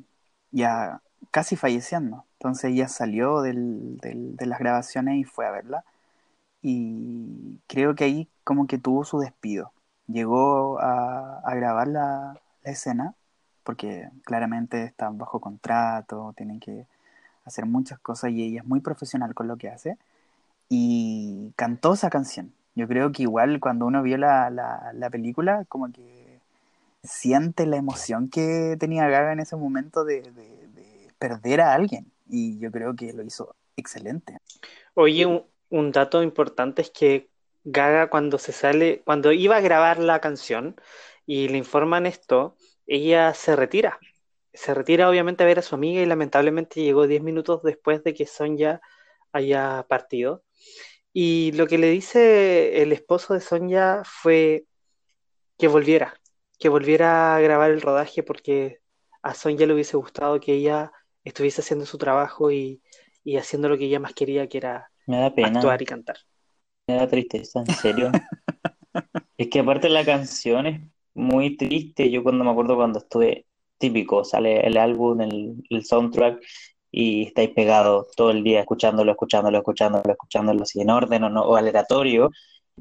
ya 0.51 1.03
casi 1.31 1.57
falleciendo. 1.57 2.27
Entonces 2.35 2.73
ella 2.73 2.89
salió 2.89 3.43
del- 3.43 4.37
de 4.37 4.47
las 4.47 4.59
grabaciones 4.61 5.17
y 5.19 5.25
fue 5.25 5.47
a 5.47 5.51
verla. 5.53 5.85
Y 6.63 7.59
creo 7.67 7.95
que 7.95 8.05
ahí 8.05 8.29
como 8.45 8.67
que 8.67 8.79
tuvo 8.79 9.05
su 9.05 9.19
despido. 9.21 9.73
Llegó 10.07 10.81
a, 10.81 11.41
a 11.41 11.55
grabar 11.55 11.89
la 11.89 12.41
escena, 12.65 13.15
porque 13.65 14.09
claramente 14.25 14.85
están 14.85 15.19
bajo 15.19 15.41
contrato, 15.41 16.33
tienen 16.37 16.61
que 16.61 16.87
hacer 17.45 17.67
muchas 17.67 17.99
cosas 18.01 18.33
y 18.33 18.43
ella 18.45 18.61
es 18.63 18.67
muy 18.67 18.81
profesional 18.81 19.35
con 19.35 19.49
lo 19.49 19.57
que 19.59 19.71
hace. 19.71 19.99
Y 20.75 21.53
cantó 21.55 21.93
esa 21.93 22.09
canción. 22.09 22.55
Yo 22.75 22.89
creo 22.89 23.13
que 23.13 23.25
igual 23.25 23.61
cuando 23.61 23.85
uno 23.85 24.03
vio 24.03 24.17
la, 24.17 24.49
la, 24.49 24.91
la 24.95 25.11
película, 25.11 25.67
como 25.69 25.93
que 25.93 26.41
siente 27.03 27.67
la 27.67 27.77
emoción 27.77 28.31
que 28.31 28.79
tenía 28.81 29.07
Gaga 29.07 29.35
en 29.35 29.41
ese 29.41 29.55
momento 29.55 30.03
de 30.03 30.23
perder 31.19 31.61
a 31.61 31.75
alguien. 31.75 32.11
Y 32.27 32.59
yo 32.59 32.73
creo 32.73 32.97
que 32.97 33.13
lo 33.13 33.23
hizo 33.23 33.55
excelente. 33.77 34.39
Oye, 34.95 35.27
un, 35.27 35.45
un 35.69 35.93
dato 35.93 36.23
importante 36.23 36.81
es 36.81 36.89
que 36.91 37.29
Gaga 37.65 38.09
cuando 38.09 38.39
se 38.39 38.53
sale, 38.53 39.03
cuando 39.05 39.31
iba 39.31 39.57
a 39.57 39.61
grabar 39.61 39.99
la 39.99 40.23
canción 40.23 40.77
y 41.27 41.49
le 41.49 41.59
informan 41.59 42.07
esto, 42.07 42.57
ella 42.87 43.35
se 43.35 43.57
retira. 43.57 43.99
Se 44.55 44.73
retira 44.73 45.11
obviamente 45.11 45.45
a 45.45 45.47
ver 45.47 45.59
a 45.59 45.63
su 45.63 45.75
amiga 45.75 46.01
y 46.01 46.07
lamentablemente 46.07 46.81
llegó 46.81 47.07
10 47.07 47.23
minutos 47.23 47.63
después 47.63 48.03
de 48.05 48.15
que 48.15 48.25
Sonja 48.25 48.81
haya 49.33 49.85
partido. 49.89 50.45
Y 51.13 51.53
lo 51.53 51.67
que 51.67 51.79
le 51.79 51.91
dice 51.91 52.83
el 52.83 52.93
esposo 52.93 53.35
de 53.35 53.41
Sonja 53.41 54.03
fue 54.05 54.65
que 55.59 55.69
volviera, 55.69 56.15
que 56.59 56.69
volviera 56.69 57.37
a 57.37 57.41
grabar 57.41 57.71
el 57.71 57.81
rodaje 57.81 58.23
porque 58.23 58.79
a 59.23 59.35
Sonja 59.35 59.67
le 59.67 59.75
hubiese 59.75 59.97
gustado 59.97 60.41
que 60.41 60.55
ella 60.55 60.93
estuviese 61.25 61.61
haciendo 61.61 61.87
su 61.87 61.99
trabajo 61.99 62.51
y, 62.51 62.83
y 63.25 63.37
haciendo 63.37 63.69
lo 63.69 63.79
que 63.79 63.85
ella 63.85 64.01
más 64.01 64.15
quería, 64.15 64.49
que 64.49 64.59
era 64.59 64.91
Me 65.07 65.19
da 65.19 65.35
pena. 65.35 65.61
actuar 65.61 65.81
y 65.83 65.87
cantar. 65.87 66.17
Me 66.89 66.95
da 66.97 67.07
tristeza, 67.09 67.61
en 67.61 67.75
serio. 67.75 68.11
Es 69.39 69.49
que 69.49 69.61
aparte 69.61 69.89
la 69.89 70.05
canción 70.05 70.67
es 70.67 70.81
muy 71.15 71.57
triste. 71.57 72.11
Yo 72.11 72.23
cuando 72.23 72.45
me 72.45 72.51
acuerdo 72.51 72.77
cuando 72.77 72.99
estuve 73.01 73.47
típico, 73.79 74.25
sale 74.25 74.61
el 74.67 74.77
álbum, 74.77 75.21
el, 75.21 75.55
el 75.71 75.85
soundtrack 75.85 76.41
y 76.93 77.25
estáis 77.25 77.51
pegados 77.51 78.09
todo 78.15 78.31
el 78.31 78.45
día 78.45 78.61
escuchándolo, 78.61 79.13
escuchándolo, 79.13 79.59
escuchándolo, 79.59 80.13
escuchándolo 80.13 80.63
así 80.63 80.81
en 80.83 80.91
orden 80.91 81.25
o, 81.25 81.31
no, 81.31 81.43
o 81.43 81.57
aleatorio. 81.57 82.31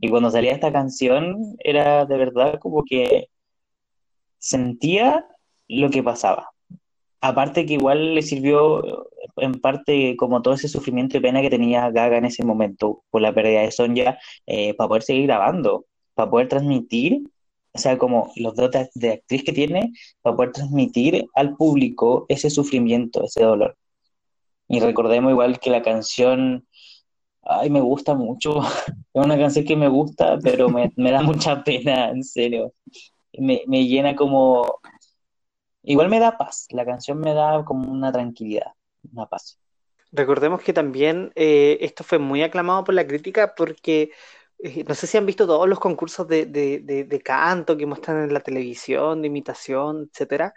Y 0.01 0.09
cuando 0.09 0.29
salía 0.29 0.51
esta 0.51 0.71
canción 0.71 1.55
era 1.59 2.05
de 2.05 2.17
verdad 2.17 2.59
como 2.59 2.83
que 2.83 3.29
sentía 4.37 5.25
lo 5.67 5.89
que 5.89 6.03
pasaba. 6.03 6.49
Aparte 7.21 7.65
que 7.65 7.75
igual 7.75 8.15
le 8.15 8.21
sirvió 8.23 9.07
en 9.37 9.53
parte 9.61 10.15
como 10.17 10.41
todo 10.41 10.55
ese 10.55 10.67
sufrimiento 10.67 11.17
y 11.17 11.21
pena 11.21 11.41
que 11.41 11.49
tenía 11.49 11.89
Gaga 11.91 12.17
en 12.17 12.25
ese 12.25 12.43
momento 12.43 13.03
por 13.11 13.21
la 13.21 13.33
pérdida 13.33 13.61
de 13.61 13.71
Sonja 13.71 14.19
eh, 14.47 14.73
para 14.73 14.87
poder 14.89 15.03
seguir 15.03 15.27
grabando, 15.27 15.85
para 16.15 16.29
poder 16.31 16.47
transmitir, 16.49 17.21
o 17.73 17.77
sea, 17.77 17.97
como 17.97 18.31
los 18.35 18.55
dotes 18.55 18.89
de 18.95 19.13
actriz 19.13 19.43
que 19.43 19.53
tiene, 19.53 19.93
para 20.21 20.35
poder 20.35 20.51
transmitir 20.51 21.27
al 21.35 21.55
público 21.55 22.25
ese 22.27 22.49
sufrimiento, 22.49 23.23
ese 23.23 23.43
dolor. 23.43 23.77
Y 24.71 24.79
recordemos 24.79 25.31
igual 25.31 25.59
que 25.59 25.69
la 25.69 25.81
canción, 25.81 26.67
ay, 27.43 27.69
me 27.71 27.81
gusta 27.81 28.15
mucho, 28.15 28.61
es 29.13 29.25
una 29.25 29.37
canción 29.39 29.65
que 29.65 29.75
me 29.77 29.89
gusta, 29.89 30.39
pero 30.43 30.69
me, 30.69 30.91
me 30.97 31.11
da 31.11 31.21
mucha 31.23 31.63
pena, 31.65 32.09
en 32.11 32.23
serio. 32.23 32.73
me, 33.39 33.63
me 33.67 33.85
llena 33.87 34.15
como... 34.15 34.79
Igual 35.83 36.09
me 36.09 36.19
da 36.19 36.37
paz, 36.39 36.65
la 36.71 36.85
canción 36.85 37.19
me 37.19 37.35
da 37.35 37.63
como 37.63 37.91
una 37.91 38.11
tranquilidad, 38.11 38.73
una 39.13 39.27
paz. 39.27 39.59
Recordemos 40.11 40.61
que 40.61 40.73
también 40.73 41.31
eh, 41.35 41.77
esto 41.81 42.03
fue 42.03 42.19
muy 42.19 42.43
aclamado 42.43 42.83
por 42.83 42.93
la 42.95 43.07
crítica 43.07 43.55
porque 43.55 44.11
eh, 44.59 44.83
no 44.87 44.93
sé 44.95 45.07
si 45.07 45.17
han 45.17 45.25
visto 45.25 45.47
todos 45.47 45.69
los 45.69 45.79
concursos 45.79 46.27
de, 46.27 46.45
de- 46.45 46.79
de- 46.79 47.05
de 47.05 47.21
canto 47.21 47.77
que 47.77 47.85
muestran 47.85 48.23
en 48.23 48.33
la 48.33 48.41
televisión, 48.41 49.21
de 49.21 49.27
imitación, 49.27 50.09
etcétera, 50.11 50.53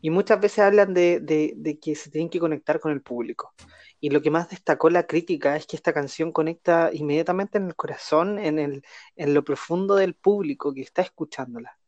y 0.00 0.10
muchas 0.10 0.40
veces 0.40 0.60
hablan 0.60 0.94
de, 0.94 1.20
de- 1.20 1.54
de 1.56 1.78
que 1.78 1.94
se 1.94 2.10
tienen 2.10 2.30
que 2.30 2.40
conectar 2.40 2.80
con 2.80 2.92
el 2.92 3.02
público. 3.02 3.54
Y 4.00 4.10
lo 4.10 4.20
que 4.22 4.30
más 4.30 4.50
destacó 4.50 4.90
la 4.90 5.06
crítica 5.06 5.56
es 5.56 5.66
que 5.66 5.76
esta 5.76 5.92
canción 5.92 6.32
conecta 6.32 6.90
inmediatamente 6.92 7.58
en 7.58 7.66
el 7.66 7.74
corazón, 7.76 8.38
en 8.38 8.58
el, 8.58 8.84
en 9.16 9.34
lo 9.34 9.42
profundo 9.44 9.94
del 9.96 10.14
público 10.14 10.74
que 10.74 10.82
está 10.82 11.02
escuchándola. 11.02 11.78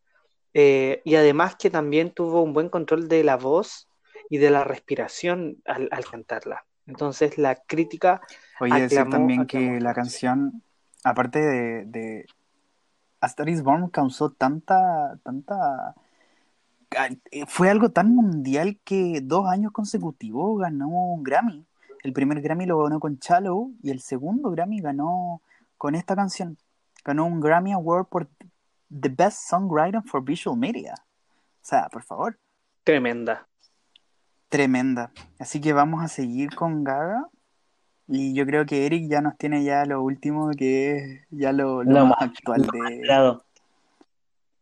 Eh, 0.54 1.02
y 1.04 1.14
además 1.16 1.56
que 1.56 1.70
también 1.70 2.10
tuvo 2.12 2.42
un 2.42 2.52
buen 2.54 2.70
control 2.70 3.08
de 3.08 3.22
la 3.22 3.36
voz 3.36 3.88
y 4.30 4.38
de 4.38 4.50
la 4.50 4.64
respiración 4.64 5.58
al, 5.66 5.88
al 5.92 6.04
cantarla. 6.06 6.64
Entonces 6.86 7.36
la 7.38 7.54
crítica 7.56 8.20
Oye, 8.60 8.80
decir 8.80 9.08
también 9.10 9.42
aclamó 9.42 9.72
que 9.72 9.80
la 9.80 9.94
canción. 9.94 10.62
aparte 11.04 11.38
de, 11.38 11.84
de 11.86 12.26
is 13.46 13.62
Born, 13.62 13.88
causó 13.90 14.30
tanta, 14.30 15.18
tanta... 15.22 15.94
eh, 17.30 17.44
Fue 17.46 17.70
algo 17.70 17.90
tan 17.90 18.14
mundial 18.14 18.78
que 18.84 19.20
dos 19.22 19.46
años 19.48 19.72
consecutivos 19.72 20.60
ganó 20.60 20.88
un 20.88 21.22
Grammy. 21.22 21.66
El 22.02 22.12
primer 22.12 22.40
Grammy 22.40 22.66
lo 22.66 22.82
ganó 22.82 23.00
con 23.00 23.16
Shallow 23.18 23.74
y 23.82 23.90
el 23.90 24.00
segundo 24.00 24.50
Grammy 24.50 24.80
ganó 24.80 25.42
con 25.76 25.94
esta 25.94 26.16
canción. 26.16 26.56
Ganó 27.04 27.26
un 27.26 27.40
Grammy 27.40 27.72
Award 27.72 28.06
por 28.06 28.28
The 28.90 29.08
Best 29.10 29.48
Songwriter 29.48 30.02
for 30.02 30.24
Visual 30.24 30.56
Media. 30.58 30.94
O 30.96 31.64
sea, 31.68 31.88
por 31.90 32.02
favor, 32.02 32.38
Tremenda. 32.84 33.46
tremenda. 34.48 35.12
Así 35.38 35.60
que 35.60 35.72
vamos 35.72 36.02
a 36.02 36.08
seguir 36.08 36.54
con 36.54 36.84
Gaga. 36.84 37.28
Y 38.06 38.34
yo 38.34 38.46
creo 38.46 38.64
que 38.66 38.86
Eric 38.86 39.08
ya 39.10 39.20
nos 39.20 39.36
tiene 39.36 39.64
ya 39.64 39.84
lo 39.84 40.02
último, 40.02 40.50
que 40.56 40.96
es 40.96 41.26
ya 41.30 41.52
lo, 41.52 41.84
lo 41.84 41.92
Lo 41.92 42.06
más 42.06 42.16
más, 42.20 42.22
actual 42.22 42.62
lo 42.62 42.72
de. 42.72 43.02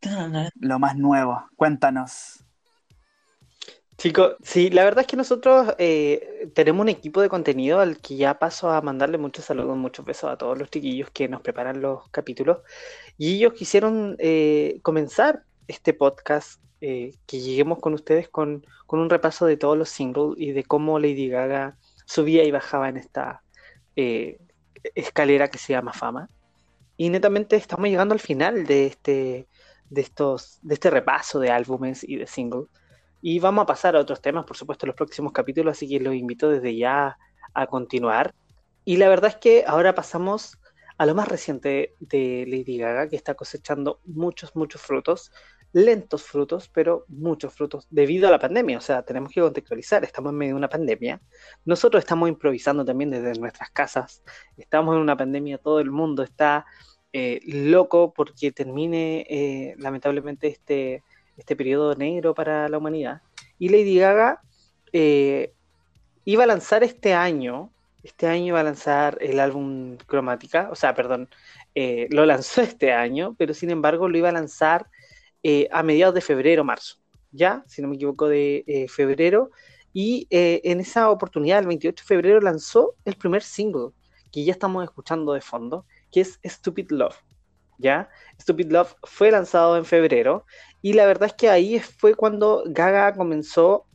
lo 0.61 0.78
más 0.78 0.96
nuevo. 0.96 1.44
Cuéntanos. 1.57 2.44
Chicos, 3.98 4.36
sí, 4.42 4.68
la 4.68 4.84
verdad 4.84 5.02
es 5.02 5.07
que 5.07 5.16
nosotros 5.16 5.74
eh, 5.78 6.50
tenemos 6.54 6.82
un 6.82 6.90
equipo 6.90 7.22
de 7.22 7.30
contenido 7.30 7.80
al 7.80 7.98
que 7.98 8.16
ya 8.16 8.38
paso 8.38 8.70
a 8.70 8.82
mandarle 8.82 9.16
muchos 9.16 9.46
saludos, 9.46 9.74
muchos 9.76 10.04
besos 10.04 10.30
a 10.30 10.36
todos 10.36 10.59
los 10.59 10.68
chiquillos 10.68 11.11
que 11.11 11.28
nos 11.28 11.40
preparan 11.40 11.80
los 11.80 12.07
capítulos. 12.11 12.59
Y 13.16 13.36
ellos 13.36 13.54
quisieron 13.54 14.16
eh, 14.18 14.80
comenzar 14.82 15.44
este 15.66 15.94
podcast, 15.94 16.61
eh, 16.82 17.14
que 17.26 17.40
lleguemos 17.40 17.78
con 17.78 17.94
ustedes 17.94 18.28
con, 18.28 18.66
con 18.86 19.00
un 19.00 19.09
repaso 19.09 19.46
de 19.46 19.57
todos 19.57 19.78
los 19.78 19.88
singles 19.88 20.34
y 20.36 20.52
de 20.52 20.64
cómo 20.64 20.98
Lady 20.98 21.28
Gaga 21.28 21.78
subía 22.04 22.44
y 22.44 22.50
bajaba 22.50 22.90
en 22.90 22.98
esta 22.98 23.42
eh, 23.96 24.38
escalera 24.94 25.48
que 25.48 25.59
se 25.59 25.72
llama 25.72 25.92
fama. 25.92 26.30
Y 26.96 27.11
netamente 27.11 27.57
estamos 27.57 27.88
llegando 27.88 28.14
al 28.14 28.20
final 28.20 28.66
de 28.66 28.86
este, 28.86 29.48
de 29.91 30.01
estos, 30.01 30.59
de 30.62 30.74
este 30.74 30.91
repaso 30.91 31.39
de 31.41 31.51
álbumes 31.51 32.05
y 32.05 32.16
de 32.16 32.26
singles. 32.26 32.68
Y 33.22 33.39
vamos 33.39 33.62
a 33.62 33.66
pasar 33.66 33.97
a 33.97 34.01
otros 34.01 34.20
temas, 34.20 34.45
por 34.45 34.57
supuesto, 34.57 34.87
en 34.87 34.89
los 34.89 34.97
próximos 34.97 35.32
capítulos, 35.32 35.76
así 35.76 35.89
que 35.89 36.01
los 36.01 36.14
invito 36.14 36.49
desde 36.49 36.76
ya 36.76 37.18
a 37.55 37.66
continuar. 37.66 38.34
Y 38.84 38.99
la 38.99 39.09
verdad 39.09 39.30
es 39.30 39.37
que 39.37 39.64
ahora 39.66 39.95
pasamos 39.95 40.59
a 40.99 41.07
lo 41.07 41.14
más 41.14 41.28
reciente 41.28 41.95
de 41.99 42.45
Lady 42.47 42.78
Gaga, 42.78 43.09
que 43.09 43.16
está 43.16 43.34
cosechando 43.34 44.01
muchos, 44.05 44.55
muchos 44.55 44.80
frutos, 44.80 45.32
lentos 45.72 46.22
frutos, 46.22 46.70
pero 46.72 47.05
muchos 47.09 47.53
frutos, 47.53 47.87
debido 47.91 48.28
a 48.28 48.30
la 48.30 48.39
pandemia. 48.39 48.78
O 48.78 48.80
sea, 48.80 49.03
tenemos 49.03 49.30
que 49.30 49.41
contextualizar, 49.41 50.05
estamos 50.05 50.32
en 50.32 50.39
medio 50.39 50.53
de 50.55 50.59
una 50.59 50.68
pandemia. 50.68 51.20
Nosotros 51.64 52.03
estamos 52.03 52.28
improvisando 52.28 52.84
también 52.84 53.11
desde 53.11 53.39
nuestras 53.39 53.70
casas. 53.70 54.22
Estamos 54.57 54.95
en 54.95 55.03
una 55.03 55.16
pandemia, 55.16 55.59
todo 55.59 55.80
el 55.80 55.91
mundo 55.91 56.22
está 56.22 56.64
eh, 57.12 57.40
loco 57.46 58.12
porque 58.14 58.52
termine 58.52 59.26
eh, 59.30 59.74
lamentablemente 59.78 60.48
este, 60.48 61.02
este 61.36 61.57
periodo 61.57 61.94
negro 61.94 62.34
para 62.34 62.68
la 62.68 62.78
humanidad. 62.78 63.22
Y 63.59 63.68
Lady 63.68 63.98
Gaga 63.98 64.42
eh, 64.92 65.52
iba 66.24 66.44
a 66.44 66.46
lanzar 66.46 66.82
este 66.84 67.14
año, 67.14 67.70
este 68.02 68.26
año 68.26 68.46
iba 68.46 68.61
a 68.61 68.64
lanzar 68.64 69.18
el 69.20 69.40
álbum 69.40 69.96
Cromática, 70.07 70.68
o 70.70 70.74
sea, 70.74 70.94
perdón, 70.94 71.28
lo 71.74 72.26
lanzó 72.26 72.62
este 72.62 72.92
año, 72.92 73.34
pero 73.38 73.54
sin 73.54 73.70
embargo 73.70 74.09
lo 74.09 74.16
iba 74.18 74.28
a 74.28 74.32
lanzar 74.32 74.86
a 75.70 75.82
mediados 75.82 76.14
de 76.14 76.20
febrero, 76.20 76.64
marzo, 76.64 76.96
ya, 77.32 77.64
si 77.66 77.82
no 77.82 77.88
me 77.88 77.96
equivoco, 77.96 78.28
de 78.28 78.86
febrero. 78.88 79.50
Y 79.92 80.26
en 80.30 80.80
esa 80.80 81.11
oportunidad, 81.11 81.61
el 81.61 81.66
28 81.66 82.02
de 82.02 82.07
febrero, 82.07 82.40
lanzó 82.40 82.94
el 83.04 83.16
primer 83.16 83.42
single 83.42 83.90
que 84.32 84.44
ya 84.44 84.52
estamos 84.52 84.84
escuchando 84.84 85.32
de 85.32 85.40
fondo, 85.40 85.86
que 86.11 86.20
es 86.20 86.40
Stupid 86.44 86.90
Love. 86.90 87.16
¿Ya? 87.78 88.09
Stupid 88.40 88.70
Love 88.70 88.94
fue 89.02 89.30
lanzado 89.30 89.76
en 89.76 89.84
febrero 89.84 90.46
y 90.80 90.94
la 90.94 91.04
verdad 91.04 91.26
es 91.26 91.34
que 91.34 91.50
ahí 91.50 91.78
fue 91.78 92.14
cuando 92.14 92.62
Gaga 92.66 93.14
comenzó 93.14 93.86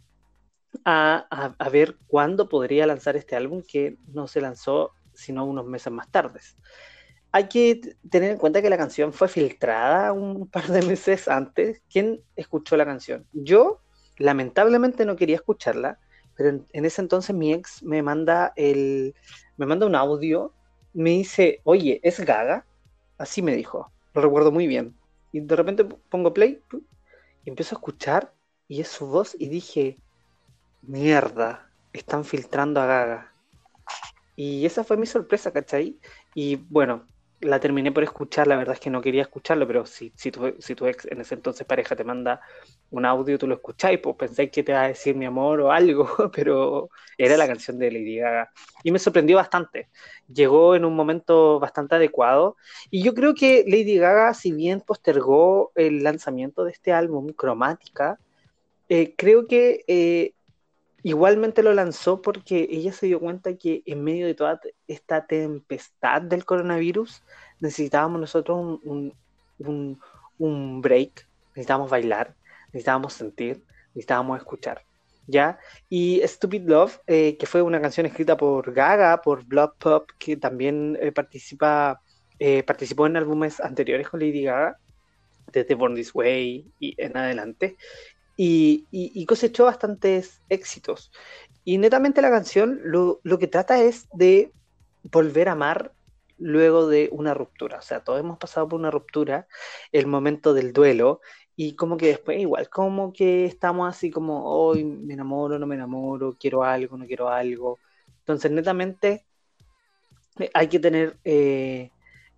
a, 0.85 1.55
ver 1.71 1.97
cuándo 2.07 2.49
podría 2.49 2.85
lanzar 2.85 3.15
este 3.15 3.35
álbum 3.35 3.63
que 3.67 3.97
no 4.07 4.27
se 4.27 4.41
lanzó 4.41 4.91
sino 5.13 5.45
unos 5.45 5.65
meses 5.65 5.91
más 5.91 6.09
tarde. 6.09 6.39
Hay 7.31 7.47
que 7.47 7.95
tener 8.09 8.31
en 8.31 8.37
cuenta 8.37 8.61
que 8.61 8.69
la 8.69 8.77
canción 8.77 9.13
fue 9.13 9.27
filtrada 9.27 10.11
un 10.11 10.47
par 10.47 10.67
de 10.67 10.81
meses 10.81 11.27
antes. 11.27 11.81
¿Quién 11.89 12.21
escuchó 12.35 12.75
la 12.77 12.85
canción? 12.85 13.25
Yo, 13.31 13.81
lamentablemente, 14.17 15.05
no 15.05 15.15
quería 15.15 15.35
escucharla, 15.35 15.99
pero 16.35 16.49
en, 16.49 16.67
en 16.71 16.85
ese 16.85 17.01
entonces 17.01 17.35
mi 17.35 17.53
ex 17.53 17.83
me 17.83 18.01
manda 18.01 18.53
el, 18.55 19.15
me 19.57 19.65
manda 19.65 19.85
un 19.85 19.95
audio, 19.95 20.53
me 20.93 21.11
dice, 21.11 21.61
oye, 21.63 21.99
¿es 22.03 22.19
Gaga? 22.19 22.65
Así 23.17 23.41
me 23.41 23.55
dijo, 23.55 23.91
lo 24.13 24.21
recuerdo 24.21 24.51
muy 24.51 24.67
bien. 24.67 24.95
Y 25.31 25.39
de 25.39 25.55
repente 25.55 25.85
pongo 25.85 26.33
play 26.33 26.61
y 27.45 27.49
empiezo 27.49 27.75
a 27.75 27.77
escuchar 27.77 28.33
y 28.67 28.81
es 28.81 28.87
su 28.87 29.07
voz 29.07 29.35
y 29.37 29.47
dije, 29.49 29.97
mierda, 30.81 31.69
están 31.93 32.25
filtrando 32.25 32.81
a 32.81 32.85
Gaga. 32.85 33.31
Y 34.35 34.65
esa 34.65 34.83
fue 34.83 34.97
mi 34.97 35.05
sorpresa, 35.05 35.51
¿cachai? 35.51 35.97
Y 36.33 36.55
bueno, 36.55 37.05
la 37.41 37.59
terminé 37.59 37.91
por 37.91 38.03
escuchar, 38.03 38.47
la 38.47 38.55
verdad 38.55 38.75
es 38.75 38.79
que 38.79 38.89
no 38.89 39.01
quería 39.01 39.23
escucharlo, 39.23 39.67
pero 39.67 39.85
si, 39.85 40.11
si, 40.15 40.31
tu, 40.31 40.55
si 40.59 40.75
tu 40.75 40.85
ex 40.85 41.05
en 41.05 41.21
ese 41.21 41.35
entonces 41.35 41.65
pareja 41.65 41.95
te 41.95 42.03
manda 42.03 42.41
un 42.91 43.05
audio, 43.05 43.37
tú 43.37 43.47
lo 43.47 43.55
escucháis, 43.55 43.99
pues 43.99 44.15
pensáis 44.15 44.51
que 44.51 44.63
te 44.63 44.73
va 44.73 44.83
a 44.83 44.87
decir 44.89 45.15
mi 45.15 45.25
amor 45.25 45.61
o 45.61 45.71
algo, 45.71 46.07
pero 46.35 46.89
era 47.17 47.37
la 47.37 47.47
canción 47.47 47.79
de 47.79 47.91
Lady 47.91 48.17
Gaga. 48.17 48.51
Y 48.83 48.91
me 48.91 48.99
sorprendió 48.99 49.37
bastante. 49.37 49.89
Llegó 50.31 50.75
en 50.75 50.85
un 50.85 50.95
momento 50.95 51.59
bastante 51.59 51.95
adecuado. 51.95 52.57
Y 52.89 53.03
yo 53.03 53.13
creo 53.13 53.33
que 53.33 53.63
Lady 53.67 53.97
Gaga, 53.97 54.33
si 54.33 54.51
bien 54.51 54.81
postergó 54.81 55.71
el 55.75 56.03
lanzamiento 56.03 56.63
de 56.63 56.71
este 56.71 56.93
álbum, 56.93 57.33
Cromática, 57.33 58.19
eh, 58.89 59.15
creo 59.17 59.47
que 59.47 59.83
eh, 59.87 60.33
igualmente 61.03 61.63
lo 61.63 61.73
lanzó 61.73 62.21
porque 62.21 62.67
ella 62.69 62.91
se 62.91 63.07
dio 63.07 63.19
cuenta 63.19 63.55
que 63.55 63.83
en 63.85 64.03
medio 64.03 64.27
de 64.27 64.35
toda 64.35 64.59
esta 64.87 65.25
tempestad 65.25 66.21
del 66.21 66.45
coronavirus 66.45 67.23
necesitábamos 67.59 68.21
nosotros 68.21 68.79
un, 68.83 69.13
un, 69.59 69.99
un, 70.37 70.81
break, 70.81 71.27
necesitábamos 71.49 71.89
bailar, 71.89 72.35
necesitábamos 72.67 73.13
sentir, 73.13 73.63
necesitábamos 73.89 74.39
escuchar. 74.39 74.83
¿Ya? 75.27 75.59
Y 75.87 76.21
Stupid 76.25 76.63
Love, 76.67 76.99
eh, 77.07 77.37
que 77.37 77.45
fue 77.45 77.61
una 77.61 77.79
canción 77.79 78.05
escrita 78.05 78.35
por 78.35 78.73
Gaga, 78.73 79.21
por 79.21 79.45
Blood 79.45 79.73
Pop, 79.77 80.09
que 80.19 80.35
también 80.35 80.97
eh, 80.99 81.11
participa, 81.11 82.01
eh, 82.39 82.63
participó 82.63 83.05
en 83.05 83.15
álbumes 83.15 83.61
anteriores 83.61 84.09
con 84.09 84.19
Lady 84.19 84.43
Gaga, 84.43 84.77
desde 85.51 85.75
Born 85.75 85.95
This 85.95 86.13
Way 86.13 86.71
y 86.79 86.95
en 86.97 87.15
adelante, 87.15 87.77
y, 88.43 89.25
cosechó 89.25 89.65
bastantes 89.65 90.41
éxitos. 90.49 91.11
Y 91.63 91.77
netamente 91.77 92.21
la 92.21 92.31
canción 92.31 92.79
lo, 92.83 93.19
lo 93.23 93.37
que 93.37 93.47
trata 93.47 93.81
es 93.81 94.07
de 94.13 94.51
volver 95.03 95.49
a 95.49 95.53
amar 95.53 95.93
luego 96.37 96.87
de 96.87 97.09
una 97.11 97.35
ruptura. 97.35 97.77
O 97.77 97.81
sea, 97.81 98.03
todos 98.03 98.19
hemos 98.19 98.39
pasado 98.39 98.67
por 98.67 98.79
una 98.79 98.89
ruptura, 98.89 99.47
el 99.91 100.07
momento 100.07 100.53
del 100.53 100.73
duelo, 100.73 101.21
y 101.55 101.75
como 101.75 101.97
que 101.97 102.07
después 102.07 102.39
igual, 102.39 102.69
como 102.69 103.13
que 103.13 103.45
estamos 103.45 103.87
así 103.87 104.09
como, 104.09 104.45
hoy 104.45 104.83
me 104.83 105.13
enamoro, 105.13 105.59
no 105.59 105.67
me 105.67 105.75
enamoro, 105.75 106.35
quiero 106.39 106.63
algo, 106.63 106.97
no 106.97 107.05
quiero 107.05 107.29
algo. 107.29 107.77
Entonces, 108.19 108.51
netamente 108.51 109.25
eh, 110.39 110.49
hay 110.53 110.67
que 110.67 110.79
tener 110.79 111.17
eh, 111.23 111.91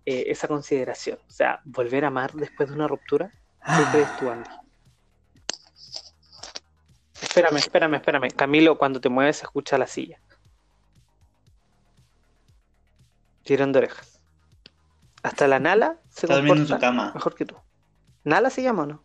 eh, 0.04 0.24
esa 0.26 0.48
consideración. 0.48 1.18
O 1.26 1.30
sea, 1.30 1.62
volver 1.64 2.04
a 2.04 2.08
amar 2.08 2.32
después 2.34 2.68
de 2.68 2.74
una 2.74 2.88
ruptura. 2.88 3.32
¿Qué 3.64 3.82
crees 3.92 4.16
tú, 4.18 4.28
Andy? 4.28 4.63
Espérame, 7.24 7.56
espérame, 7.58 7.94
espérame. 7.96 8.28
Camilo, 8.30 8.76
cuando 8.78 9.00
te 9.00 9.08
mueves 9.08 9.38
se 9.38 9.44
escucha 9.44 9.78
la 9.78 9.86
silla. 9.86 10.18
Tirando 13.44 13.78
orejas. 13.78 14.20
Hasta 15.22 15.48
la 15.48 15.58
Nala 15.58 15.96
se 16.10 16.26
Está 16.26 16.38
en 16.38 16.42
su 16.42 16.48
comporta 16.54 16.78
cama. 16.78 17.12
mejor 17.14 17.34
que 17.34 17.46
tú. 17.46 17.56
¿Nala 18.24 18.50
se 18.50 18.62
llama 18.62 18.82
o 18.82 18.86
no? 18.86 19.02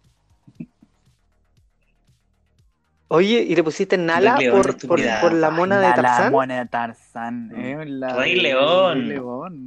Oye, 3.11 3.41
¿y 3.41 3.55
le 3.55 3.63
pusiste 3.63 3.97
Nala 3.97 4.37
León, 4.37 4.55
por, 4.57 4.61
por, 4.65 4.75
estúpida. 4.99 5.19
por 5.21 5.33
la 5.33 5.49
mona 5.49 5.79
de 5.79 5.87
Ay, 5.87 5.91
la- 5.95 6.01
La 6.01 6.09
Tarzán? 6.09 6.31
mona 6.31 6.59
de 6.59 6.65
Tarzán. 6.67 7.51
eh, 7.55 7.85
la 7.87 8.13
Rey 8.15 8.35
León. 8.35 8.93
Rey 8.99 9.07
León. 9.07 9.65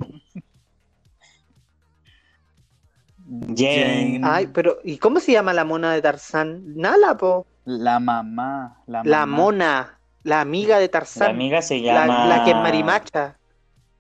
Jane. 3.57 4.21
Ay, 4.25 4.47
pero 4.49 4.79
¿y 4.85 4.99
cómo 4.99 5.19
se 5.19 5.33
llama 5.33 5.53
la 5.53 5.65
mona 5.65 5.93
de 5.93 6.03
Tarzán? 6.03 6.77
Nala, 6.77 7.17
po. 7.17 7.47
La 7.65 8.01
mamá. 8.01 8.77
La, 8.87 9.03
La 9.05 9.27
mamá. 9.27 9.37
mona, 9.37 9.99
la 10.25 10.41
amiga 10.41 10.79
de 10.79 10.87
La 10.87 10.91
Tarzán. 10.91 11.31
amiga 11.31 11.63
se 11.63 11.79
La, 11.81 12.07
llama. 12.07 12.27
la 12.27 12.45
que 12.45 12.51
es 12.51 12.57
marimacha. 12.57 13.37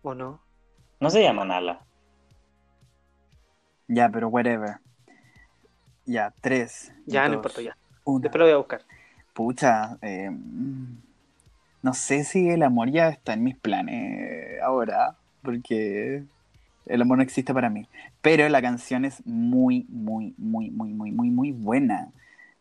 ¿O 0.03 0.15
no? 0.15 0.41
No 1.01 1.11
se 1.11 1.23
llama 1.23 1.45
Nala. 1.45 1.81
Ya, 3.89 4.09
pero 4.09 4.29
whatever. 4.29 4.77
Ya, 6.07 6.33
tres. 6.41 6.93
Ya, 7.07 7.29
no 7.29 7.35
importa, 7.35 7.61
ya. 7.63 7.77
uno. 8.05 8.21
Después 8.21 8.39
lo 8.41 8.45
voy 8.47 8.55
a 8.55 8.57
buscar. 8.57 8.83
Pucha, 9.33 9.97
eh, 10.03 10.31
no 11.83 11.95
sé 11.95 12.25
si 12.25 12.49
el 12.51 12.63
amor 12.63 12.91
ya 12.91 13.09
está 13.09 13.33
en 13.35 13.45
mis 13.45 13.57
planes 13.57 14.61
ahora, 14.63 15.17
porque 15.43 16.25
el 16.87 17.03
amor 17.03 17.19
no 17.19 17.23
existe 17.23 17.55
para 17.55 17.71
mí. 17.71 17.89
Pero 18.21 18.49
la 18.49 18.61
canción 18.63 19.05
es 19.05 19.25
muy, 19.27 19.87
muy, 19.89 20.35
muy, 20.37 20.71
muy, 20.71 20.91
muy, 20.93 21.11
muy, 21.13 21.31
muy 21.31 21.53
buena. 21.53 22.09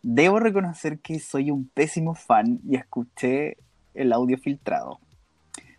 Debo 0.04 0.40
reconocer 0.40 1.00
que 1.00 1.20
soy 1.20 1.52
un 1.52 1.68
pésimo 1.68 2.16
fan 2.16 2.60
y 2.68 2.76
escuché 2.76 3.58
el 3.94 4.14
audio 4.14 4.38
filtrado. 4.38 5.00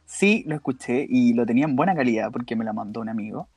Sí, 0.04 0.44
lo 0.46 0.54
escuché 0.54 1.06
y 1.08 1.32
lo 1.32 1.46
tenía 1.46 1.64
en 1.64 1.74
buena 1.74 1.94
calidad 1.94 2.30
porque 2.30 2.54
me 2.54 2.64
la 2.64 2.72
mandó 2.72 3.00
un 3.00 3.08
amigo. 3.08 3.48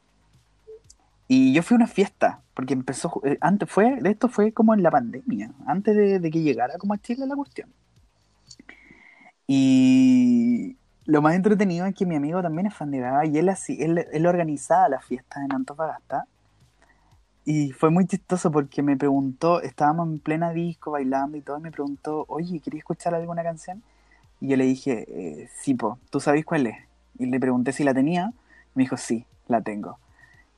Y 1.28 1.54
yo 1.54 1.64
fui 1.64 1.76
a 1.76 1.78
una 1.78 1.88
fiesta, 1.88 2.42
porque 2.54 2.74
empezó, 2.74 3.22
eh, 3.26 3.38
antes 3.42 3.70
fue, 3.70 4.00
de 4.00 4.12
esto 4.12 4.30
fue 4.30 4.52
como 4.54 4.74
en 4.74 4.84
la 4.84 4.92
pandemia, 4.92 5.52
antes 5.66 5.96
de, 5.96 6.32
que 6.32 6.42
llegara 6.42 6.78
como 6.78 6.94
a 6.94 6.98
Chile 7.00 7.26
la 7.26 7.36
cuestión. 7.36 7.74
Y 9.48 10.78
lo 11.06 11.22
más 11.22 11.36
entretenido 11.36 11.86
es 11.86 11.96
que 11.96 12.06
mi 12.06 12.16
amigo 12.16 12.42
también 12.42 12.68
es 12.68 12.74
fan 12.76 12.92
de 12.92 13.00
Gaga 13.00 13.26
y 13.26 13.38
él, 13.38 13.50
así, 13.50 13.78
él, 13.82 14.06
él 14.12 14.26
organizaba 14.26 14.90
las 14.90 15.04
fiestas 15.04 15.44
en 15.44 15.54
Antofagasta. 15.54 16.28
Y 17.46 17.72
fue 17.72 17.92
muy 17.92 18.08
chistoso 18.08 18.52
porque 18.52 18.82
me 18.82 18.98
preguntó, 18.98 19.62
estábamos 19.62 20.08
en 20.08 20.20
plena 20.20 20.52
disco 20.52 20.92
bailando 20.92 21.38
y 21.38 21.42
todo, 21.42 21.60
y 21.60 21.62
me 21.62 21.72
preguntó, 21.72 22.26
oye, 22.28 22.60
¿querías 22.60 22.80
escuchar 22.80 23.14
alguna 23.14 23.44
canción? 23.44 23.84
Y 24.42 24.50
yo 24.50 24.58
le 24.58 24.66
dije, 24.66 25.06
eh, 25.08 25.50
sí, 25.56 25.76
po, 25.76 26.00
¿tú 26.10 26.20
sabes 26.20 26.44
cuál 26.44 26.68
es? 26.68 26.78
Y 27.20 27.28
le 27.28 27.40
pregunté 27.40 27.72
si 27.72 27.84
la 27.84 27.94
tenía, 27.94 28.34
y 28.34 28.72
me 28.80 28.84
dijo, 28.84 28.98
sí, 28.98 29.26
la 29.48 29.62
tengo 29.62 30.00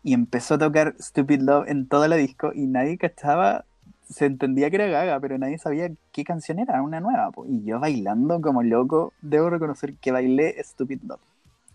y 0.07 0.13
empezó 0.13 0.53
a 0.53 0.57
tocar 0.57 0.95
Stupid 1.01 1.41
Love 1.41 1.67
en 1.67 1.85
toda 1.85 2.07
la 2.07 2.15
disco 2.15 2.53
y 2.55 2.65
nadie 2.65 2.97
cachaba, 2.97 3.65
se 4.09 4.25
entendía 4.25 4.69
que 4.69 4.77
era 4.77 4.87
Gaga, 4.87 5.19
pero 5.19 5.37
nadie 5.37 5.57
sabía 5.57 5.91
qué 6.13 6.23
canción 6.23 6.59
era, 6.59 6.81
una 6.81 7.01
nueva. 7.01 7.29
po. 7.31 7.45
Y 7.45 7.61
yo 7.65 7.81
bailando 7.81 8.39
como 8.39 8.63
loco, 8.63 9.11
debo 9.21 9.49
reconocer 9.49 9.95
que 9.95 10.13
bailé 10.13 10.55
Stupid 10.63 11.01
Love 11.03 11.19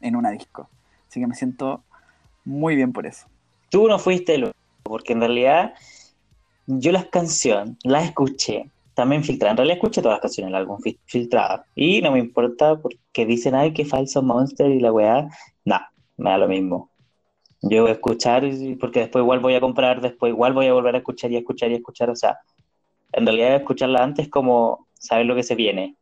en 0.01 0.17
una 0.17 0.31
disco. 0.31 0.67
Así 1.11 1.21
que 1.21 1.27
me 1.27 1.35
siento 1.35 1.83
muy 2.47 2.75
bien 2.75 2.95
por 2.95 3.05
eso. 3.05 3.27
Tú 3.69 3.87
no 3.87 3.99
fuiste 3.99 4.35
el 4.37 4.51
porque 4.83 5.13
en 5.13 5.21
realidad 5.21 5.75
yo 6.67 6.93
las 6.93 7.07
canciones 7.07 7.77
las 7.85 8.05
escuché 8.05 8.71
también 8.95 9.25
filtradas. 9.25 9.53
En 9.53 9.57
realidad 9.59 9.77
escuché 9.79 10.03
todas 10.03 10.17
las 10.17 10.23
canciones 10.23 10.49
del 10.53 10.61
álbum 10.61 10.79
fil- 10.81 10.99
filtradas. 11.07 11.67
Y 11.75 12.03
no 12.03 12.13
me 12.13 12.19
importa 12.19 12.77
porque 12.77 13.27
dicen, 13.27 13.55
ay, 13.55 13.73
qué 13.73 13.85
falso 13.85 14.23
monster 14.23 14.71
y 14.71 14.81
la 14.81 14.93
weá. 14.93 15.29
No, 15.65 15.81
me 16.17 16.31
da 16.31 16.39
lo 16.39 16.49
mismo. 16.49 16.91
Yo 17.63 17.83
voy 17.83 17.91
a 17.91 17.95
escuchar 17.95 18.45
porque 18.81 19.01
después 19.01 19.23
igual 19.23 19.41
voy 19.41 19.55
a 19.55 19.61
comprar, 19.61 20.01
después 20.01 20.31
igual 20.31 20.53
voy 20.53 20.67
a 20.67 20.73
volver 20.73 20.95
a 20.95 20.99
escuchar 20.99 21.31
y 21.31 21.37
a 21.37 21.39
escuchar 21.39 21.71
y 21.71 21.75
a 21.75 21.77
escuchar. 21.77 22.11
O 22.11 22.17
sea, 22.17 22.39
en 23.13 23.25
realidad 23.25 23.55
escucharla 23.55 24.03
antes 24.03 24.29
como 24.29 24.89
saber 24.99 25.27
lo 25.27 25.35
que 25.35 25.43
se 25.43 25.55
viene. 25.55 25.97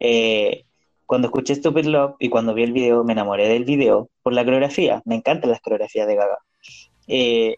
Eh, 0.00 0.64
cuando 1.06 1.28
escuché 1.28 1.54
Stupid 1.54 1.84
Love 1.84 2.16
y 2.18 2.30
cuando 2.30 2.54
vi 2.54 2.62
el 2.62 2.72
video, 2.72 3.04
me 3.04 3.12
enamoré 3.12 3.48
del 3.48 3.64
video 3.64 4.08
por 4.22 4.32
la 4.32 4.44
coreografía. 4.44 5.02
Me 5.04 5.14
encantan 5.14 5.50
las 5.50 5.60
coreografías 5.60 6.06
de 6.06 6.16
Gaga. 6.16 6.38
Eh, 7.06 7.56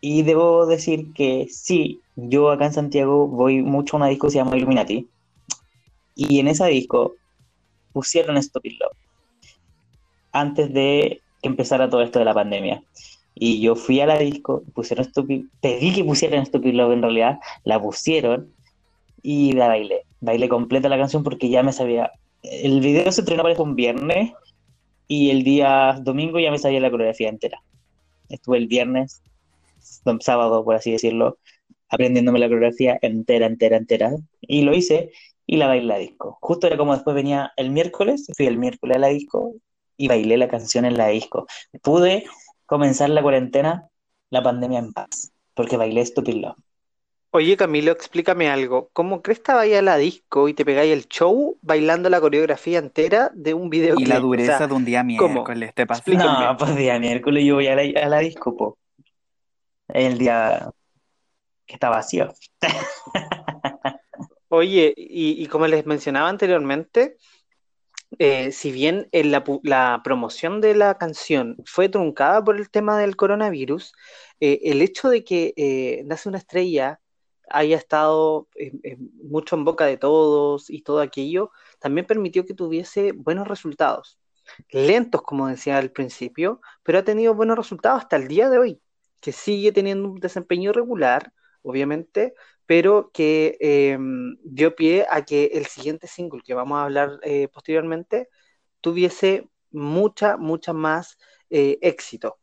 y 0.00 0.22
debo 0.22 0.66
decir 0.66 1.12
que 1.12 1.46
sí, 1.50 2.00
yo 2.16 2.50
acá 2.50 2.66
en 2.66 2.72
Santiago 2.72 3.26
voy 3.26 3.62
mucho 3.62 3.96
a 3.96 3.98
una 3.98 4.06
disco 4.08 4.26
que 4.26 4.32
se 4.32 4.38
llama 4.38 4.56
Illuminati. 4.56 5.06
Y 6.14 6.38
en 6.38 6.48
esa 6.48 6.66
disco 6.66 7.14
pusieron 7.92 8.42
Stupid 8.42 8.72
Love 8.80 8.96
antes 10.32 10.72
de 10.72 11.20
que 11.42 11.48
empezara 11.48 11.90
todo 11.90 12.02
esto 12.02 12.18
de 12.18 12.24
la 12.24 12.34
pandemia. 12.34 12.82
Y 13.34 13.60
yo 13.60 13.74
fui 13.74 14.00
a 14.00 14.06
la 14.06 14.18
disco, 14.18 14.62
pusieron 14.74 15.04
Stupid, 15.04 15.46
pedí 15.60 15.92
que 15.94 16.04
pusieran 16.04 16.46
Stupid 16.46 16.74
Love 16.74 16.92
en 16.92 17.02
realidad, 17.02 17.38
la 17.64 17.80
pusieron 17.80 18.52
y 19.22 19.52
la 19.52 19.68
bailé. 19.68 20.02
Bailé 20.20 20.48
completa 20.48 20.88
la 20.88 20.98
canción 20.98 21.22
porque 21.22 21.48
ya 21.48 21.62
me 21.62 21.72
sabía. 21.72 22.12
El 22.42 22.80
video 22.80 23.10
se 23.12 23.20
estrenó 23.20 23.42
parece 23.42 23.62
un 23.62 23.76
viernes 23.76 24.32
y 25.08 25.30
el 25.30 25.42
día 25.42 25.98
domingo 26.00 26.38
ya 26.38 26.50
me 26.50 26.58
sabía 26.58 26.80
la 26.80 26.90
coreografía 26.90 27.28
entera. 27.28 27.62
Estuve 28.28 28.58
el 28.58 28.66
viernes, 28.66 29.22
sábado 30.20 30.64
por 30.64 30.74
así 30.74 30.92
decirlo, 30.92 31.38
aprendiéndome 31.88 32.38
la 32.38 32.46
coreografía 32.46 32.98
entera, 33.02 33.46
entera, 33.46 33.76
entera. 33.76 34.12
Y 34.40 34.62
lo 34.62 34.74
hice 34.74 35.10
y 35.46 35.56
la 35.56 35.66
bailé 35.66 35.86
la 35.86 35.98
disco. 35.98 36.38
Justo 36.40 36.66
era 36.66 36.76
como 36.76 36.94
después 36.94 37.14
venía 37.14 37.52
el 37.56 37.70
miércoles, 37.70 38.26
fui 38.36 38.46
el 38.46 38.58
miércoles 38.58 38.96
a 38.96 39.00
la 39.00 39.08
disco 39.08 39.54
y 39.96 40.08
bailé 40.08 40.36
la 40.36 40.48
canción 40.48 40.84
en 40.84 40.96
la 40.96 41.08
disco. 41.08 41.46
Pude 41.82 42.24
comenzar 42.66 43.10
la 43.10 43.22
cuarentena, 43.22 43.88
la 44.30 44.42
pandemia 44.42 44.78
en 44.78 44.92
paz, 44.92 45.32
porque 45.54 45.76
bailé 45.76 46.06
Stupid 46.06 46.36
Love. 46.36 46.56
Oye, 47.32 47.56
Camilo, 47.56 47.92
explícame 47.92 48.48
algo. 48.48 48.90
¿Cómo 48.92 49.22
crees 49.22 49.38
que 49.38 49.52
vaya 49.52 49.78
a 49.78 49.82
la 49.82 49.96
disco 49.96 50.48
y 50.48 50.54
te 50.54 50.64
pegáis 50.64 50.92
el 50.92 51.06
show 51.06 51.56
bailando 51.62 52.10
la 52.10 52.20
coreografía 52.20 52.80
entera 52.80 53.30
de 53.34 53.54
un 53.54 53.70
video 53.70 53.94
Y 53.98 54.06
la 54.06 54.18
dureza 54.18 54.66
de 54.66 54.74
un 54.74 54.84
día 54.84 55.04
¿cómo? 55.16 55.34
miércoles, 55.34 55.72
te 55.74 55.86
pasa. 55.86 56.02
No, 56.06 56.56
pues 56.56 56.74
día 56.74 56.98
miércoles 56.98 57.44
yo 57.44 57.56
voy 57.56 57.68
a 57.68 57.76
la, 57.76 57.82
a 58.02 58.08
la 58.08 58.18
disco, 58.18 58.56
po. 58.56 58.78
El 59.94 60.18
día 60.18 60.70
que 61.66 61.74
está 61.74 61.88
vacío. 61.88 62.32
Oye, 64.48 64.92
y, 64.96 65.46
como 65.46 65.66
les 65.68 65.86
mencionaba 65.86 66.28
anteriormente, 66.28 67.16
eh, 68.18 68.50
si 68.50 68.72
bien 68.72 69.08
en 69.12 69.30
la, 69.30 70.00
promoción 70.02 70.60
de 70.60 70.74
la 70.74 70.98
canción 70.98 71.56
fue 71.64 71.88
truncada 71.88 72.42
por 72.42 72.56
el 72.56 72.68
tema 72.70 72.98
del 72.98 73.14
coronavirus, 73.14 73.92
eh, 74.40 74.60
el 74.64 74.82
hecho 74.82 75.08
de 75.08 75.22
que 75.24 75.54
eh, 75.56 76.02
Nace 76.06 76.28
una 76.28 76.38
estrella 76.38 77.00
haya 77.50 77.76
estado 77.76 78.48
eh, 78.54 78.72
eh, 78.84 78.96
mucho 79.22 79.56
en 79.56 79.64
boca 79.64 79.84
de 79.84 79.96
todos 79.96 80.70
y 80.70 80.82
todo 80.82 81.00
aquello, 81.00 81.50
también 81.80 82.06
permitió 82.06 82.46
que 82.46 82.54
tuviese 82.54 83.12
buenos 83.12 83.48
resultados. 83.48 84.18
Lentos, 84.70 85.22
como 85.22 85.48
decía 85.48 85.78
al 85.78 85.90
principio, 85.90 86.60
pero 86.82 86.98
ha 86.98 87.04
tenido 87.04 87.34
buenos 87.34 87.58
resultados 87.58 88.02
hasta 88.02 88.16
el 88.16 88.28
día 88.28 88.48
de 88.48 88.58
hoy, 88.58 88.80
que 89.20 89.32
sigue 89.32 89.72
teniendo 89.72 90.08
un 90.08 90.20
desempeño 90.20 90.72
regular, 90.72 91.32
obviamente, 91.62 92.34
pero 92.66 93.10
que 93.12 93.56
eh, 93.60 93.98
dio 94.44 94.74
pie 94.76 95.06
a 95.10 95.24
que 95.24 95.46
el 95.54 95.66
siguiente 95.66 96.06
single 96.06 96.42
que 96.44 96.54
vamos 96.54 96.78
a 96.78 96.84
hablar 96.84 97.18
eh, 97.22 97.48
posteriormente 97.48 98.28
tuviese 98.80 99.48
mucha, 99.70 100.36
mucha 100.36 100.72
más 100.72 101.18
eh, 101.50 101.78
éxito. 101.82 102.38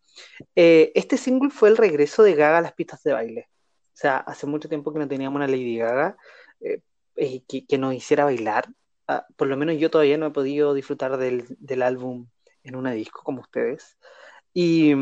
Eh, 0.55 0.91
este 0.95 1.17
single 1.17 1.49
fue 1.49 1.69
el 1.69 1.77
regreso 1.77 2.23
de 2.23 2.35
Gaga 2.35 2.59
a 2.59 2.61
las 2.61 2.73
pistas 2.73 3.01
de 3.03 3.13
baile. 3.13 3.49
O 3.49 3.99
sea, 3.99 4.17
hace 4.17 4.45
mucho 4.47 4.69
tiempo 4.69 4.93
que 4.93 4.99
no 4.99 5.07
teníamos 5.07 5.37
una 5.37 5.47
Lady 5.47 5.77
Gaga 5.77 6.17
que, 7.17 7.77
nos 7.77 7.93
hiciera 7.93 8.25
bailar. 8.25 8.67
Ah, 9.07 9.25
por 9.37 9.47
lo 9.47 9.57
menos 9.57 9.77
yo 9.77 9.89
todavía 9.89 10.17
no 10.17 10.27
he 10.27 10.31
podido 10.31 10.73
disfrutar 10.73 11.17
del, 11.17 11.45
del 11.59 11.81
álbum 11.81 12.27
en 12.63 12.75
una 12.75 12.91
disco 12.91 13.21
como 13.23 13.41
ustedes. 13.41 13.97
Y, 14.53 14.93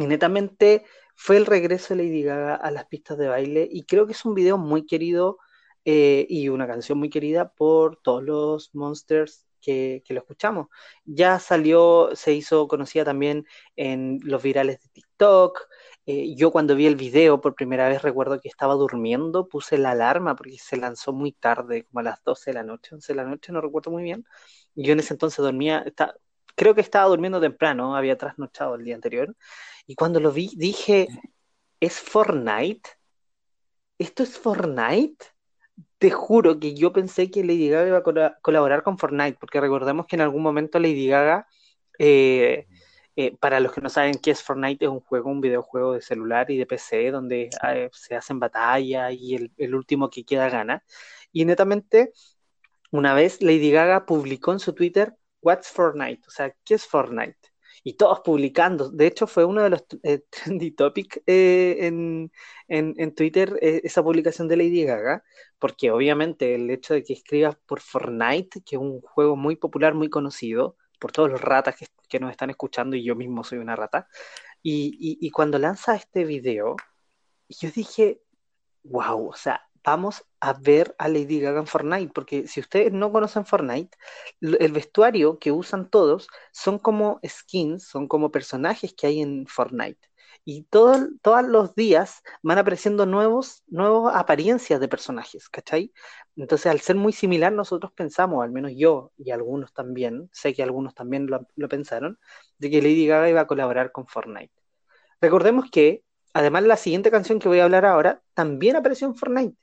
y 0.00 0.06
netamente 0.06 0.84
fue 1.16 1.36
el 1.36 1.46
regreso 1.46 1.94
de 1.94 2.04
Lady 2.04 2.22
Gaga 2.22 2.54
a 2.56 2.70
las 2.70 2.86
pistas 2.86 3.18
de 3.18 3.28
baile 3.28 3.68
y 3.70 3.84
creo 3.84 4.06
que 4.06 4.12
es 4.12 4.24
un 4.24 4.34
video 4.34 4.58
muy 4.58 4.86
querido 4.86 5.38
eh, 5.84 6.26
y 6.28 6.48
una 6.48 6.66
canción 6.66 6.98
muy 6.98 7.10
querida 7.10 7.52
por 7.52 7.96
todos 8.02 8.22
los 8.22 8.74
monsters 8.74 9.46
que, 9.60 10.02
que 10.06 10.14
lo 10.14 10.20
escuchamos. 10.20 10.68
Ya 11.04 11.38
salió, 11.38 12.10
se 12.14 12.32
hizo 12.34 12.66
conocida 12.68 13.04
también 13.04 13.46
en 13.76 14.20
los 14.24 14.42
virales 14.42 14.80
de 14.82 14.88
TikTok. 14.90 15.60
Eh, 16.06 16.34
yo 16.36 16.50
cuando 16.50 16.74
vi 16.76 16.86
el 16.86 16.96
video 16.96 17.40
por 17.40 17.54
primera 17.54 17.88
vez 17.88 18.02
recuerdo 18.02 18.40
que 18.40 18.48
estaba 18.48 18.74
durmiendo, 18.74 19.48
puse 19.48 19.78
la 19.78 19.90
alarma 19.92 20.34
porque 20.36 20.58
se 20.58 20.76
lanzó 20.76 21.12
muy 21.12 21.32
tarde, 21.32 21.84
como 21.86 22.00
a 22.00 22.02
las 22.04 22.22
12 22.24 22.50
de 22.50 22.54
la 22.54 22.62
noche, 22.64 22.94
11 22.94 23.12
de 23.12 23.16
la 23.16 23.24
noche, 23.24 23.52
no 23.52 23.60
recuerdo 23.60 23.90
muy 23.90 24.02
bien. 24.02 24.24
Yo 24.74 24.92
en 24.92 25.00
ese 25.00 25.14
entonces 25.14 25.38
dormía, 25.44 25.80
está- 25.86 26.14
creo 26.60 26.74
que 26.74 26.82
estaba 26.82 27.08
durmiendo 27.08 27.40
temprano, 27.40 27.96
había 27.96 28.18
trasnochado 28.18 28.74
el 28.74 28.84
día 28.84 28.94
anterior. 28.94 29.34
Y 29.86 29.94
cuando 29.94 30.20
lo 30.20 30.30
vi 30.30 30.50
dije, 30.54 31.08
¿es 31.80 31.98
Fortnite? 31.98 32.90
¿Esto 33.96 34.22
es 34.22 34.38
Fortnite? 34.38 35.24
Te 35.96 36.10
juro 36.10 36.60
que 36.60 36.74
yo 36.74 36.92
pensé 36.92 37.30
que 37.30 37.42
Lady 37.44 37.70
Gaga 37.70 37.88
iba 37.88 38.26
a 38.26 38.38
colaborar 38.42 38.82
con 38.82 38.98
Fortnite, 38.98 39.38
porque 39.40 39.58
recordemos 39.58 40.04
que 40.04 40.16
en 40.16 40.20
algún 40.20 40.42
momento 40.42 40.78
Lady 40.78 41.08
Gaga, 41.08 41.46
eh, 41.98 42.66
eh, 43.16 43.34
para 43.38 43.58
los 43.58 43.72
que 43.72 43.80
no 43.80 43.88
saben 43.88 44.18
qué 44.22 44.32
es 44.32 44.42
Fortnite, 44.42 44.84
es 44.84 44.90
un 44.90 45.00
juego, 45.00 45.30
un 45.30 45.40
videojuego 45.40 45.94
de 45.94 46.02
celular 46.02 46.50
y 46.50 46.58
de 46.58 46.66
PC 46.66 47.10
donde 47.10 47.48
eh, 47.72 47.88
se 47.90 48.16
hacen 48.16 48.38
batallas 48.38 49.14
y 49.14 49.34
el, 49.34 49.50
el 49.56 49.74
último 49.74 50.10
que 50.10 50.24
queda 50.24 50.50
gana. 50.50 50.84
Y 51.32 51.46
netamente, 51.46 52.12
una 52.90 53.14
vez 53.14 53.40
Lady 53.40 53.70
Gaga 53.70 54.04
publicó 54.04 54.52
en 54.52 54.58
su 54.58 54.74
Twitter, 54.74 55.16
What's 55.42 55.68
Fortnite? 55.70 56.22
O 56.28 56.30
sea, 56.30 56.54
¿qué 56.64 56.74
es 56.74 56.86
Fortnite? 56.86 57.36
Y 57.82 57.94
todos 57.94 58.20
publicando. 58.20 58.90
De 58.90 59.06
hecho, 59.06 59.26
fue 59.26 59.44
uno 59.44 59.62
de 59.62 59.70
los 59.70 59.84
eh, 60.02 60.20
trendy 60.30 60.72
topics 60.72 61.20
eh, 61.26 61.78
en, 61.80 62.30
en- 62.68 62.94
en 62.98 63.14
Twitter, 63.14 63.58
eh, 63.62 63.80
esa 63.84 64.02
publicación 64.02 64.48
de 64.48 64.56
Lady 64.56 64.84
Gaga, 64.84 65.24
porque 65.58 65.90
obviamente 65.90 66.54
el 66.54 66.70
hecho 66.70 66.94
de 66.94 67.02
que 67.04 67.14
escribas 67.14 67.56
por 67.66 67.80
Fortnite, 67.80 68.60
que 68.62 68.76
es 68.76 68.82
un 68.82 69.00
juego 69.00 69.36
muy 69.36 69.56
popular, 69.56 69.94
muy 69.94 70.10
conocido, 70.10 70.76
por 70.98 71.12
todos 71.12 71.30
los 71.30 71.40
ratas 71.40 71.76
que, 71.76 71.86
que 72.08 72.20
nos 72.20 72.30
están 72.30 72.50
escuchando, 72.50 72.96
y 72.96 73.04
yo 73.04 73.16
mismo 73.16 73.44
soy 73.44 73.58
una 73.58 73.76
rata, 73.76 74.06
y, 74.62 74.96
y- 75.00 75.26
y 75.26 75.30
cuando 75.30 75.58
lanza 75.58 75.96
este 75.96 76.24
video, 76.24 76.76
yo 77.48 77.70
dije, 77.70 78.22
wow, 78.84 79.28
o 79.30 79.34
sea, 79.36 79.62
vamos 79.84 80.24
a 80.40 80.52
ver 80.54 80.94
a 80.98 81.08
Lady 81.08 81.40
Gaga 81.40 81.60
en 81.60 81.66
Fortnite, 81.66 82.12
porque 82.14 82.46
si 82.48 82.60
ustedes 82.60 82.92
no 82.92 83.12
conocen 83.12 83.46
Fortnite, 83.46 83.96
el 84.40 84.72
vestuario 84.72 85.38
que 85.38 85.52
usan 85.52 85.88
todos 85.90 86.28
son 86.52 86.78
como 86.78 87.20
skins, 87.26 87.84
son 87.86 88.08
como 88.08 88.30
personajes 88.30 88.94
que 88.94 89.06
hay 89.06 89.20
en 89.20 89.46
Fortnite. 89.46 89.98
Y 90.44 90.62
todo- 90.64 91.08
todos 91.22 91.44
los 91.46 91.74
días 91.74 92.22
van 92.42 92.58
apareciendo 92.58 93.04
nuevos, 93.06 93.62
nuevas 93.66 94.16
apariencias 94.16 94.80
de 94.80 94.88
personajes, 94.88 95.48
¿cachai? 95.48 95.92
Entonces, 96.36 96.66
al 96.66 96.80
ser 96.80 96.96
muy 96.96 97.12
similar, 97.12 97.52
nosotros 97.52 97.92
pensamos, 97.92 98.42
al 98.42 98.50
menos 98.50 98.72
yo 98.74 99.12
y 99.18 99.30
algunos 99.32 99.72
también, 99.74 100.30
sé 100.32 100.54
que 100.54 100.62
algunos 100.62 100.94
también 100.94 101.26
lo, 101.26 101.46
lo 101.56 101.68
pensaron, 101.68 102.18
de 102.58 102.70
que 102.70 102.80
Lady 102.82 103.06
Gaga 103.06 103.28
iba 103.30 103.40
a 103.42 103.46
colaborar 103.46 103.92
con 103.92 104.06
Fortnite. 104.06 104.52
Recordemos 105.20 105.70
que, 105.70 106.04
además, 106.34 106.64
la 106.64 106.76
siguiente 106.76 107.10
canción 107.10 107.38
que 107.38 107.48
voy 107.48 107.60
a 107.60 107.64
hablar 107.64 107.86
ahora 107.86 108.22
también 108.34 108.76
apareció 108.76 109.06
en 109.08 109.14
Fortnite. 109.16 109.56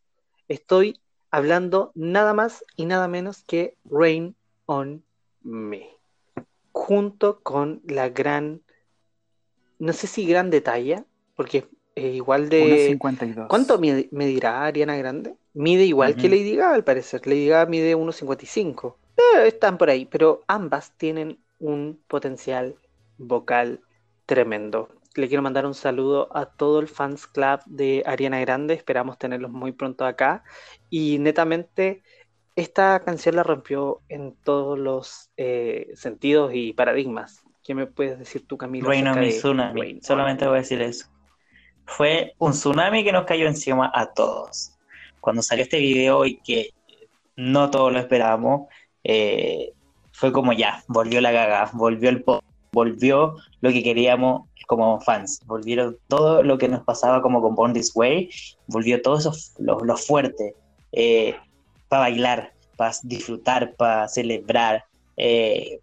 Estoy 0.48 1.00
hablando 1.32 1.92
nada 1.96 2.34
más 2.34 2.64
y 2.76 2.86
nada 2.86 3.08
menos 3.08 3.44
que 3.44 3.76
Rain 3.86 4.36
on 4.66 5.04
Me, 5.44 5.90
junto 6.72 7.40
con 7.42 7.82
la 7.86 8.10
gran, 8.10 8.62
no 9.80 9.94
sé 9.94 10.08
si 10.08 10.26
gran 10.26 10.50
detalle, 10.50 11.04
porque 11.36 11.68
es 11.96 12.14
igual 12.16 12.50
de... 12.50 12.98
1.52. 12.98 13.48
¿Cuánto 13.48 13.80
mide- 13.80 14.10
medirá 14.12 14.66
Ariana 14.66 14.98
Grande? 14.98 15.36
Mide 15.54 15.86
igual 15.86 16.16
que. 16.16 16.30
Lady 16.30 16.56
Gaga, 16.56 16.76
al 16.76 16.84
parecer. 16.84 17.26
Lady 17.26 17.48
Gaga 17.48 17.66
mide 17.70 17.96
1,55. 17.96 18.96
Eh, 19.18 19.48
están 19.48 19.78
por 19.78 19.90
ahí, 19.90 20.06
pero 20.06 20.44
ambas 20.48 20.92
tienen 20.98 21.40
un 21.60 22.00
potencial 22.08 22.76
vocal 23.18 23.82
tremendo. 24.28 24.90
Le 25.18 25.28
quiero 25.28 25.42
mandar 25.42 25.66
un 25.66 25.74
saludo 25.74 26.30
a 26.32 26.46
todo 26.46 26.80
el 26.80 26.88
fans 26.88 27.26
club 27.26 27.60
de 27.66 28.04
Ariana 28.06 28.40
Grande. 28.40 28.76
Esperamos 28.76 29.18
tenerlos 29.18 29.50
muy 29.50 29.72
pronto 29.72 30.06
acá. 30.06 30.44
Y 30.92 31.18
netamente, 31.18 32.04
esta 32.56 33.04
canción 33.04 33.36
la 33.36 33.42
rompió 33.42 34.02
en 34.10 34.36
todos 34.44 34.78
los 34.78 35.32
eh, 35.36 35.90
sentidos 35.96 36.52
y 36.54 36.74
paradigmas. 36.74 37.44
¿Qué 37.64 37.74
me 37.74 37.88
puedes 37.88 38.20
decir 38.20 38.46
tú, 38.46 38.60
Camilo? 38.60 38.88
Reino 38.88 39.16
mi 39.16 39.30
tsunami. 39.30 39.82
Rain 39.82 40.04
Solamente 40.04 40.46
Me? 40.46 40.50
voy 40.50 40.58
a 40.60 40.62
decir 40.62 40.84
eso. 40.84 41.08
Fue 41.88 42.36
un 42.38 42.52
tsunami 42.52 43.04
que 43.04 43.12
nos 43.12 43.26
cayó 43.26 43.48
encima 43.48 43.92
a 43.96 44.14
todos. 44.14 44.78
Cuando 45.20 45.42
salió 45.42 45.64
este 45.64 45.80
video 45.80 46.26
y 46.26 46.38
que 46.42 46.76
no 47.36 47.72
todos 47.72 47.92
lo 47.92 47.98
esperábamos, 47.98 48.68
eh, 49.04 49.74
fue 50.12 50.32
como 50.32 50.54
ya, 50.54 50.84
volvió 50.88 51.22
la 51.22 51.32
gaga, 51.32 51.72
volvió 51.74 52.10
el 52.10 52.24
pop, 52.24 52.44
volvió 52.78 53.36
lo 53.62 53.72
que 53.72 53.82
queríamos 53.82 54.44
como 54.68 55.02
fans, 55.02 55.42
volvieron 55.48 55.98
todo 56.08 56.44
lo 56.44 56.58
que 56.60 56.68
nos 56.68 56.84
pasaba 56.84 57.22
como 57.24 57.42
con 57.42 57.56
Born 57.56 57.74
This 57.74 57.92
Way, 57.96 58.30
volvió 58.68 59.02
todo 59.02 59.18
eso, 59.18 59.32
lo, 59.58 59.80
lo 59.80 59.98
fuerte, 59.98 60.54
para 61.90 62.02
bailar, 62.02 62.54
para 62.76 62.94
disfrutar, 63.04 63.74
para 63.76 64.08
celebrar, 64.08 64.84
eh, 65.16 65.80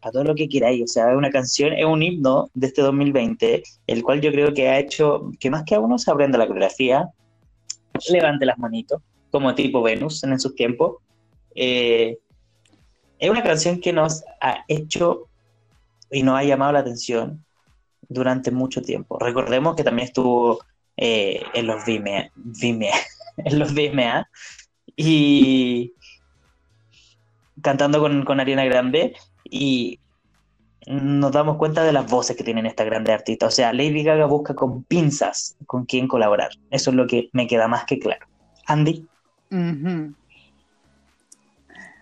a 0.00 0.10
todo 0.10 0.24
lo 0.24 0.34
que 0.34 0.48
queráis. 0.48 0.82
O 0.82 0.86
sea, 0.86 1.10
es 1.10 1.16
una 1.16 1.30
canción, 1.30 1.72
es 1.72 1.84
un 1.84 2.02
himno 2.02 2.48
de 2.54 2.66
este 2.68 2.82
2020, 2.82 3.62
el 3.86 4.02
cual 4.02 4.20
yo 4.20 4.30
creo 4.32 4.52
que 4.54 4.68
ha 4.68 4.78
hecho 4.78 5.30
que 5.40 5.50
más 5.50 5.64
que 5.64 5.74
a 5.74 5.80
uno 5.80 5.98
se 5.98 6.10
aprenda 6.10 6.38
la 6.38 6.46
coreografía, 6.46 7.08
levante 8.10 8.46
las 8.46 8.58
manitos, 8.58 9.00
como 9.30 9.54
tipo 9.54 9.82
Venus 9.82 10.22
en 10.24 10.38
sus 10.40 10.54
tiempos. 10.54 10.96
Eh, 11.54 12.18
es 13.18 13.30
una 13.30 13.42
canción 13.42 13.80
que 13.80 13.92
nos 13.92 14.22
ha 14.40 14.64
hecho 14.68 15.28
y 16.14 16.22
nos 16.22 16.38
ha 16.38 16.44
llamado 16.44 16.72
la 16.72 16.78
atención 16.80 17.44
durante 18.08 18.50
mucho 18.50 18.82
tiempo. 18.82 19.18
Recordemos 19.18 19.74
que 19.74 19.84
también 19.84 20.08
estuvo 20.08 20.60
eh, 20.96 21.42
en 21.54 21.66
los 21.66 21.84
VMA, 21.84 22.30
VMA, 22.36 22.94
en 23.38 23.58
los 23.58 23.74
VMA 23.74 24.28
y 24.96 25.92
cantando 27.60 28.00
con, 28.00 28.24
con 28.24 28.40
Ariana 28.40 28.64
Grande 28.64 29.16
y 29.44 29.98
nos 30.86 31.32
damos 31.32 31.56
cuenta 31.56 31.82
de 31.82 31.92
las 31.92 32.08
voces 32.10 32.36
que 32.36 32.44
tienen 32.44 32.66
esta 32.66 32.84
grande 32.84 33.12
artista. 33.12 33.46
O 33.46 33.50
sea, 33.50 33.72
Lady 33.72 34.02
Gaga 34.02 34.26
busca 34.26 34.54
con 34.54 34.84
pinzas 34.84 35.56
con 35.66 35.86
quién 35.86 36.06
colaborar. 36.06 36.50
Eso 36.70 36.90
es 36.90 36.96
lo 36.96 37.06
que 37.06 37.30
me 37.32 37.46
queda 37.46 37.68
más 37.68 37.86
que 37.86 37.98
claro. 37.98 38.26
Andy. 38.66 39.06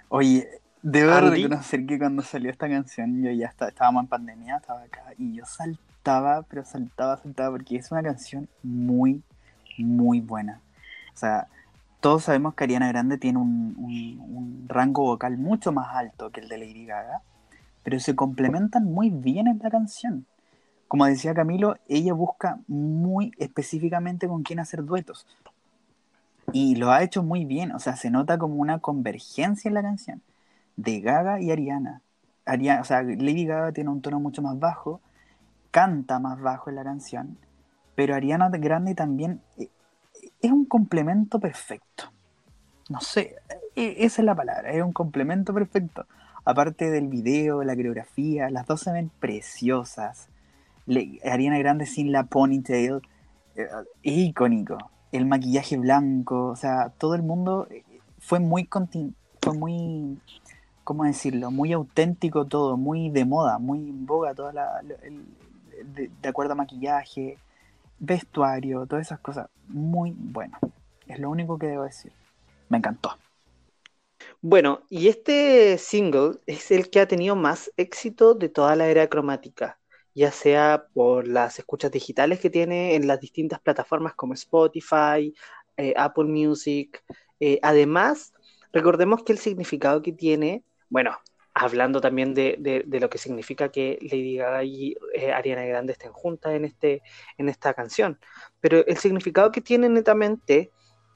Oye, 0.09 0.49
debo 0.83 1.21
reconocer 1.21 1.87
que 1.87 1.99
cuando 1.99 2.23
salió 2.23 2.51
esta 2.51 2.69
canción, 2.69 3.23
yo 3.23 3.31
ya 3.31 3.47
estaba, 3.49 3.71
estábamos 3.71 4.05
en 4.05 4.09
pandemia, 4.09 4.57
estaba 4.57 4.83
acá, 4.83 5.03
y 5.19 5.35
yo 5.35 5.45
saltaba, 5.47 6.43
pero 6.43 6.65
saltaba, 6.65 7.17
saltaba, 7.19 7.53
porque 7.57 7.77
es 7.77 7.91
una 7.93 8.03
canción 8.03 8.49
muy, 8.63 9.23
muy 9.79 10.21
buena. 10.21 10.61
O 11.15 11.19
sea, 11.19 11.49
todos 12.01 12.25
sabemos 12.25 12.55
que 12.55 12.65
Ariana 12.65 12.89
Grande 12.89 13.19
tiene 13.19 13.39
un, 13.39 13.75
un- 13.79 14.21
un 14.37 14.65
rango 14.69 15.03
vocal 15.05 15.39
mucho 15.39 15.73
más 15.73 15.95
alto 15.95 16.31
que 16.31 16.41
el 16.41 16.49
de 16.49 16.59
Lady 16.59 16.87
Gaga, 16.87 17.23
pero 17.85 18.01
se 18.01 18.17
complementan 18.17 18.85
muy 18.85 19.11
bien 19.11 19.47
en 19.49 19.59
la 19.63 19.71
canción. 19.71 20.27
Como 20.89 21.07
decía 21.07 21.35
Camilo, 21.35 21.77
ella 21.89 22.13
busca 22.15 22.59
muy 22.69 23.33
específicamente 23.39 24.29
con 24.29 24.43
quién 24.43 24.61
hacer 24.61 24.85
duetos. 24.85 25.27
Y 26.53 26.77
lo 26.77 26.91
ha 26.91 27.03
hecho 27.03 27.23
muy 27.23 27.45
bien, 27.45 27.73
o 27.73 27.79
sea, 27.79 27.97
se 27.97 28.11
nota 28.11 28.39
como 28.39 28.57
una 28.57 28.79
convergencia 28.81 29.69
en 29.69 29.75
la 29.75 29.83
canción 29.83 30.23
de 30.83 31.01
Gaga 31.01 31.41
y 31.41 31.51
Ariana. 31.51 32.03
Ariana 32.45 32.81
o 32.81 32.85
sea, 32.85 33.03
Lady 33.03 33.47
Gaga 33.47 33.73
tiene 33.73 33.91
un 33.91 34.03
tono 34.03 34.21
mucho 34.21 34.43
más 34.43 34.59
bajo, 34.59 35.01
canta 35.71 36.19
más 36.19 36.41
bajo 36.41 36.71
en 36.71 36.77
la 36.77 36.85
canción, 36.85 37.39
pero 37.95 38.15
Ariana 38.15 38.49
Grande 38.49 38.95
también 38.95 39.41
eh, 39.59 39.69
es 40.41 40.51
un 40.51 40.65
complemento 40.65 41.39
perfecto. 41.39 42.05
No 42.89 43.01
sé, 43.01 43.37
e- 43.77 43.97
esa 43.99 44.23
es 44.23 44.27
la 44.27 44.35
palabra, 44.35 44.71
es 44.73 44.83
un 44.83 44.93
complemento 44.93 45.55
perfecto. 45.55 46.07
Aparte 46.45 46.91
del 46.91 47.07
video, 47.07 47.63
la 47.63 47.77
coreografía, 47.77 48.51
las 48.51 48.67
dos 48.67 48.81
se 48.81 48.93
ven 48.93 49.11
preciosas. 49.21 50.29
Ariana 51.25 51.59
Grande 51.59 51.87
sin 51.87 52.11
la 52.11 52.25
ponytail, 52.25 53.01
eh, 53.55 53.69
es 54.03 54.19
icónico. 54.19 54.79
El 55.13 55.27
maquillaje 55.27 55.77
blanco, 55.77 56.49
o 56.49 56.57
sea, 56.57 56.91
todo 56.99 57.15
el 57.15 57.23
mundo 57.23 57.69
eh, 57.71 57.85
fue 58.19 58.41
muy, 58.41 58.69
fue 59.41 59.55
muy, 59.55 60.19
¿cómo 60.85 61.05
decirlo? 61.05 61.51
Muy 61.51 61.73
auténtico 61.73 62.47
todo, 62.47 62.77
muy 62.77 63.11
de 63.11 63.25
moda, 63.25 63.59
muy 63.59 63.79
en 63.79 64.07
boga, 64.07 64.35
toda 64.35 64.53
la, 64.53 64.83
de 64.83 66.29
acuerdo 66.29 66.53
a 66.53 66.57
maquillaje, 66.57 67.39
vestuario, 67.99 68.87
todas 68.87 69.07
esas 69.07 69.21
cosas. 69.21 69.49
Muy 69.69 70.15
bueno. 70.17 70.59
Es 71.07 71.19
lo 71.19 71.31
único 71.31 71.59
que 71.59 71.67
debo 71.67 71.85
decir. 71.85 72.13
Me 72.69 72.79
encantó. 72.79 73.17
Bueno, 74.41 74.83
y 74.89 75.09
este 75.09 75.79
single 75.79 76.39
es 76.47 76.71
el 76.71 76.91
que 76.91 77.01
ha 77.01 77.09
tenido 77.09 77.37
más 77.37 77.71
éxito 77.77 78.35
de 78.35 78.49
toda 78.49 78.77
la 78.77 78.89
era 78.89 79.09
cromática, 79.09 79.79
ya 80.15 80.33
sea 80.33 80.87
por 80.93 81.29
las 81.29 81.59
escuchas 81.59 81.93
digitales 81.93 82.41
que 82.41 82.51
tiene 82.51 82.95
en 82.95 83.07
las 83.07 83.21
distintas 83.21 83.61
plataformas 83.61 84.15
como 84.15 84.35
Spotify, 84.35 85.35
eh, 85.77 85.95
Apple 85.97 86.25
Music. 86.25 87.03
Eh, 87.41 87.59
además, 87.63 88.33
recordemos 88.73 89.23
que 89.23 89.33
el 89.33 89.39
significado 89.39 90.03
que 90.03 90.13
tiene, 90.13 90.65
bueno, 90.93 91.19
hablando 91.55 92.03
también 92.03 92.35
de, 92.35 92.85
lo 92.87 93.09
que 93.09 93.17
significa 93.17 93.71
que 93.71 93.99
Lady 94.03 94.37
Gaga 94.37 94.63
y 94.63 94.95
eh, 95.15 95.33
Ariana 95.33 95.65
Grande 95.65 95.95
estén 95.95 96.13
juntas 96.13 96.53
en, 96.53 96.67
este, 96.67 97.03
en 97.39 97.49
esta 97.49 97.73
canción, 97.73 98.19
pero 98.61 98.85
el 98.87 98.99
significado 98.99 99.51
que 99.51 99.63
tiene 99.63 99.89
netamente 99.89 100.71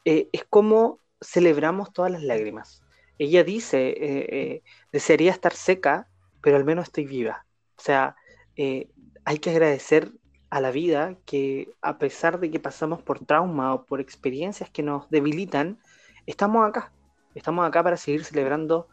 eh, 0.06 0.30
es 0.32 0.44
como 0.48 1.00
celebramos 1.20 1.92
todas 1.92 2.10
las 2.10 2.22
lágrimas. 2.22 2.82
Ella 3.18 3.44
dice, 3.44 3.88
eh, 3.88 4.26
eh, 4.30 4.62
desearía 4.92 5.30
estar 5.30 5.52
seca, 5.52 6.08
pero 6.40 6.56
al 6.56 6.64
menos 6.64 6.84
estoy 6.86 7.04
viva. 7.04 7.44
O 7.76 7.82
sea, 7.82 8.16
hay 8.56 9.38
que 9.38 9.50
agradecer 9.50 10.12
a 10.48 10.60
la 10.62 10.70
vida 10.70 11.16
que 11.26 11.68
a 11.82 11.98
pesar 11.98 12.40
de 12.40 12.50
que 12.50 12.60
pasamos 12.60 13.02
por 13.02 13.20
trauma 13.26 13.74
o 13.74 13.84
por 13.84 14.00
experiencias 14.00 14.70
que 14.70 14.82
nos 14.82 15.10
debilitan, 15.10 15.78
estamos 16.24 16.66
acá. 16.66 16.92
Estamos 17.34 17.66
acá 17.68 17.82
para 17.82 17.98
seguir 17.98 18.24
celebrando 18.24 18.88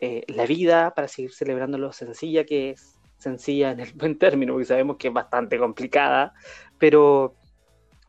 eh, 0.00 0.24
la 0.28 0.46
vida, 0.46 0.94
para 0.94 1.08
seguir 1.08 1.32
celebrando 1.32 1.78
lo 1.78 1.92
sencilla 1.92 2.44
que 2.44 2.70
es, 2.70 2.98
sencilla 3.18 3.72
en 3.72 3.80
el 3.80 3.92
buen 3.94 4.18
término, 4.18 4.52
porque 4.52 4.66
sabemos 4.66 4.96
que 4.96 5.08
es 5.08 5.14
bastante 5.14 5.58
complicada, 5.58 6.34
pero, 6.78 7.34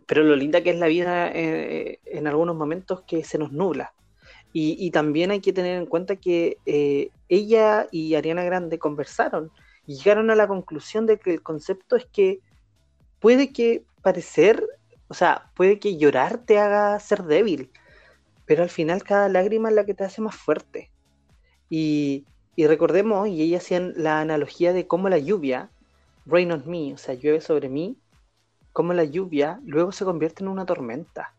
pero 0.06 0.24
lo 0.24 0.36
linda 0.36 0.62
que 0.62 0.72
es 0.72 0.78
la 0.78 0.88
vida 0.88 1.32
eh, 1.34 2.00
en 2.06 2.28
algunos 2.28 2.56
momentos 2.56 3.02
que 3.02 3.24
se 3.24 3.38
nos 3.38 3.52
nubla. 3.52 3.94
Y, 4.52 4.76
y 4.80 4.92
también 4.92 5.30
hay 5.30 5.42
que 5.42 5.54
tener 5.54 5.78
en 5.78 5.86
cuenta 5.86 6.16
que 6.16 6.58
eh, 6.66 7.10
ella 7.28 7.88
y 7.92 8.16
Ariana 8.16 8.44
Grande 8.44 8.80
conversaron 8.80 9.52
y 9.86 9.96
llegaron 9.96 10.32
a 10.32 10.36
la 10.36 10.48
conclusión 10.48 11.06
de 11.06 11.18
que 11.18 11.34
el 11.34 11.44
concepto 11.44 11.96
es 11.96 12.06
que 12.06 12.40
puede 13.20 13.52
que 13.52 13.84
parecer, 14.02 14.64
o 15.08 15.14
sea, 15.14 15.52
puede 15.56 15.80
que 15.80 15.98
llorar 15.98 16.40
te 16.46 16.58
haga 16.58 17.00
ser 17.00 17.24
débil, 17.24 17.72
pero 18.46 18.64
al 18.64 18.70
final 18.70 19.04
cada 19.04 19.30
lágrima 19.30 19.70
es 19.70 19.76
la 19.76 19.86
que 19.86 19.94
te 19.94 20.04
hace 20.04 20.22
más 20.22 20.36
fuerte. 20.36 20.90
Y, 21.70 22.26
y 22.56 22.68
recordemos, 22.68 23.28
y 23.28 23.42
ella 23.42 23.58
hacían 23.58 23.94
la 23.96 24.20
analogía 24.22 24.74
de 24.74 24.88
cómo 24.88 25.10
la 25.10 25.18
lluvia, 25.18 25.70
rain 26.26 26.52
on 26.52 26.64
me, 26.66 26.94
o 26.94 26.98
sea, 26.98 27.16
llueve 27.16 27.42
sobre 27.42 27.70
mí, 27.70 27.98
cómo 28.74 28.94
la 28.94 29.04
lluvia 29.04 29.60
luego 29.66 29.92
se 29.92 30.06
convierte 30.06 30.44
en 30.44 30.50
una 30.50 30.66
tormenta. 30.66 31.36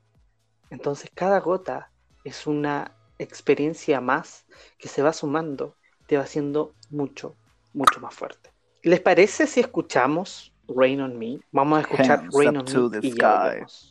Entonces 0.70 1.10
cada 1.14 1.40
gota 1.40 1.90
es 2.24 2.46
una 2.46 2.92
experiencia 3.18 4.00
más 4.00 4.44
que 4.78 4.88
se 4.88 5.02
va 5.02 5.12
sumando, 5.12 5.74
te 6.06 6.16
va 6.16 6.24
haciendo 6.24 6.74
mucho, 6.90 7.36
mucho 7.74 8.00
más 8.00 8.14
fuerte. 8.14 8.50
¿Les 8.82 9.00
parece 9.00 9.46
si 9.46 9.60
escuchamos 9.60 10.52
Rain 10.68 11.00
on 11.00 11.18
Me? 11.18 11.38
Vamos 11.52 11.78
a 11.78 11.82
escuchar 11.82 12.20
Hands 12.20 12.34
Rain 12.34 12.56
up 12.56 12.60
on 12.60 12.64
to 12.66 12.88
Me 12.88 13.00
the 13.00 13.06
y 13.08 13.10
ya 13.12 13.52
sky. 13.52 13.90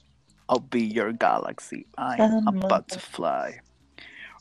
I'll 0.50 0.68
be 0.68 0.88
your 0.92 1.14
galaxy. 1.14 1.86
I'm 1.98 2.48
about 2.48 2.88
to 2.88 3.00
fly. 3.00 3.62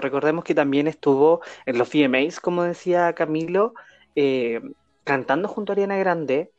Recordemos 0.00 0.44
que 0.44 0.54
también 0.54 0.86
estuvo 0.86 1.40
en 1.66 1.78
los 1.78 1.90
VMAs, 1.92 2.40
como 2.40 2.62
decía 2.62 3.12
Camilo, 3.14 3.74
eh, 4.14 4.60
cantando 5.04 5.48
junto 5.48 5.72
a 5.72 5.74
Ariana 5.74 5.96
Grande, 5.96 6.50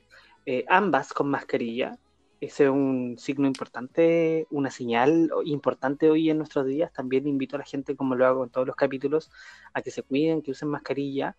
eh, 0.46 0.66
ambas 0.68 1.14
con 1.14 1.30
mascarilla. 1.30 1.98
Ese 2.42 2.64
es 2.66 2.70
un 2.70 3.18
signo 3.18 3.48
importante, 3.48 4.48
una 4.50 4.72
señal 4.72 5.30
importante 5.44 6.10
hoy 6.10 6.30
en 6.30 6.38
nuestros 6.38 6.66
días. 6.66 6.92
También 6.94 7.28
invito 7.28 7.58
a 7.58 7.60
la 7.60 7.66
gente, 7.66 7.96
como 7.96 8.16
lo 8.16 8.26
hago 8.26 8.44
en 8.46 8.50
todos 8.50 8.66
los 8.66 8.76
capítulos, 8.76 9.30
a 9.74 9.82
que 9.82 9.92
se 9.92 10.04
cuiden, 10.04 10.42
que 10.42 10.52
usen 10.52 10.70
mascarilla. 10.70 11.36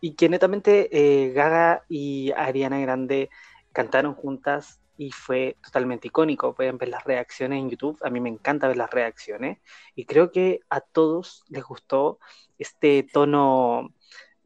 Y 0.00 0.14
que 0.14 0.28
netamente 0.28 0.88
eh, 0.92 1.32
Gaga 1.32 1.84
y 1.88 2.32
Ariana 2.32 2.80
Grande 2.80 3.30
cantaron 3.72 4.14
juntas 4.14 4.79
y 5.00 5.12
fue 5.12 5.56
totalmente 5.64 6.08
icónico. 6.08 6.54
Pueden 6.54 6.76
ver 6.76 6.90
las 6.90 7.04
reacciones 7.04 7.58
en 7.60 7.70
YouTube. 7.70 7.98
A 8.02 8.10
mí 8.10 8.20
me 8.20 8.28
encanta 8.28 8.68
ver 8.68 8.76
las 8.76 8.90
reacciones. 8.90 9.58
Y 9.94 10.04
creo 10.04 10.30
que 10.30 10.60
a 10.68 10.82
todos 10.82 11.42
les 11.48 11.64
gustó 11.64 12.18
este 12.58 13.02
tono, 13.04 13.94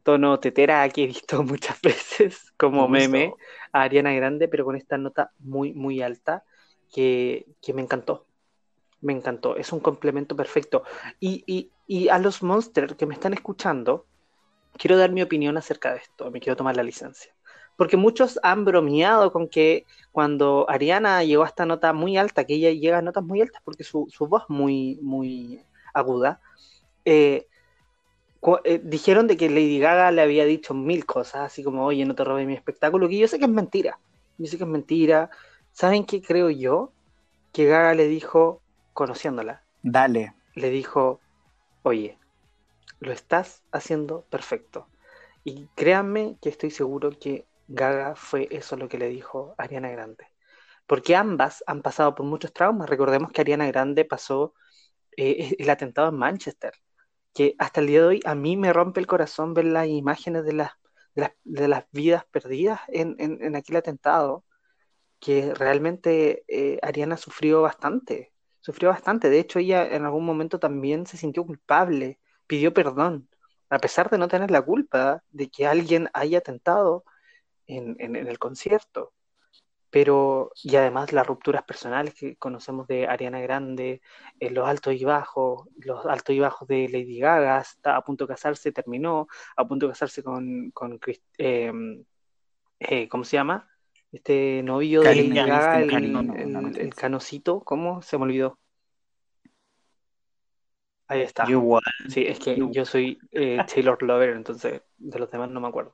tono 0.03 0.39
tetera 0.39 0.87
que 0.87 1.03
he 1.03 1.07
visto 1.07 1.43
muchas 1.43 1.81
veces 1.81 2.53
como 2.55 2.87
Me 2.87 2.93
gustó. 2.93 3.09
meme 3.09 3.35
a 3.73 3.81
Ariana 3.83 4.13
Grande, 4.13 4.47
pero 4.47 4.63
con 4.63 4.77
esta 4.77 4.97
nota 4.97 5.33
muy, 5.39 5.73
muy 5.73 6.01
alta 6.01 6.45
que, 6.93 7.45
que 7.61 7.73
me 7.73 7.81
encantó. 7.81 8.25
Me 9.01 9.11
encantó. 9.11 9.57
Es 9.57 9.73
un 9.73 9.81
complemento 9.81 10.37
perfecto. 10.37 10.83
Y, 11.19 11.43
y, 11.47 11.73
y 11.85 12.07
a 12.07 12.17
los 12.17 12.41
monsters 12.43 12.95
que 12.95 13.05
me 13.05 13.13
están 13.15 13.33
escuchando, 13.33 14.07
quiero 14.77 14.95
dar 14.97 15.11
mi 15.11 15.21
opinión 15.21 15.57
acerca 15.57 15.91
de 15.91 15.99
esto. 15.99 16.31
Me 16.31 16.39
quiero 16.39 16.55
tomar 16.55 16.77
la 16.77 16.83
licencia. 16.83 17.34
Porque 17.75 17.97
muchos 17.97 18.39
han 18.43 18.65
bromeado 18.65 19.31
con 19.31 19.47
que 19.47 19.85
cuando 20.11 20.65
Ariana 20.69 21.23
llegó 21.23 21.43
a 21.43 21.47
esta 21.47 21.65
nota 21.65 21.93
muy 21.93 22.17
alta, 22.17 22.45
que 22.45 22.55
ella 22.55 22.71
llega 22.71 22.99
a 22.99 23.01
notas 23.01 23.23
muy 23.23 23.41
altas 23.41 23.61
porque 23.65 23.83
su, 23.83 24.07
su 24.09 24.27
voz 24.27 24.43
muy, 24.47 24.97
muy 25.01 25.61
aguda, 25.93 26.39
eh, 27.03 27.47
eh, 28.63 28.79
dijeron 28.83 29.27
de 29.27 29.37
que 29.37 29.49
Lady 29.49 29.79
Gaga 29.79 30.11
le 30.11 30.21
había 30.21 30.45
dicho 30.45 30.73
mil 30.73 31.05
cosas, 31.05 31.41
así 31.41 31.63
como, 31.63 31.85
oye, 31.85 32.05
no 32.05 32.15
te 32.15 32.23
robes 32.23 32.45
mi 32.45 32.53
espectáculo, 32.53 33.09
que 33.09 33.17
yo 33.17 33.27
sé 33.27 33.39
que 33.39 33.45
es 33.45 33.51
mentira. 33.51 33.99
Yo 34.37 34.47
sé 34.47 34.57
que 34.57 34.63
es 34.63 34.69
mentira. 34.69 35.29
¿Saben 35.71 36.05
qué 36.05 36.21
creo 36.21 36.49
yo? 36.49 36.91
Que 37.51 37.65
Gaga 37.65 37.95
le 37.95 38.07
dijo, 38.07 38.61
conociéndola, 38.93 39.63
Dale. 39.81 40.33
le 40.53 40.69
dijo, 40.69 41.19
oye, 41.83 42.17
lo 42.99 43.11
estás 43.11 43.63
haciendo 43.71 44.25
perfecto. 44.29 44.87
Y 45.43 45.67
créanme 45.75 46.37
que 46.41 46.49
estoy 46.49 46.71
seguro 46.71 47.11
que 47.11 47.45
Gaga 47.67 48.15
fue 48.15 48.47
eso 48.51 48.75
lo 48.77 48.87
que 48.87 48.97
le 48.97 49.07
dijo 49.09 49.55
Ariana 49.57 49.89
Grande. 49.89 50.27
Porque 50.87 51.15
ambas 51.15 51.63
han 51.67 51.81
pasado 51.83 52.15
por 52.15 52.25
muchos 52.25 52.53
traumas. 52.53 52.89
Recordemos 52.89 53.31
que 53.31 53.41
Ariana 53.41 53.67
Grande 53.67 54.05
pasó 54.05 54.53
eh, 55.17 55.55
el 55.59 55.69
atentado 55.71 56.09
en 56.09 56.17
Manchester, 56.17 56.73
que 57.33 57.55
hasta 57.59 57.81
el 57.81 57.87
día 57.87 58.01
de 58.01 58.07
hoy 58.07 58.21
a 58.25 58.35
mí 58.35 58.57
me 58.57 58.73
rompe 58.73 58.99
el 59.01 59.07
corazón 59.07 59.53
ver 59.53 59.65
las 59.65 59.87
imágenes 59.87 60.45
de 60.45 60.53
las, 60.53 60.71
de 61.43 61.67
las, 61.69 61.85
vidas 61.91 62.25
perdidas 62.31 62.81
en, 62.89 63.15
en- 63.19 63.43
en 63.43 63.55
aquel 63.55 63.77
atentado, 63.77 64.45
que 65.19 65.53
realmente 65.55 66.43
eh, 66.47 66.79
Ariana 66.81 67.17
sufrió 67.17 67.61
bastante, 67.61 68.33
sufrió 68.59 68.89
bastante. 68.89 69.29
De 69.29 69.39
hecho, 69.39 69.59
ella 69.59 69.87
en 69.95 70.05
algún 70.05 70.25
momento 70.25 70.59
también 70.59 71.05
se 71.07 71.17
sintió 71.17 71.45
culpable, 71.45 72.19
pidió 72.47 72.73
perdón, 72.73 73.29
a 73.69 73.79
pesar 73.79 74.09
de 74.09 74.17
no 74.17 74.27
tener 74.27 74.51
la 74.51 74.61
culpa 74.61 75.23
de 75.31 75.49
que 75.49 75.65
alguien 75.67 76.09
haya 76.13 76.39
atentado 76.39 77.03
en, 77.67 77.95
en- 77.99 78.15
en 78.15 78.27
el 78.27 78.39
concierto. 78.39 79.13
Pero, 79.89 80.51
y 80.61 80.75
además 80.75 81.13
las 81.13 81.25
rupturas 81.25 81.63
personales 81.63 82.13
que 82.15 82.35
conocemos 82.35 82.85
de 82.87 83.07
Ariana 83.07 83.39
Grande, 83.39 84.01
eh, 84.39 84.49
los 84.49 84.67
altos 84.67 84.93
y 84.95 85.05
bajos, 85.05 85.69
los 85.77 86.05
altos 86.05 86.35
y 86.35 86.39
bajos 86.39 86.67
de 86.67 86.89
Lady 86.89 87.19
Gaga, 87.19 87.61
está 87.61 87.95
a 87.95 88.03
punto 88.03 88.25
de 88.25 88.33
casarse, 88.33 88.73
terminó, 88.73 89.27
a 89.55 89.65
punto 89.67 89.85
de 89.87 89.93
casarse 89.93 90.21
con, 90.21 90.71
con 90.71 90.97
Chris- 90.99 91.21
eh, 91.37 91.71
eh, 92.79 93.07
¿cómo 93.07 93.23
se 93.23 93.37
llama? 93.37 93.69
Este 94.11 94.61
novio 94.63 95.01
de 95.01 95.15
Lady 95.15 95.29
Gaga, 95.29 95.81
el, 95.81 95.89
cariño, 95.91 96.19
el- 96.19 96.51
no, 96.51 96.61
no, 96.61 96.61
no, 96.61 96.77
el 96.77 96.89
no. 96.89 96.95
canocito, 96.95 97.61
¿cómo? 97.61 98.01
Se 98.01 98.17
me 98.17 98.23
olvidó. 98.25 98.59
Ahí 101.07 101.21
está. 101.21 101.45
Sí, 102.09 102.25
es 102.25 102.39
que 102.39 102.57
Yo- 102.57 102.71
yo 102.71 102.85
soy 102.85 103.19
eh, 103.31 103.59
Taylor 103.73 104.01
Lover, 104.01 104.29
entonces 104.31 104.81
de 104.97 105.19
los 105.19 105.29
demás 105.31 105.49
no 105.51 105.61
me 105.61 105.67
acuerdo. 105.67 105.93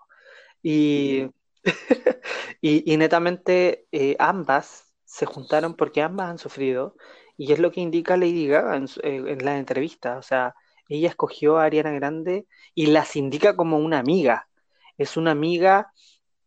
Y, 0.64 1.28
y, 2.62 2.98
netamente 2.98 3.88
eh, 3.92 4.16
ambas 4.20 4.94
se 5.06 5.26
juntaron 5.26 5.76
porque 5.76 6.02
ambas 6.02 6.30
han 6.30 6.38
sufrido, 6.38 6.96
y 7.38 7.52
es 7.54 7.60
lo 7.60 7.72
que 7.72 7.82
indica 7.82 8.18
Lady 8.18 8.48
Gaga 8.48 8.76
en 9.04 9.46
la 9.46 9.58
entrevista. 9.58 10.18
O 10.18 10.22
sea, 10.22 10.56
ella 10.88 11.10
escogió 11.10 11.58
a 11.58 11.66
Ariana 11.66 11.92
Grande 11.92 12.48
y 12.76 12.88
las 12.88 13.16
indica 13.16 13.56
como 13.56 13.78
una 13.78 14.00
amiga. 14.00 14.50
Es 14.98 15.18
una 15.18 15.32
amiga 15.32 15.92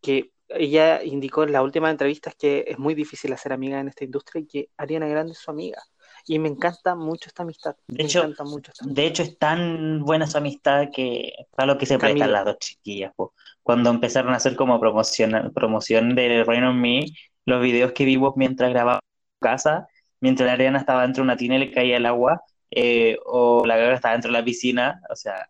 que 0.03 0.33
ella 0.49 1.03
indicó 1.03 1.45
en 1.45 1.53
las 1.53 1.63
últimas 1.63 1.91
entrevistas 1.91 2.35
que 2.37 2.65
es 2.69 2.79
muy 2.79 2.95
difícil 2.95 3.33
hacer 3.33 3.53
amiga 3.53 3.81
en 3.81 3.89
esta 3.89 4.05
industria 4.05 4.43
y 4.43 4.47
que 4.47 4.71
Ariana 4.77 5.09
Grande 5.09 5.33
es 5.33 5.39
su 5.39 5.51
amiga. 5.51 5.83
Y 6.27 6.39
me 6.39 6.49
encanta 6.49 6.95
mucho 6.95 7.29
esta 7.29 7.43
amistad. 7.43 7.77
De 7.87 7.99
me 7.99 8.05
hecho- 8.05 8.21
encanta 8.21 8.45
mucho 8.45 8.71
esta 8.73 8.85
amistad. 8.85 9.03
De 9.03 9.07
hecho, 9.09 9.23
es 9.23 9.39
tan 9.39 10.01
buena 10.05 10.27
su 10.27 10.39
amistad 10.39 10.89
que 10.93 11.33
para 11.55 11.67
lo 11.67 11.79
que 11.79 11.87
se 11.87 11.99
prestan 11.99 12.33
las 12.33 12.45
dos 12.45 12.59
chiquillas, 12.59 13.13
po. 13.15 13.35
Cuando 13.63 13.91
empezaron 13.91 14.33
a 14.33 14.37
hacer 14.37 14.57
como 14.57 14.81
promoción, 14.81 15.53
promoción 15.55 16.15
de 16.15 16.45
Rain 16.45 16.65
on 16.65 16.81
Me, 16.81 17.05
los 17.47 17.63
videos 17.63 17.93
que 17.93 18.05
vimos 18.05 18.35
mientras 18.37 18.71
grababa 18.71 19.01
en 19.03 19.49
casa, 19.49 19.87
mientras 20.21 20.47
la 20.47 20.55
Ariana 20.55 20.79
estaba 20.79 21.03
dentro 21.03 21.23
de 21.23 21.25
una 21.27 21.37
tina 21.37 21.57
y 21.57 21.59
le 21.61 21.71
caía 21.71 21.99
el 21.99 22.07
agua, 22.07 22.43
eh, 22.71 23.19
o 23.27 23.65
la 23.67 23.77
Gaga 23.77 23.95
estaba 23.95 24.13
dentro 24.15 24.33
de 24.33 24.39
la 24.39 24.45
piscina, 24.45 25.01
o 25.11 25.17
sea, 25.17 25.47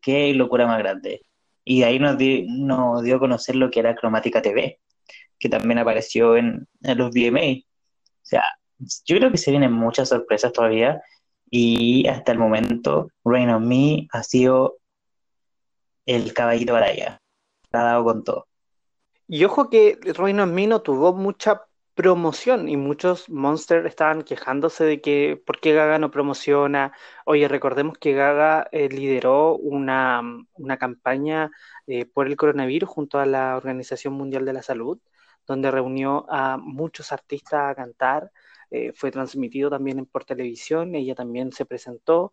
qué 0.00 0.32
locura 0.34 0.66
más 0.66 0.78
grande. 0.78 1.20
Y 1.64 1.80
de 1.80 1.86
ahí 1.86 1.98
nos, 1.98 2.16
di- 2.18 2.46
nos 2.48 3.02
dio 3.02 3.16
a 3.16 3.18
conocer 3.20 3.56
lo 3.56 3.70
que 3.70 3.80
era 3.80 3.94
Cromática 3.94 4.40
TV, 4.42 4.80
que 5.38 5.48
también 5.48 5.78
apareció 5.78 6.36
en, 6.36 6.66
en 6.82 6.98
los 6.98 7.10
VMA. 7.10 7.60
O 7.62 8.26
sea, 8.26 8.44
yo 8.78 9.16
creo 9.16 9.30
que 9.30 9.38
se 9.38 9.50
vienen 9.50 9.72
muchas 9.72 10.08
sorpresas 10.08 10.52
todavía. 10.52 11.02
Y 11.50 12.08
hasta 12.08 12.32
el 12.32 12.38
momento, 12.38 13.10
Rain 13.24 13.50
on 13.50 13.68
Me 13.68 14.08
ha 14.12 14.22
sido 14.22 14.78
el 16.06 16.32
caballito 16.34 16.72
batalla. 16.72 17.18
La 17.70 17.80
ha 17.80 17.84
dado 17.84 18.04
con 18.04 18.24
todo. 18.24 18.46
Y 19.26 19.44
ojo 19.44 19.70
que 19.70 19.98
Reino 20.02 20.42
en 20.42 20.54
mí 20.54 20.66
no 20.66 20.82
tuvo 20.82 21.14
mucha 21.14 21.62
promoción 21.94 22.68
y 22.68 22.76
muchos 22.76 23.28
Monsters 23.30 23.86
estaban 23.86 24.22
quejándose 24.22 24.84
de 24.84 25.00
que 25.00 25.40
por 25.46 25.60
qué 25.60 25.72
Gaga 25.72 25.98
no 25.98 26.10
promociona. 26.10 26.92
Oye, 27.24 27.48
recordemos 27.48 27.96
que 27.98 28.12
Gaga 28.12 28.68
eh, 28.72 28.88
lideró 28.88 29.56
una, 29.56 30.20
una 30.54 30.76
campaña 30.76 31.50
eh, 31.86 32.04
por 32.04 32.26
el 32.26 32.36
coronavirus 32.36 32.88
junto 32.88 33.18
a 33.18 33.26
la 33.26 33.56
Organización 33.56 34.14
Mundial 34.14 34.44
de 34.44 34.52
la 34.52 34.62
Salud, 34.62 34.98
donde 35.46 35.70
reunió 35.70 36.26
a 36.28 36.56
muchos 36.58 37.12
artistas 37.12 37.70
a 37.70 37.74
cantar. 37.74 38.30
Eh, 38.74 38.92
fue 38.92 39.12
transmitido 39.12 39.70
también 39.70 40.04
por 40.06 40.24
televisión, 40.24 40.96
ella 40.96 41.14
también 41.14 41.52
se 41.52 41.64
presentó. 41.64 42.32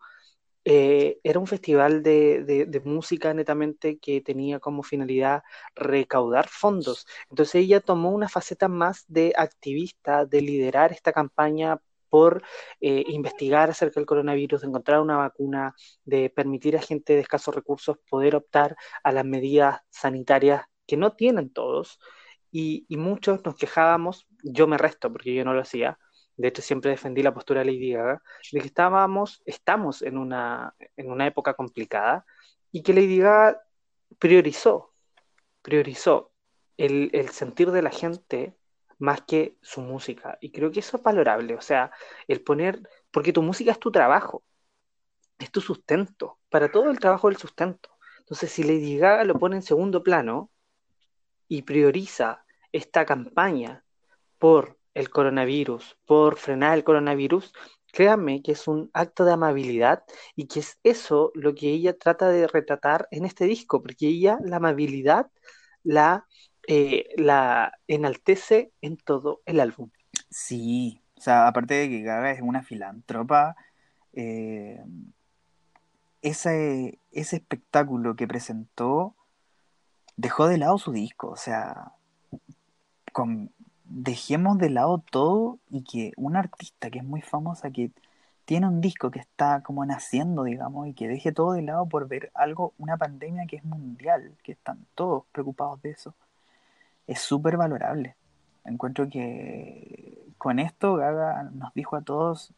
Eh, 0.66 1.20
era 1.24 1.39
un 1.39 1.48
festival 1.48 2.02
de, 2.04 2.82
música 2.86 3.34
netamente 3.34 4.00
que 4.00 4.22
tenía 4.22 4.60
como 4.60 4.82
finalidad 4.84 5.44
recaudar 5.76 6.48
fondos. 6.50 7.06
Entonces 7.30 7.56
ella 7.56 7.80
tomó 7.80 8.12
una 8.12 8.28
faceta 8.30 8.68
más 8.68 9.06
de 9.08 9.34
activista, 9.38 10.26
de 10.26 10.42
liderar 10.42 10.92
esta 10.92 11.14
campaña 11.14 11.80
por 12.10 12.44
eh, 12.82 13.04
investigar 13.08 13.70
acerca 13.70 14.00
del 14.00 14.08
coronavirus, 14.08 14.62
de 14.62 14.68
encontrar 14.68 15.02
una 15.02 15.18
vacuna, 15.18 15.76
de 16.06 16.30
permitir 16.32 16.76
a 16.78 16.82
gente 16.82 17.14
de 17.14 17.20
escasos 17.22 17.54
recursos 17.56 17.98
poder 18.10 18.36
optar 18.36 18.76
a 19.04 19.12
las 19.12 19.26
medidas 19.26 19.82
sanitarias 19.92 20.66
que 20.88 20.98
no 20.98 21.14
tienen 21.16 21.52
todos. 21.54 22.00
Y 22.54 22.86
muchos 22.98 23.46
nos 23.46 23.56
quejábamos, 23.56 24.28
yo 24.44 24.68
me 24.68 24.78
resto 24.78 25.12
porque 25.12 25.34
yo 25.34 25.46
no 25.46 25.54
lo 25.54 25.62
hacía, 25.62 25.98
de 26.38 26.48
hecho 26.48 26.62
siempre 26.62 26.92
defendí 26.92 27.24
la 27.24 27.34
postura 27.34 27.62
de 27.62 27.66
Lady 27.66 27.92
Gaga, 27.94 28.22
de 28.52 28.62
que 28.62 28.68
estábamos, 28.68 29.42
estamos 29.46 30.02
en 30.02 30.18
una, 30.18 30.76
en 30.98 31.12
una 31.12 31.28
época 31.28 31.54
complicada 31.54 32.26
y 32.72 32.84
que 32.84 32.94
Lady 32.94 33.20
Gaga 33.20 33.62
priorizó, 34.20 34.94
priorizó 35.62 36.32
el, 36.78 37.10
el 37.14 37.30
sentir 37.30 37.72
de 37.72 37.82
la 37.82 37.92
gente 37.92 38.56
más 38.98 39.22
que 39.22 39.58
su 39.62 39.82
música. 39.82 40.38
Y 40.42 40.52
creo 40.52 40.72
que 40.72 40.80
eso 40.80 40.98
es 40.98 41.04
valorable, 41.04 41.56
o 41.56 41.62
sea, 41.62 41.92
el 42.28 42.42
poner, 42.42 42.82
porque 43.12 43.34
tu 43.34 43.42
música 43.42 43.72
es 43.72 43.80
tu 43.80 43.92
trabajo, 43.92 44.44
es 45.40 45.52
tu 45.52 45.60
sustento, 45.60 46.40
para 46.50 46.72
todo 46.72 46.90
el 46.90 47.00
trabajo 47.00 47.28
del 47.28 47.38
sustento. 47.38 47.90
Entonces, 48.20 48.52
si 48.52 48.64
Lady 48.64 48.98
Gaga 48.98 49.24
lo 49.24 49.38
pone 49.40 49.58
en 49.58 49.62
segundo 49.64 50.04
plano 50.04 50.52
y 51.48 51.64
prioriza 51.64 52.46
esta 52.72 53.06
campaña 53.06 53.84
por 54.38 54.78
el 54.94 55.10
coronavirus, 55.10 55.98
por 56.06 56.38
frenar 56.38 56.78
el 56.78 56.84
coronavirus, 56.84 57.54
créanme 57.92 58.42
que 58.42 58.54
es 58.54 58.68
un 58.68 58.89
acto 58.94 59.26
de 59.26 59.34
amabilidad 59.34 60.04
y 60.36 60.48
que 60.48 60.62
es 60.62 60.80
eso 60.84 61.32
lo 61.36 61.54
que 61.56 61.70
ella 61.70 61.98
trata 61.98 62.30
de 62.30 62.48
retratar 62.48 63.08
en 63.12 63.26
este 63.26 63.46
disco, 63.46 63.82
porque 63.82 64.08
ella 64.08 64.38
la 64.44 64.58
amabilidad 64.58 65.28
la, 65.84 66.26
eh, 66.68 67.10
la 67.18 67.78
enaltece 67.88 68.72
en 68.82 68.98
todo 68.98 69.42
el 69.46 69.60
álbum. 69.60 69.89
Sí, 70.30 71.02
o 71.18 71.22
sea, 71.22 71.48
aparte 71.48 71.74
de 71.74 71.89
que 71.89 72.02
Gaga 72.02 72.32
es 72.32 72.42
una 72.42 72.64
filántropa, 72.64 73.56
eh, 74.14 74.82
ese, 76.22 77.00
ese 77.12 77.36
espectáculo 77.38 78.16
que 78.16 78.28
presentó 78.28 79.16
dejó 80.16 80.48
de 80.48 80.58
lado 80.58 80.78
su 80.78 80.92
disco, 80.92 81.30
o 81.30 81.36
sea, 81.36 81.94
con- 83.12 83.52
dejemos 83.94 84.58
de 84.58 84.70
lado 84.70 85.04
todo 85.12 85.60
y 85.70 85.84
que 85.84 86.14
una 86.18 86.39
artista 86.39 86.89
que 86.89 87.00
es 87.00 87.06
muy 87.06 87.22
famosa, 87.22 87.72
que 87.72 87.92
tiene 88.46 88.68
un 88.68 88.82
disco 88.82 89.12
que 89.12 89.20
está 89.20 89.62
como 89.64 89.86
naciendo, 89.86 90.44
digamos, 90.44 90.88
y 90.88 90.94
que 90.94 91.08
deje 91.08 91.32
todo 91.32 91.54
de 91.54 91.62
lado 91.62 91.88
por 91.88 92.08
ver 92.08 92.32
algo, 92.34 92.74
una 92.78 92.98
pandemia 92.98 93.46
que 93.48 93.58
es 93.58 93.64
mundial, 93.64 94.36
que 94.44 94.54
están 94.54 94.86
todos 94.96 95.26
preocupados 95.32 95.82
de 95.82 95.92
eso, 95.92 96.16
es 97.08 97.20
súper 97.20 97.58
valorable. 97.58 98.16
Encuentro 98.66 99.10
que 99.10 100.26
con 100.38 100.60
esto 100.60 100.96
Gaga 100.96 101.44
nos 101.54 101.74
dijo 101.74 101.96
a 101.96 102.02
todos, 102.02 102.54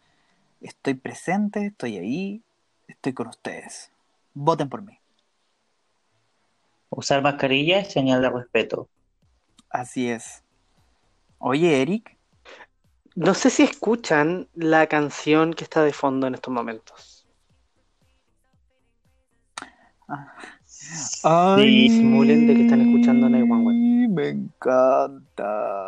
estoy 0.62 0.94
presente, 0.94 1.68
estoy 1.68 1.98
ahí, 1.98 2.44
estoy 2.88 3.14
con 3.14 3.28
ustedes. 3.28 3.92
Voten 4.34 4.70
por 4.70 4.82
mí. 4.82 5.00
Usar 6.90 7.22
mascarilla 7.22 7.80
es 7.80 7.92
señal 7.92 8.22
de 8.22 8.30
respeto. 8.30 8.88
Así 9.70 10.10
es. 10.10 10.43
Oye, 11.46 11.82
Eric, 11.82 12.18
No 13.16 13.34
sé 13.34 13.50
si 13.50 13.64
escuchan 13.64 14.48
la 14.56 14.88
canción 14.88 15.54
que 15.54 15.66
está 15.66 15.84
de 15.84 15.92
fondo 15.92 16.26
en 16.26 16.36
estos 16.36 16.54
momentos. 16.54 17.28
Sí. 20.64 21.90
Simulen 21.90 22.48
de 22.48 22.56
que 22.56 22.64
están 22.64 22.80
escuchando 22.80 23.28
911. 23.28 24.08
Me 24.08 24.30
encanta. 24.30 25.88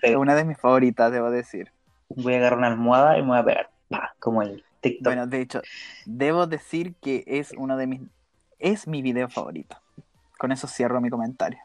Es 0.00 0.14
una 0.14 0.36
de 0.36 0.44
mis 0.44 0.58
favoritas, 0.58 1.10
debo 1.10 1.28
decir. 1.28 1.72
Voy 2.08 2.34
a 2.34 2.36
agarrar 2.36 2.58
una 2.60 2.68
almohada 2.68 3.18
y 3.18 3.22
me 3.22 3.28
voy 3.28 3.38
a 3.38 3.44
pegar. 3.44 3.70
Pa, 3.88 4.14
como 4.20 4.42
el 4.42 4.64
TikTok. 4.80 5.04
Bueno, 5.04 5.26
de 5.26 5.40
hecho, 5.40 5.60
debo 6.06 6.46
decir 6.46 6.94
que 7.02 7.24
es 7.26 7.52
uno 7.58 7.76
de 7.76 7.88
mis... 7.88 8.00
Es 8.60 8.86
mi 8.86 9.02
video 9.02 9.28
favorito. 9.28 9.76
Con 10.38 10.52
eso 10.52 10.68
cierro 10.68 11.00
mi 11.00 11.10
comentario. 11.10 11.58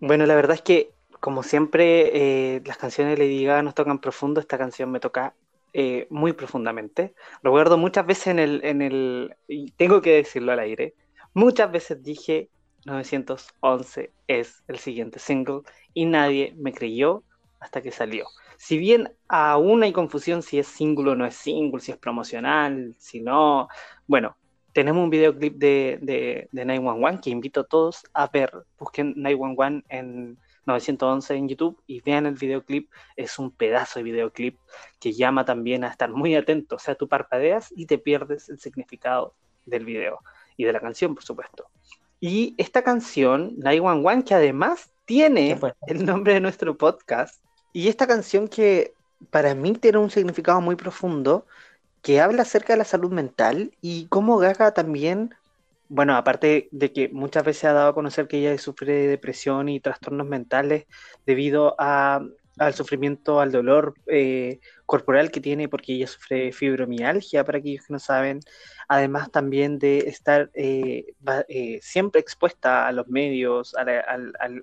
Bueno, 0.00 0.26
la 0.26 0.34
verdad 0.34 0.56
es 0.56 0.62
que, 0.62 0.90
como 1.20 1.42
siempre, 1.42 2.56
eh, 2.56 2.62
las 2.64 2.76
canciones 2.76 3.18
de 3.18 3.24
Lady 3.24 3.44
Gaga 3.44 3.62
nos 3.62 3.74
tocan 3.74 3.98
profundo. 3.98 4.40
Esta 4.40 4.58
canción 4.58 4.90
me 4.90 5.00
toca 5.00 5.34
eh, 5.72 6.06
muy 6.10 6.32
profundamente. 6.32 7.14
Recuerdo 7.42 7.76
muchas 7.76 8.06
veces 8.06 8.28
en 8.28 8.38
el, 8.38 8.60
en 8.64 8.82
el, 8.82 9.36
y 9.46 9.70
tengo 9.72 10.00
que 10.00 10.14
decirlo 10.14 10.52
al 10.52 10.60
aire, 10.60 10.94
muchas 11.34 11.70
veces 11.70 12.02
dije 12.02 12.48
911 12.86 14.12
es 14.26 14.62
el 14.66 14.78
siguiente 14.78 15.18
single 15.18 15.60
y 15.92 16.06
nadie 16.06 16.54
me 16.56 16.72
creyó 16.72 17.22
hasta 17.60 17.82
que 17.82 17.90
salió. 17.90 18.26
Si 18.56 18.78
bien 18.78 19.12
aún 19.28 19.82
hay 19.82 19.92
confusión 19.92 20.42
si 20.42 20.58
es 20.58 20.66
single 20.66 21.10
o 21.10 21.14
no 21.14 21.26
es 21.26 21.34
single, 21.34 21.80
si 21.80 21.92
es 21.92 21.98
promocional, 21.98 22.94
si 22.98 23.20
no, 23.20 23.68
bueno, 24.06 24.36
tenemos 24.72 25.02
un 25.02 25.10
videoclip 25.10 25.56
de, 25.56 25.98
de, 26.00 26.48
de 26.50 26.64
911 26.64 27.20
que 27.22 27.30
invito 27.30 27.60
a 27.60 27.64
todos 27.64 28.04
a 28.14 28.26
ver. 28.28 28.52
Busquen 28.78 29.14
911 29.16 29.84
en 29.88 30.38
911 30.68 31.34
en 31.34 31.48
YouTube 31.48 31.82
y 31.86 32.00
vean 32.00 32.26
el 32.26 32.34
videoclip. 32.34 32.90
Es 33.16 33.38
un 33.38 33.50
pedazo 33.50 33.98
de 33.98 34.04
videoclip 34.04 34.58
que 35.00 35.12
llama 35.12 35.44
también 35.44 35.82
a 35.82 35.88
estar 35.88 36.10
muy 36.10 36.36
atento. 36.36 36.76
O 36.76 36.78
sea, 36.78 36.94
tú 36.94 37.08
parpadeas 37.08 37.72
y 37.74 37.86
te 37.86 37.98
pierdes 37.98 38.48
el 38.48 38.60
significado 38.60 39.34
del 39.66 39.84
video 39.84 40.20
y 40.56 40.64
de 40.64 40.72
la 40.72 40.80
canción, 40.80 41.14
por 41.14 41.24
supuesto. 41.24 41.66
Y 42.20 42.54
esta 42.58 42.82
canción, 42.82 43.54
911, 43.58 44.24
que 44.24 44.34
además 44.34 44.90
¿Qué 45.08 45.14
tiene 45.14 45.58
el 45.86 46.04
nombre 46.04 46.34
de 46.34 46.40
nuestro 46.40 46.76
podcast. 46.76 47.42
Y 47.72 47.88
esta 47.88 48.06
canción 48.06 48.46
que 48.46 48.92
para 49.30 49.54
mí 49.54 49.72
tiene 49.72 49.96
un 49.96 50.10
significado 50.10 50.60
muy 50.60 50.76
profundo, 50.76 51.46
que 52.02 52.20
habla 52.20 52.42
acerca 52.42 52.74
de 52.74 52.78
la 52.78 52.84
salud 52.84 53.10
mental 53.10 53.72
y 53.80 54.06
cómo 54.08 54.36
Gaga 54.36 54.74
también, 54.74 55.34
bueno, 55.88 56.16
aparte 56.16 56.68
de 56.72 56.92
que 56.92 57.08
muchas 57.08 57.44
veces 57.44 57.64
ha 57.64 57.72
dado 57.72 57.88
a 57.88 57.94
conocer 57.94 58.28
que 58.28 58.38
ella 58.38 58.56
sufre 58.58 58.92
de 58.92 59.08
depresión 59.08 59.68
y 59.68 59.80
trastornos 59.80 60.26
mentales 60.26 60.86
debido 61.26 61.74
a, 61.78 62.20
al 62.58 62.74
sufrimiento, 62.74 63.40
al 63.40 63.52
dolor 63.52 63.94
eh, 64.06 64.60
corporal 64.86 65.30
que 65.30 65.40
tiene 65.40 65.68
porque 65.68 65.94
ella 65.94 66.06
sufre 66.06 66.52
fibromialgia, 66.52 67.44
para 67.44 67.58
aquellos 67.58 67.86
que 67.86 67.92
no 67.92 67.98
saben, 67.98 68.40
además 68.88 69.30
también 69.30 69.78
de 69.78 69.98
estar 70.00 70.50
eh, 70.54 71.06
eh, 71.48 71.78
siempre 71.82 72.20
expuesta 72.20 72.86
a 72.86 72.92
los 72.92 73.08
medios, 73.08 73.74
a 73.74 73.84
la, 73.84 74.00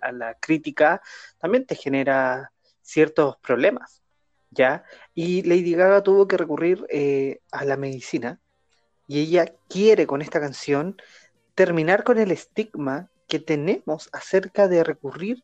a 0.02 0.12
la 0.12 0.34
crítica, 0.36 1.02
también 1.40 1.66
te 1.66 1.76
genera 1.76 2.52
ciertos 2.82 3.38
problemas, 3.38 4.04
¿ya? 4.52 4.84
Y 5.14 5.42
Lady 5.44 5.74
Gaga 5.74 6.04
tuvo 6.04 6.28
que 6.28 6.38
recurrir 6.38 6.86
eh, 6.90 7.42
a 7.52 7.66
la 7.66 7.78
medicina 7.78 8.40
y 9.08 9.20
ella 9.22 9.46
quiere 9.70 10.08
con 10.08 10.22
esta 10.22 10.40
canción 10.40 10.98
terminar 11.56 12.04
con 12.04 12.18
el 12.20 12.32
estigma 12.32 13.10
que 13.28 13.40
tenemos 13.40 14.10
acerca 14.14 14.68
de 14.68 14.84
recurrir 14.84 15.44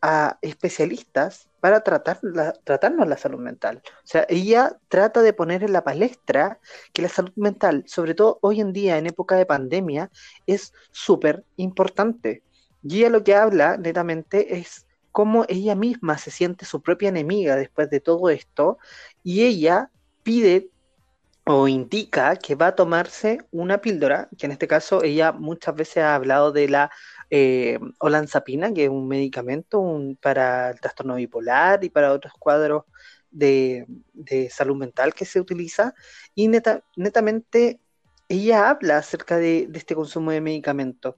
a 0.00 0.38
especialistas 0.42 1.48
para 1.60 1.82
tratar 1.82 2.20
la- 2.22 2.52
tratarnos 2.52 3.08
la 3.08 3.16
salud 3.16 3.40
mental. 3.40 3.82
O 3.84 4.06
sea, 4.06 4.24
ella 4.28 4.78
trata 4.88 5.22
de 5.22 5.32
poner 5.32 5.64
en 5.64 5.72
la 5.72 5.82
palestra 5.84 6.60
que 6.92 7.02
la 7.02 7.08
salud 7.08 7.32
mental, 7.36 7.82
sobre 7.86 8.14
todo 8.14 8.38
hoy 8.42 8.60
en 8.60 8.72
día, 8.72 8.98
en 8.98 9.06
época 9.06 9.36
de 9.36 9.46
pandemia, 9.46 10.10
es 10.46 10.72
súper 10.92 11.44
importante. 11.56 12.44
Y 12.82 12.98
ella 13.00 13.10
lo 13.10 13.24
que 13.24 13.34
habla 13.34 13.76
netamente 13.76 14.58
es 14.58 14.86
cómo 15.10 15.44
ella 15.48 15.74
misma 15.74 16.16
se 16.18 16.30
siente 16.30 16.64
su 16.64 16.80
propia 16.82 17.08
enemiga 17.08 17.56
después 17.56 17.90
de 17.90 18.00
todo 18.00 18.30
esto 18.30 18.78
y 19.24 19.42
ella 19.44 19.90
pide 20.22 20.70
o 21.50 21.66
indica 21.68 22.36
que 22.36 22.54
va 22.54 22.68
a 22.68 22.74
tomarse 22.76 23.38
una 23.52 23.80
píldora, 23.80 24.28
que 24.36 24.46
en 24.46 24.52
este 24.52 24.68
caso 24.68 25.02
ella 25.02 25.32
muchas 25.32 25.74
veces 25.74 25.98
ha 26.04 26.14
hablado 26.14 26.52
de 26.52 26.68
la 26.68 26.90
eh, 27.30 27.78
olanzapina, 28.00 28.72
que 28.74 28.84
es 28.84 28.90
un 28.90 29.08
medicamento 29.08 29.78
un- 29.80 30.16
para 30.16 30.70
el 30.70 30.80
trastorno 30.80 31.14
bipolar 31.16 31.82
y 31.84 31.90
para 31.90 32.12
otros 32.12 32.34
cuadros 32.38 32.84
de, 33.30 33.86
de 34.12 34.50
salud 34.50 34.76
mental 34.76 35.14
que 35.14 35.24
se 35.24 35.40
utiliza, 35.40 35.94
y 36.34 36.48
neta- 36.48 36.82
netamente 36.96 37.80
ella 38.28 38.68
habla 38.70 38.98
acerca 38.98 39.38
de, 39.38 39.66
de 39.68 39.78
este 39.78 39.94
consumo 39.94 40.30
de 40.32 40.40
medicamentos. 40.42 41.14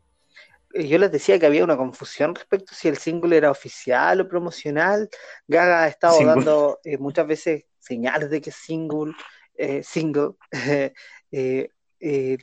Eh, 0.75 0.87
Yo 0.89 0.99
les 0.99 1.11
decía 1.11 1.39
que 1.39 1.47
había 1.47 1.65
una 1.65 1.77
confusión 1.77 2.35
respecto 2.35 2.75
si 2.75 2.89
el 2.89 2.97
single 2.99 3.37
era 3.37 3.51
oficial 3.51 4.21
o 4.21 4.29
promocional. 4.29 5.09
Gaga 5.49 5.83
ha 5.85 5.89
estado 5.89 6.19
Single. 6.19 6.35
dando 6.37 6.81
eh, 6.85 6.99
muchas 6.99 7.27
veces 7.27 7.65
señales 7.79 8.31
de 8.31 8.41
que 8.41 8.51
es 8.51 8.57
single, 8.57 9.13
eh, 9.61 9.83
single, 9.83 10.33
eh, 11.33 11.71
eh, 12.01 12.39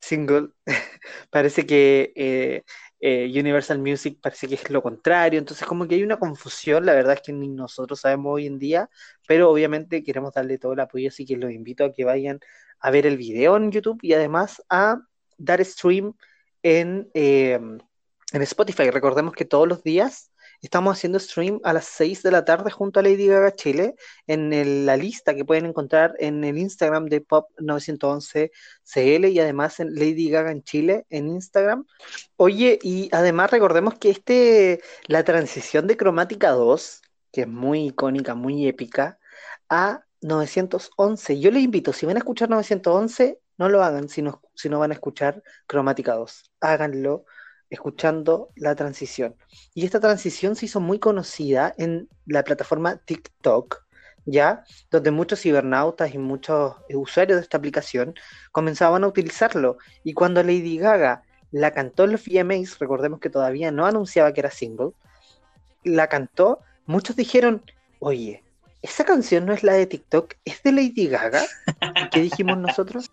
single. 0.00 0.50
parece 1.30 1.66
que 1.66 2.12
eh, 2.16 2.64
eh, 3.00 3.26
Universal 3.38 3.78
Music 3.78 4.18
parece 4.22 4.48
que 4.48 4.54
es 4.56 4.70
lo 4.70 4.82
contrario. 4.82 5.38
Entonces, 5.38 5.66
como 5.66 5.86
que 5.88 5.96
hay 5.96 6.02
una 6.02 6.18
confusión, 6.18 6.86
la 6.86 6.94
verdad 6.94 7.14
es 7.14 7.22
que 7.22 7.32
ni 7.32 7.48
nosotros 7.48 8.00
sabemos 8.00 8.34
hoy 8.34 8.46
en 8.46 8.58
día, 8.58 8.90
pero 9.26 9.50
obviamente 9.50 10.02
queremos 10.04 10.34
darle 10.34 10.58
todo 10.58 10.72
el 10.74 10.80
apoyo, 10.80 11.08
así 11.08 11.24
que 11.26 11.36
los 11.36 11.52
invito 11.52 11.84
a 11.84 11.92
que 11.92 12.04
vayan 12.04 12.40
a 12.80 12.90
ver 12.90 13.06
el 13.06 13.16
video 13.16 13.56
en 13.56 13.70
YouTube 13.72 13.98
y 14.02 14.12
además 14.14 14.62
a 14.70 15.00
dar 15.38 15.64
stream 15.64 16.14
en, 16.62 17.10
eh, 17.14 17.58
en 18.32 18.42
Spotify. 18.42 18.90
Recordemos 18.90 19.34
que 19.34 19.44
todos 19.44 19.68
los 19.68 19.82
días 19.82 20.29
estamos 20.62 20.96
haciendo 20.96 21.18
stream 21.18 21.60
a 21.64 21.72
las 21.72 21.86
6 21.86 22.22
de 22.22 22.30
la 22.30 22.44
tarde 22.44 22.70
junto 22.70 23.00
a 23.00 23.02
Lady 23.02 23.26
Gaga 23.26 23.54
Chile 23.54 23.94
en 24.26 24.86
la 24.86 24.96
lista 24.96 25.34
que 25.34 25.44
pueden 25.44 25.66
encontrar 25.66 26.14
en 26.18 26.44
el 26.44 26.58
Instagram 26.58 27.06
de 27.06 27.20
Pop 27.20 27.48
911 27.58 28.52
CL 28.84 29.26
y 29.26 29.40
además 29.40 29.80
en 29.80 29.94
Lady 29.94 30.30
Gaga 30.30 30.50
en 30.52 30.62
Chile 30.62 31.06
en 31.10 31.28
Instagram. 31.28 31.86
Oye, 32.36 32.78
y 32.82 33.08
además 33.12 33.50
recordemos 33.50 33.94
que 33.94 34.10
este, 34.10 34.80
la 35.06 35.24
transición 35.24 35.86
de 35.86 35.96
Cromática 35.96 36.50
2, 36.50 37.02
que 37.32 37.42
es 37.42 37.48
muy 37.48 37.86
icónica, 37.86 38.34
muy 38.34 38.66
épica, 38.66 39.18
a 39.68 40.04
911. 40.20 41.40
Yo 41.40 41.50
les 41.50 41.62
invito, 41.62 41.92
si 41.92 42.06
van 42.06 42.16
a 42.16 42.20
escuchar 42.20 42.50
911, 42.50 43.38
no 43.58 43.68
lo 43.68 43.82
hagan 43.82 44.08
si 44.08 44.22
no, 44.22 44.42
si 44.54 44.68
no 44.68 44.78
van 44.78 44.90
a 44.90 44.94
escuchar 44.94 45.42
Cromática 45.66 46.14
2. 46.14 46.50
Háganlo 46.60 47.24
escuchando 47.70 48.50
la 48.56 48.74
transición. 48.74 49.36
Y 49.74 49.84
esta 49.84 50.00
transición 50.00 50.56
se 50.56 50.66
hizo 50.66 50.80
muy 50.80 50.98
conocida 50.98 51.74
en 51.78 52.08
la 52.26 52.42
plataforma 52.42 52.96
TikTok, 52.96 53.84
¿ya? 54.26 54.64
Donde 54.90 55.10
muchos 55.10 55.40
cibernautas 55.40 56.12
y 56.14 56.18
muchos 56.18 56.74
usuarios 56.92 57.38
de 57.38 57.42
esta 57.42 57.56
aplicación 57.56 58.14
comenzaban 58.52 59.04
a 59.04 59.08
utilizarlo. 59.08 59.78
Y 60.04 60.12
cuando 60.14 60.42
Lady 60.42 60.78
Gaga 60.78 61.22
la 61.52 61.72
cantó 61.72 62.04
en 62.04 62.12
los 62.12 62.24
VMAs, 62.24 62.78
recordemos 62.78 63.20
que 63.20 63.30
todavía 63.30 63.70
no 63.70 63.86
anunciaba 63.86 64.32
que 64.32 64.40
era 64.40 64.50
single, 64.50 64.90
la 65.84 66.08
cantó, 66.08 66.60
muchos 66.86 67.16
dijeron, 67.16 67.62
oye, 67.98 68.44
esa 68.82 69.04
canción 69.04 69.46
no 69.46 69.52
es 69.52 69.62
la 69.62 69.74
de 69.74 69.86
TikTok, 69.86 70.34
es 70.44 70.62
de 70.62 70.72
Lady 70.72 71.06
Gaga. 71.06 71.42
¿Y 72.04 72.08
qué 72.10 72.20
dijimos 72.20 72.58
nosotros? 72.58 73.10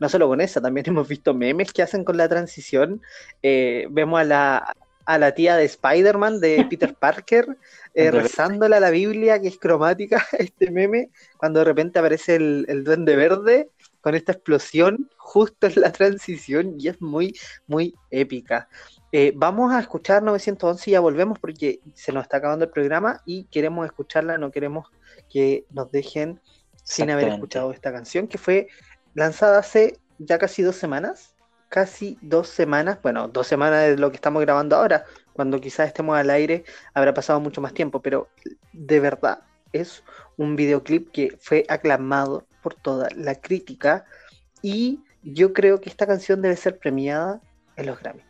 No 0.00 0.08
solo 0.08 0.26
con 0.26 0.40
esa, 0.40 0.60
también 0.60 0.84
hemos 0.88 1.06
visto 1.06 1.32
memes 1.32 1.72
que 1.72 1.82
hacen 1.82 2.04
con 2.04 2.16
la 2.16 2.28
transición. 2.28 3.00
Eh, 3.42 3.86
vemos 3.90 4.20
a 4.20 4.24
la, 4.24 4.76
a 5.04 5.18
la 5.18 5.32
tía 5.32 5.56
de 5.56 5.64
Spider-Man, 5.64 6.40
de 6.40 6.66
Peter 6.70 6.94
Parker, 6.94 7.56
eh, 7.94 8.10
rezándole 8.10 8.76
a 8.76 8.80
la 8.80 8.90
Biblia, 8.90 9.40
que 9.40 9.48
es 9.48 9.58
cromática, 9.58 10.26
este 10.38 10.72
meme, 10.72 11.10
cuando 11.36 11.60
de 11.60 11.66
repente 11.66 12.00
aparece 12.00 12.34
el, 12.34 12.66
el 12.68 12.82
duende 12.82 13.14
verde 13.14 13.70
con 14.00 14.14
esta 14.14 14.32
explosión 14.32 15.10
justo 15.16 15.66
en 15.66 15.80
la 15.80 15.92
transición 15.92 16.76
y 16.78 16.88
es 16.88 17.00
muy, 17.00 17.38
muy 17.66 17.94
épica. 18.10 18.68
Eh, 19.12 19.32
vamos 19.34 19.72
a 19.72 19.80
escuchar 19.80 20.22
911 20.22 20.90
y 20.90 20.92
ya 20.92 21.00
volvemos 21.00 21.38
porque 21.38 21.80
se 21.94 22.12
nos 22.12 22.22
está 22.22 22.38
acabando 22.38 22.64
el 22.64 22.70
programa 22.70 23.22
y 23.26 23.44
queremos 23.44 23.84
escucharla, 23.86 24.38
no 24.38 24.50
queremos 24.50 24.88
que 25.28 25.64
nos 25.70 25.90
dejen 25.90 26.40
sin 26.84 27.10
haber 27.10 27.28
escuchado 27.28 27.72
esta 27.72 27.92
canción 27.92 28.26
que 28.26 28.38
fue 28.38 28.68
lanzada 29.14 29.58
hace 29.58 29.98
ya 30.18 30.38
casi 30.38 30.62
dos 30.62 30.76
semanas, 30.76 31.34
casi 31.68 32.18
dos 32.20 32.48
semanas, 32.48 32.98
bueno, 33.02 33.28
dos 33.28 33.46
semanas 33.46 33.88
de 33.88 33.96
lo 33.96 34.10
que 34.10 34.16
estamos 34.16 34.42
grabando 34.42 34.76
ahora, 34.76 35.04
cuando 35.32 35.60
quizás 35.60 35.88
estemos 35.88 36.18
al 36.18 36.30
aire 36.30 36.64
habrá 36.94 37.14
pasado 37.14 37.40
mucho 37.40 37.60
más 37.60 37.72
tiempo, 37.72 38.00
pero 38.00 38.28
de 38.72 39.00
verdad 39.00 39.42
es 39.72 40.02
un 40.36 40.56
videoclip 40.56 41.10
que 41.12 41.36
fue 41.40 41.64
aclamado 41.68 42.46
por 42.62 42.74
toda 42.74 43.08
la 43.16 43.34
crítica 43.36 44.04
y 44.62 45.00
yo 45.22 45.52
creo 45.52 45.80
que 45.80 45.88
esta 45.88 46.06
canción 46.06 46.42
debe 46.42 46.56
ser 46.56 46.78
premiada 46.78 47.40
en 47.76 47.86
los 47.86 47.98
Grammy. 48.00 48.22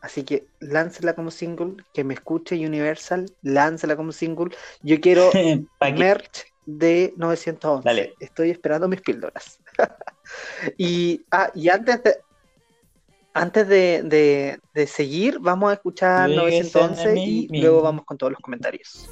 Así 0.00 0.22
que 0.22 0.46
láncela 0.60 1.14
como 1.14 1.30
single, 1.30 1.76
que 1.92 2.04
me 2.04 2.14
escuche 2.14 2.54
Universal, 2.54 3.26
láncela 3.42 3.96
como 3.96 4.12
single. 4.12 4.56
Yo 4.82 5.00
quiero 5.00 5.30
merch 5.96 6.46
de 6.66 7.12
911. 7.16 7.84
Dale. 7.84 8.14
Estoy 8.20 8.50
esperando 8.50 8.88
mis 8.88 9.00
píldoras. 9.00 9.58
y, 10.78 11.22
ah, 11.30 11.50
y 11.54 11.68
antes 11.68 12.02
de 12.02 12.16
antes 13.34 13.68
de, 13.68 14.02
de- 14.04 14.58
de 14.74 14.86
seguir, 14.86 15.38
vamos 15.38 15.70
a 15.70 15.74
escuchar 15.74 16.28
Luego 16.28 16.48
911 16.48 17.02
son 17.02 17.18
a 17.18 17.20
y 17.20 17.48
luego 17.60 17.82
vamos 17.82 18.04
con 18.04 18.18
todos 18.18 18.32
los 18.32 18.40
comentarios. 18.40 19.08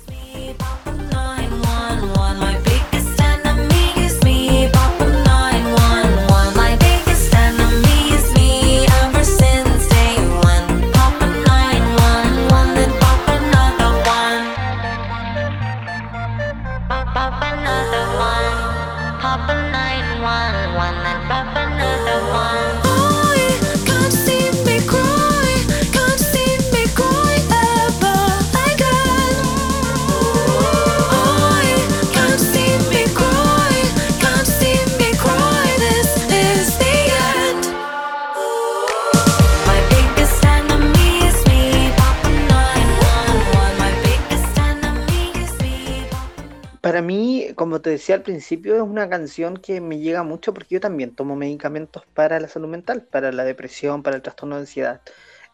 Como 47.66 47.80
te 47.80 47.90
decía 47.90 48.14
al 48.14 48.22
principio, 48.22 48.76
es 48.76 48.82
una 48.82 49.08
canción 49.08 49.56
que 49.56 49.80
me 49.80 49.98
llega 49.98 50.22
mucho 50.22 50.54
porque 50.54 50.76
yo 50.76 50.80
también 50.80 51.16
tomo 51.16 51.34
medicamentos 51.34 52.04
para 52.14 52.38
la 52.38 52.46
salud 52.46 52.68
mental, 52.68 53.02
para 53.02 53.32
la 53.32 53.42
depresión, 53.42 54.04
para 54.04 54.14
el 54.14 54.22
trastorno 54.22 54.54
de 54.54 54.60
ansiedad. 54.60 55.02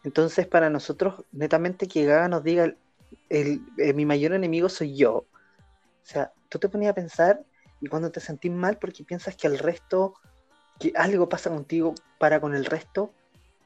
Entonces, 0.03 0.45
para 0.45 0.69
nosotros, 0.69 1.25
netamente 1.31 1.87
que 1.87 2.05
Gaga 2.05 2.27
nos 2.27 2.43
diga, 2.43 2.71
el, 3.29 3.61
eh, 3.79 3.93
mi 3.93 4.05
mayor 4.05 4.33
enemigo 4.33 4.69
soy 4.69 4.95
yo. 4.95 5.11
O 5.15 5.25
sea, 6.03 6.31
tú 6.49 6.59
te 6.59 6.69
ponías 6.69 6.91
a 6.91 6.93
pensar 6.93 7.43
y 7.81 7.87
cuando 7.87 8.11
te 8.11 8.19
sentís 8.19 8.51
mal 8.51 8.77
porque 8.77 9.03
piensas 9.03 9.35
que 9.35 9.47
el 9.47 9.57
resto, 9.57 10.13
que 10.79 10.93
algo 10.95 11.27
pasa 11.27 11.49
contigo 11.49 11.95
para 12.19 12.39
con 12.39 12.53
el 12.53 12.65
resto 12.65 13.11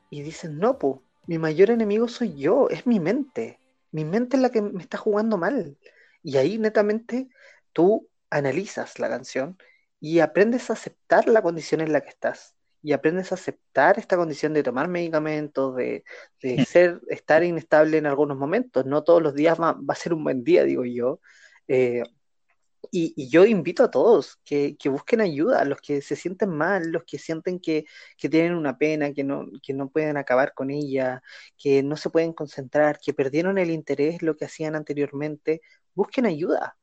y 0.09 0.21
dices, 0.21 0.49
no, 0.51 0.79
po, 0.79 1.03
mi 1.25 1.37
mayor 1.37 1.69
enemigo 1.69 2.07
soy 2.07 2.33
yo, 2.37 2.69
es 2.69 2.87
mi 2.87 3.01
mente. 3.01 3.59
Mi 3.91 4.05
mente 4.05 4.37
es 4.37 4.41
la 4.41 4.51
que 4.51 4.61
me 4.61 4.81
está 4.81 4.97
jugando 4.97 5.37
mal. 5.37 5.75
Y 6.23 6.37
ahí 6.37 6.57
netamente 6.57 7.27
tú 7.73 8.07
analizas 8.29 8.99
la 8.99 9.09
canción 9.09 9.57
y 9.99 10.19
aprendes 10.19 10.69
a 10.69 10.73
aceptar 10.73 11.27
la 11.27 11.41
condición 11.41 11.81
en 11.81 11.93
la 11.93 12.01
que 12.01 12.09
estás. 12.09 12.55
Y 12.83 12.93
aprendes 12.93 13.31
a 13.31 13.35
aceptar 13.35 13.99
esta 13.99 14.17
condición 14.17 14.53
de 14.53 14.63
tomar 14.63 14.87
medicamentos, 14.87 15.75
de, 15.75 16.03
de 16.41 16.63
ser, 16.65 17.01
estar 17.09 17.43
inestable 17.43 17.97
en 17.97 18.05
algunos 18.05 18.37
momentos. 18.37 18.85
No 18.85 19.03
todos 19.03 19.21
los 19.21 19.33
días 19.33 19.59
va, 19.59 19.73
va 19.73 19.93
a 19.93 19.95
ser 19.95 20.13
un 20.13 20.23
buen 20.23 20.43
día, 20.43 20.63
digo 20.63 20.85
yo. 20.85 21.19
Eh, 21.67 22.03
Y, 22.91 23.13
y 23.17 23.27
yo 23.29 23.45
invito 23.45 23.83
a 23.83 23.91
todos 23.91 24.37
que, 24.45 24.77
que 24.77 24.87
busquen 24.89 25.19
ayuda, 25.19 25.65
los 25.65 25.81
que 25.81 26.01
se 26.01 26.15
sienten 26.15 26.49
mal, 26.49 26.91
los 26.91 27.03
que 27.03 27.17
sienten 27.17 27.59
que, 27.59 27.85
que 28.17 28.29
tienen 28.29 28.53
una 28.55 28.77
pena, 28.77 29.11
que 29.13 29.23
no, 29.25 29.47
que 29.61 29.73
no 29.73 29.89
pueden 29.89 30.15
acabar 30.15 30.53
con 30.53 30.69
ella, 30.69 31.21
que 31.57 31.83
no 31.83 31.97
se 31.97 32.09
pueden 32.09 32.33
concentrar, 32.33 32.99
que 32.99 33.13
perdieron 33.13 33.57
el 33.57 33.71
interés, 33.71 34.21
lo 34.21 34.35
que 34.37 34.45
hacían 34.45 34.75
anteriormente, 34.75 35.61
busquen 35.95 36.27
ayuda, 36.27 36.77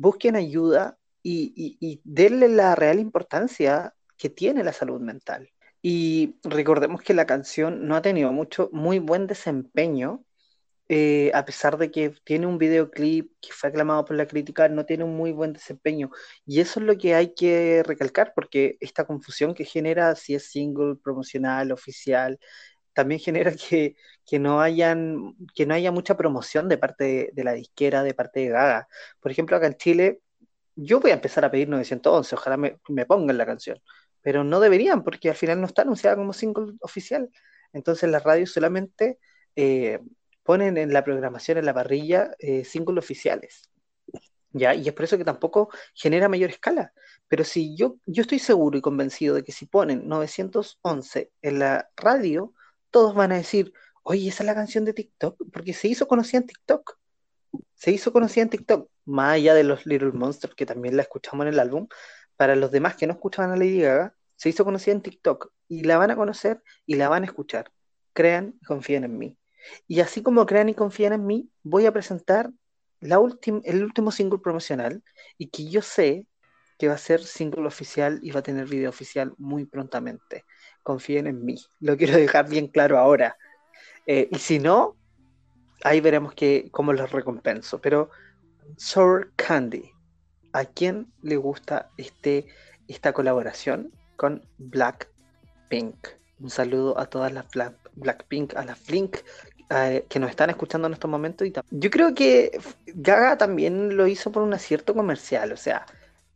busquen 0.00 0.36
ayuda 0.36 0.98
y, 1.22 1.76
y, 1.80 2.00
denle 2.04 2.48
la 2.48 2.74
real 2.74 2.98
importancia 2.98 3.94
que 4.16 4.30
tiene 4.30 4.64
la 4.64 4.72
salud 4.72 5.00
mental. 5.00 5.50
Y 5.82 6.36
recordemos 6.42 7.02
que 7.02 7.14
la 7.14 7.26
canción 7.26 7.86
no 7.86 7.96
ha 7.96 8.02
tenido 8.02 8.32
mucho, 8.32 8.70
muy 8.72 8.98
buen 8.98 9.26
desempeño 9.26 10.24
eh, 10.92 11.30
a 11.34 11.44
pesar 11.44 11.78
de 11.78 11.92
que 11.92 12.10
tiene 12.24 12.48
un 12.48 12.58
videoclip 12.58 13.30
que 13.40 13.52
fue 13.52 13.68
aclamado 13.70 14.04
por 14.04 14.16
la 14.16 14.26
crítica, 14.26 14.68
no 14.68 14.84
tiene 14.86 15.04
un 15.04 15.16
muy 15.16 15.30
buen 15.30 15.52
desempeño. 15.52 16.10
Y 16.44 16.58
eso 16.60 16.80
es 16.80 16.86
lo 16.86 16.98
que 16.98 17.14
hay 17.14 17.32
que 17.32 17.84
recalcar, 17.86 18.32
porque 18.34 18.76
esta 18.80 19.04
confusión 19.04 19.54
que 19.54 19.64
genera 19.64 20.16
si 20.16 20.34
es 20.34 20.50
single, 20.50 20.96
promocional, 20.96 21.70
oficial, 21.70 22.40
también 22.92 23.20
genera 23.20 23.52
que, 23.54 23.96
que 24.26 24.38
no, 24.38 24.60
hayan, 24.60 25.36
que 25.54 25.66
no 25.66 25.74
haya 25.74 25.92
mucha 25.92 26.16
promoción 26.16 26.68
de 26.68 26.78
parte 26.78 27.30
de, 27.32 27.44
la 27.44 27.52
disquera, 27.52 28.02
de 28.02 28.14
parte 28.14 28.40
de 28.40 28.48
Gaga. 28.48 28.88
Por 29.20 29.30
ejemplo, 29.30 29.56
acá 29.56 29.66
en 29.66 29.76
Chile, 29.76 30.20
yo 30.76 31.00
voy 31.00 31.10
a 31.12 31.14
empezar 31.14 31.44
a 31.44 31.50
pedir 31.50 31.68
911, 31.68 32.34
ojalá 32.34 32.56
me, 32.56 32.78
me 32.88 33.06
pongan 33.06 33.38
la 33.38 33.46
canción, 33.46 33.80
pero 34.22 34.44
no 34.44 34.60
deberían, 34.60 35.02
porque 35.04 35.30
al 35.30 35.36
final 35.36 35.60
no 35.60 35.66
está 35.66 35.82
anunciada 35.82 36.16
como 36.16 36.32
single 36.32 36.74
oficial. 36.80 37.30
Entonces 37.72 38.10
las 38.10 38.22
radios 38.22 38.52
solamente... 38.52 39.18
eh, 39.56 40.00
ponen 40.42 40.78
en 40.78 40.92
la 40.92 41.04
programación, 41.04 41.58
en 41.58 41.66
la 41.66 41.74
parrilla, 41.74 42.34
eh, 42.38 42.64
singles 42.64 43.04
oficiales. 43.04 43.70
¿Ya? 44.52 44.74
Y 44.74 44.88
es 44.88 44.94
por 44.94 45.04
eso 45.04 45.16
que 45.16 45.24
tampoco 45.24 45.70
genera 45.94 46.28
mayor 46.28 46.50
escala. 46.50 46.92
Pero 47.28 47.44
si 47.44 47.76
yo, 47.76 47.98
yo 48.06 48.22
estoy 48.22 48.40
seguro 48.40 48.76
y 48.76 48.80
convencido 48.80 49.36
de 49.36 49.44
que 49.44 49.52
si 49.52 49.66
ponen 49.66 50.08
911 50.08 51.30
en 51.42 51.58
la 51.60 51.88
radio, 51.96 52.52
todos 52.90 53.14
van 53.14 53.32
a 53.32 53.36
decir, 53.36 53.72
oye, 54.02 54.28
esa 54.28 54.42
es 54.42 54.46
la 54.46 54.54
canción 54.54 54.84
de 54.84 54.92
TikTok, 54.92 55.36
porque 55.52 55.72
se 55.74 55.88
hizo 55.88 56.06
conocida 56.06 56.40
en 56.40 56.46
TikTok. 56.46 56.98
Se 57.74 57.90
hizo 57.90 58.12
conocida 58.12 58.42
en 58.42 58.50
TikTok, 58.50 58.90
más 59.06 59.34
allá 59.34 59.54
de 59.54 59.64
los 59.64 59.86
Little 59.86 60.12
Monsters, 60.12 60.54
que 60.54 60.66
también 60.66 60.96
la 60.96 61.02
escuchamos 61.02 61.44
en 61.46 61.54
el 61.54 61.60
álbum. 61.60 61.88
Para 62.36 62.56
los 62.56 62.70
demás 62.70 62.96
que 62.96 63.06
no 63.06 63.14
escuchaban 63.14 63.50
a 63.52 63.56
Lady 63.56 63.80
Gaga, 63.80 64.14
se 64.36 64.48
hizo 64.48 64.64
conocida 64.64 64.94
en 64.94 65.02
TikTok 65.02 65.52
y 65.68 65.84
la 65.84 65.98
van 65.98 66.10
a 66.10 66.16
conocer 66.16 66.62
y 66.86 66.94
la 66.96 67.08
van 67.08 67.22
a 67.22 67.26
escuchar. 67.26 67.70
Crean 68.12 68.54
y 68.60 68.64
confíen 68.64 69.04
en 69.04 69.18
mí. 69.18 69.38
Y 69.86 70.00
así 70.00 70.22
como 70.22 70.46
crean 70.46 70.68
y 70.68 70.74
confían 70.74 71.12
en 71.12 71.26
mí, 71.26 71.50
voy 71.62 71.86
a 71.86 71.92
presentar 71.92 72.50
la 73.00 73.20
el 73.64 73.84
último 73.84 74.10
single 74.12 74.38
promocional 74.38 75.02
y 75.38 75.48
que 75.48 75.68
yo 75.68 75.82
sé 75.82 76.26
que 76.78 76.88
va 76.88 76.94
a 76.94 76.98
ser 76.98 77.22
single 77.22 77.66
oficial 77.66 78.18
y 78.22 78.30
va 78.30 78.40
a 78.40 78.42
tener 78.42 78.66
video 78.66 78.88
oficial 78.88 79.34
muy 79.36 79.66
prontamente. 79.66 80.44
Confíen 80.82 81.26
en 81.26 81.44
mí. 81.44 81.56
Lo 81.80 81.96
quiero 81.96 82.16
dejar 82.16 82.48
bien 82.48 82.68
claro 82.68 82.98
ahora. 82.98 83.36
Eh, 84.06 84.28
y 84.30 84.38
si 84.38 84.58
no, 84.58 84.96
ahí 85.84 86.00
veremos 86.00 86.34
que, 86.34 86.68
cómo 86.70 86.92
los 86.92 87.12
recompenso. 87.12 87.80
Pero 87.80 88.10
Sour 88.76 89.32
Candy, 89.36 89.90
¿a 90.52 90.64
quién 90.64 91.12
le 91.22 91.36
gusta 91.36 91.90
este, 91.96 92.46
esta 92.88 93.12
colaboración 93.12 93.92
con 94.16 94.44
Blackpink? 94.58 96.08
Un 96.40 96.50
saludo 96.50 96.98
a 96.98 97.06
todas 97.06 97.32
las 97.32 97.48
Black, 97.50 97.74
Blackpink, 97.94 98.56
a 98.56 98.64
las 98.64 98.78
Flink 98.78 99.18
que 100.08 100.18
nos 100.18 100.30
están 100.30 100.50
escuchando 100.50 100.88
en 100.88 100.94
estos 100.94 101.10
momentos. 101.10 101.46
Y 101.46 101.52
yo 101.70 101.90
creo 101.90 102.12
que 102.12 102.58
Gaga 102.86 103.38
también 103.38 103.96
lo 103.96 104.08
hizo 104.08 104.32
por 104.32 104.42
un 104.42 104.52
acierto 104.52 104.94
comercial, 104.94 105.52
o 105.52 105.56
sea, 105.56 105.86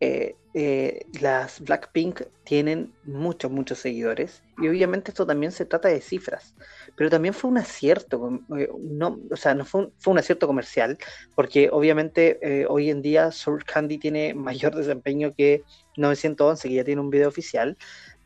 eh, 0.05 0.36
eh, 0.56 1.06
las 1.20 1.60
Blackpink 1.60 2.22
tienen 2.44 2.93
muchos, 3.05 3.51
muchos 3.51 3.78
seguidores 3.78 4.43
y 4.59 4.68
obviamente 4.68 5.10
esto 5.10 5.26
también 5.26 5.51
se 5.51 5.64
trata 5.64 5.89
de 5.89 6.01
cifras, 6.01 6.55
pero 6.97 7.10
también 7.10 7.35
fue 7.35 7.51
un 7.51 7.59
acierto, 7.59 8.40
eh, 8.56 8.68
no, 8.81 9.18
o 9.31 9.36
sea, 9.36 9.55
no 9.55 9.64
fue 9.64 9.82
un, 9.82 9.93
fue 9.98 10.12
un 10.12 10.18
acierto 10.18 10.47
comercial, 10.47 10.97
porque 11.35 11.70
obviamente 11.72 12.39
eh, 12.40 12.66
hoy 12.68 12.90
en 12.90 13.02
día 13.02 13.32
Sour 13.32 13.64
Candy 13.64 13.98
tiene 13.98 14.35
mayor 14.35 14.74
desempeño 14.76 15.32
que 15.35 15.64
911, 15.97 16.68
que 16.68 16.74
ya 16.74 16.85
tiene 16.85 17.01
un 17.01 17.10
video 17.10 17.28
oficial, 17.28 17.76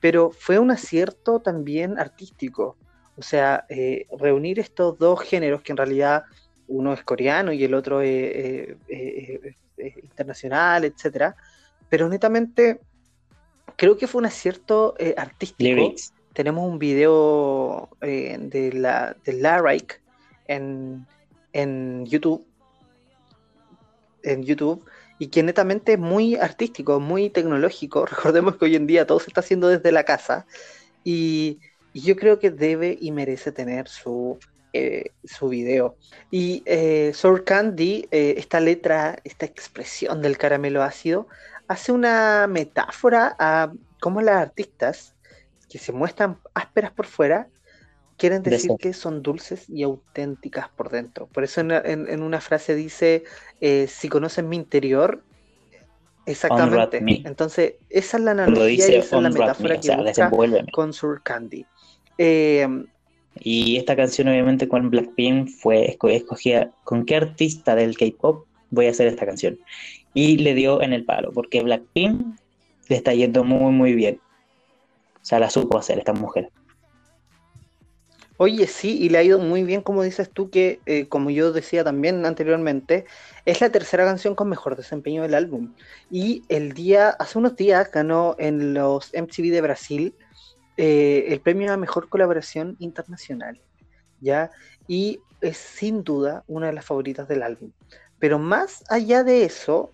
pero 0.01 0.31
fue 0.31 0.59
un 0.59 0.71
acierto 0.71 1.41
también 1.41 1.99
artístico. 1.99 2.77
O 3.17 3.23
sea, 3.23 3.65
eh, 3.69 4.07
reunir 4.19 4.61
estos 4.61 4.99
dos 4.99 5.21
géneros 5.21 5.63
que 5.63 5.73
en 5.73 5.79
realidad 5.79 6.25
uno 6.69 6.93
es 6.93 7.03
coreano 7.03 7.53
y 7.53 7.65
el 7.65 7.75
otro 7.75 8.01
es, 8.01 8.11
eh, 8.11 8.77
eh, 9.79 9.95
internacional, 10.03 10.85
etcétera. 10.85 11.35
Pero 11.89 12.09
netamente 12.09 12.81
creo 13.77 13.97
que 13.97 14.07
fue 14.07 14.21
un 14.21 14.27
acierto 14.27 14.95
eh, 14.99 15.15
artístico. 15.17 15.69
Lyrics. 15.69 16.13
Tenemos 16.33 16.69
un 16.69 16.79
video 16.79 17.89
eh, 18.01 18.37
de 18.41 18.73
la 18.73 19.17
de 19.25 19.33
Larrick 19.33 20.01
en, 20.47 21.07
en 21.53 22.07
YouTube 22.07 22.47
en 24.23 24.43
YouTube 24.43 24.85
y 25.19 25.29
que 25.29 25.43
netamente 25.43 25.95
es 25.95 25.99
muy 25.99 26.37
artístico, 26.37 27.01
muy 27.01 27.31
tecnológico. 27.31 28.07
Recordemos 28.07 28.57
que 28.57 28.67
hoy 28.67 28.77
en 28.77 28.87
día 28.87 29.07
todo 29.07 29.21
se 29.21 29.31
está 29.31 29.41
haciendo 29.41 29.69
desde 29.69 29.93
la 29.93 30.05
casa 30.05 30.47
y, 31.05 31.59
y 31.93 32.01
yo 32.03 32.17
creo 32.17 32.39
que 32.39 32.51
debe 32.51 32.97
y 33.01 33.11
merece 33.11 33.53
tener 33.53 33.89
su, 33.89 34.39
eh, 34.73 35.13
su 35.25 35.49
video. 35.49 35.97
Y 36.31 36.63
eh, 36.67 37.13
Sour 37.15 37.45
Candy, 37.45 38.07
eh, 38.11 38.35
esta 38.37 38.61
letra, 38.61 39.19
esta 39.25 39.47
expresión 39.47 40.23
del 40.23 40.39
caramelo 40.39 40.83
ácido, 40.83 41.27
hace 41.69 41.93
una 41.93 42.47
metáfora 42.49 43.37
a 43.39 43.73
cómo 44.01 44.21
las 44.23 44.37
artistas 44.37 45.15
que 45.69 45.79
se 45.79 45.93
muestran 45.93 46.41
ásperas 46.55 46.93
por 46.93 47.07
fuera 47.07 47.49
quieren 48.17 48.43
De 48.43 48.51
decir 48.51 48.73
que 48.79 48.93
son 48.95 49.23
dulces 49.23 49.69
y 49.69 49.83
auténticas 49.85 50.71
por 50.71 50.91
dentro. 50.91 51.29
Por 51.29 51.45
eso 51.45 51.61
en, 51.61 51.71
en- 51.73 52.09
en 52.09 52.23
una 52.23 52.41
frase 52.41 52.75
dice, 52.75 53.25
eh, 53.61 53.87
si 53.89 54.09
conocen 54.09 54.49
mi 54.49 54.57
interior, 54.57 55.25
exactamente. 56.27 57.03
Entonces, 57.25 57.75
esa 57.89 58.17
es 58.19 58.23
la 58.25 58.33
analogía 58.33 58.89
y 58.89 58.93
dice 58.97 58.99
esa 58.99 59.17
es 59.17 59.23
la 59.23 59.29
me, 59.31 59.39
metáfora 59.41 59.75
o 59.75 59.81
que 59.81 59.87
sea, 59.87 59.97
busca 60.31 60.31
con 60.73 60.93
Sur 60.93 61.23
Candy. 61.23 61.67
Eh, 62.19 62.67
Y 63.41 63.77
esta 63.77 63.95
canción, 63.95 64.29
obviamente, 64.29 64.69
con 64.69 64.91
Blackpink 64.91 65.49
fue 65.61 65.97
esco- 65.97 66.11
escogida 66.11 66.73
con 66.83 67.05
qué 67.05 67.17
artista 67.17 67.77
del 67.77 67.97
K-pop 67.97 68.49
voy 68.71 68.87
a 68.87 68.91
hacer 68.91 69.07
esta 69.07 69.27
canción. 69.27 69.59
Y 70.15 70.39
le 70.39 70.55
dio 70.55 70.83
en 70.83 70.93
el 70.93 71.05
palo, 71.05 71.33
porque 71.33 71.63
Blackpink 71.63 72.39
le 72.89 72.97
está 72.97 73.15
yendo 73.15 73.45
muy, 73.45 73.73
muy 73.73 73.95
bien. 73.95 74.21
O 75.21 75.25
sea, 75.25 75.39
la 75.39 75.51
supo 75.51 75.79
hacer 75.79 75.99
esta 75.99 76.13
mujer. 76.13 76.51
Oye, 78.41 78.69
sí, 78.69 78.97
y 79.01 79.09
le 79.09 79.19
ha 79.19 79.23
ido 79.25 79.41
muy 79.41 79.65
bien, 79.65 79.83
como 79.83 80.05
dices 80.05 80.31
tú, 80.31 80.49
que 80.49 80.81
eh, 80.87 81.09
como 81.09 81.29
yo 81.29 81.53
decía 81.53 81.83
también 81.83 82.25
anteriormente, 82.25 83.05
es 83.45 83.61
la 83.61 83.71
tercera 83.71 84.05
canción 84.05 84.37
con 84.37 84.49
mejor 84.49 84.77
desempeño 84.77 85.23
del 85.23 85.35
álbum. 85.35 85.75
Y 86.09 86.45
el 86.49 86.73
día, 86.73 87.11
hace 87.11 87.37
unos 87.37 87.57
días 87.57 87.91
ganó 87.91 88.37
en 88.39 88.75
los 88.75 89.13
MTV 89.13 89.51
de 89.51 89.61
Brasil 89.61 90.15
eh, 90.77 91.25
el 91.29 91.41
premio 91.41 91.73
a 91.73 91.77
mejor 91.77 92.09
colaboración 92.09 92.77
internacional, 92.79 93.61
¿ya? 94.21 94.53
Y 94.87 95.19
es 95.41 95.57
sin 95.57 96.05
duda 96.05 96.45
una 96.47 96.69
de 96.69 96.75
las 96.75 96.85
favoritas 96.85 97.27
del 97.27 97.43
álbum. 97.43 97.73
Pero 98.21 98.39
más 98.39 98.85
allá 98.89 99.25
de 99.25 99.45
eso, 99.45 99.91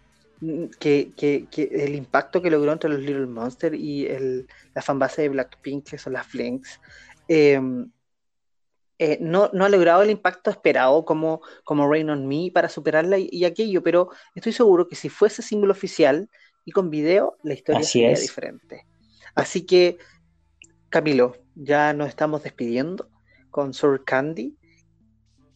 que, 0.79 1.13
que- 1.17 1.47
que 1.51 1.63
el 1.73 1.95
impacto 1.95 2.41
que 2.43 2.51
logró 2.51 2.73
entre 2.73 2.91
los 2.91 3.01
Little 3.01 3.27
Monster 3.27 3.75
y 3.75 4.07
el, 4.07 4.47
la 4.75 4.83
fanbase 4.83 5.23
de 5.23 5.29
Blackpink, 5.31 5.89
que 5.91 5.99
son 5.99 6.13
las 6.15 6.27
Flinks, 6.27 6.81
em, 7.29 7.91
eh, 8.99 9.19
no, 9.21 9.51
no 9.53 9.65
ha 9.65 9.69
logrado 9.69 10.03
el 10.03 10.11
impacto 10.11 10.51
esperado 10.51 11.05
como, 11.05 11.41
como 11.65 11.91
Rain 11.91 12.11
on 12.11 12.27
Me 12.29 12.51
para 12.53 12.69
superarla 12.69 13.19
y, 13.19 13.29
y 13.31 13.45
aquello, 13.45 13.83
pero 13.83 14.11
estoy 14.35 14.53
seguro 14.53 14.87
que 14.89 14.95
si 14.97 15.09
fuese 15.09 15.43
single 15.43 15.73
oficial 15.73 16.29
y 16.65 16.71
con 16.73 16.91
video, 16.91 17.37
la 17.43 17.55
historia 17.55 17.81
Así 17.81 18.01
sería 18.01 18.13
es. 18.13 18.23
diferente. 18.23 18.87
Así 19.35 19.67
que, 19.67 19.99
Camilo, 20.89 21.37
ya 21.57 21.93
nos 21.93 22.09
estamos 22.09 22.43
despidiendo 22.45 23.11
con 23.51 23.75
Sour 23.75 24.05
Candy. 24.05 24.57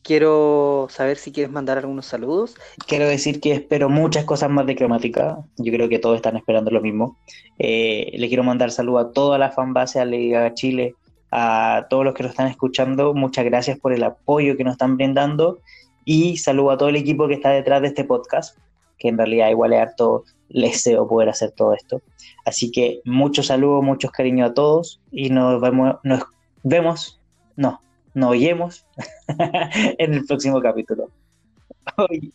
Quiero 0.03 0.87
saber 0.91 1.19
si 1.19 1.33
quieres 1.33 1.53
mandar 1.53 1.79
algunos 1.79 2.07
saludos. 2.07 2.55
Quiero 2.87 3.07
decir 3.07 3.41
que 3.41 3.53
espero 3.53 3.89
muchas 3.89 4.25
cosas 4.25 4.49
más 4.51 4.67
de 4.67 4.77
cromática. 4.77 5.39
Yo 5.57 5.73
creo 5.73 5.89
que 5.89 5.99
todos 5.99 6.17
están 6.17 6.37
esperando 6.37 6.71
lo 6.71 6.81
mismo. 6.81 7.19
Eh, 7.59 8.13
le 8.15 8.29
quiero 8.29 8.43
mandar 8.45 8.71
saludos 8.71 9.07
a 9.07 9.13
toda 9.13 9.39
la 9.39 9.51
fanbase, 9.51 10.01
a 10.01 10.07
Gaga 10.07 10.55
Chile, 10.55 10.95
a 11.31 11.87
todos 11.91 12.05
los 12.05 12.15
que 12.15 12.23
nos 12.23 12.31
están 12.31 12.49
escuchando. 12.49 13.13
Muchas 13.15 13.45
gracias 13.45 13.79
por 13.79 13.93
el 13.93 14.03
apoyo 14.03 14.57
que 14.57 14.65
nos 14.65 14.73
están 14.73 14.97
brindando. 14.97 15.59
Y 16.05 16.39
saludo 16.39 16.71
a 16.71 16.79
todo 16.79 16.89
el 16.89 16.97
equipo 16.97 17.29
que 17.29 17.35
está 17.35 17.51
detrás 17.51 17.83
de 17.83 17.89
este 17.89 18.05
podcast, 18.05 18.57
que 18.99 19.09
en 19.09 19.19
realidad 19.19 19.51
igual 19.51 19.75
es 19.75 19.81
harto 19.81 20.25
deseo 20.49 21.07
poder 21.07 21.29
hacer 21.29 21.51
todo 21.51 21.75
esto. 21.75 22.01
Así 22.45 22.71
que 22.71 23.01
muchos 23.05 23.49
saludos, 23.49 23.85
muchos 23.85 24.11
cariños 24.11 24.51
a 24.51 24.55
todos 24.55 25.01
y 25.13 25.29
nos 25.29 25.61
vemos, 25.61 25.97
nos 26.03 26.23
vemos, 26.63 27.21
no, 27.57 27.81
nos 28.19 28.31
oyemos 28.31 28.87
en 29.99 30.15
el 30.15 30.27
próximo 30.27 30.61
capítulo. 30.61 31.11
Hoy- 31.97 32.33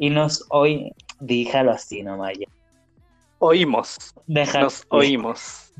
y 0.00 0.10
nos 0.10 0.44
hoy 0.50 0.92
Díjalo 1.20 1.72
así 1.72 2.02
nomás 2.02 2.38
ya. 2.38 2.46
Oímos. 3.40 4.14
Déjalo. 4.26 4.64
Nos 4.64 4.84
oímos. 4.88 5.72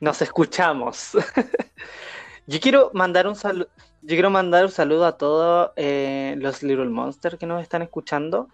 Nos 0.00 0.22
escuchamos. 0.22 1.12
Yo 2.46 2.60
quiero 2.60 2.90
mandar 2.94 3.26
un 3.26 3.34
saludo. 3.36 3.68
Yo 4.02 4.08
quiero 4.14 4.30
mandar 4.30 4.64
un 4.64 4.70
saludo 4.70 5.06
a 5.06 5.18
todos 5.18 5.70
eh, 5.76 6.34
los 6.38 6.62
Little 6.62 6.88
Monsters 6.88 7.36
que 7.38 7.46
nos 7.46 7.62
están 7.62 7.82
escuchando. 7.82 8.48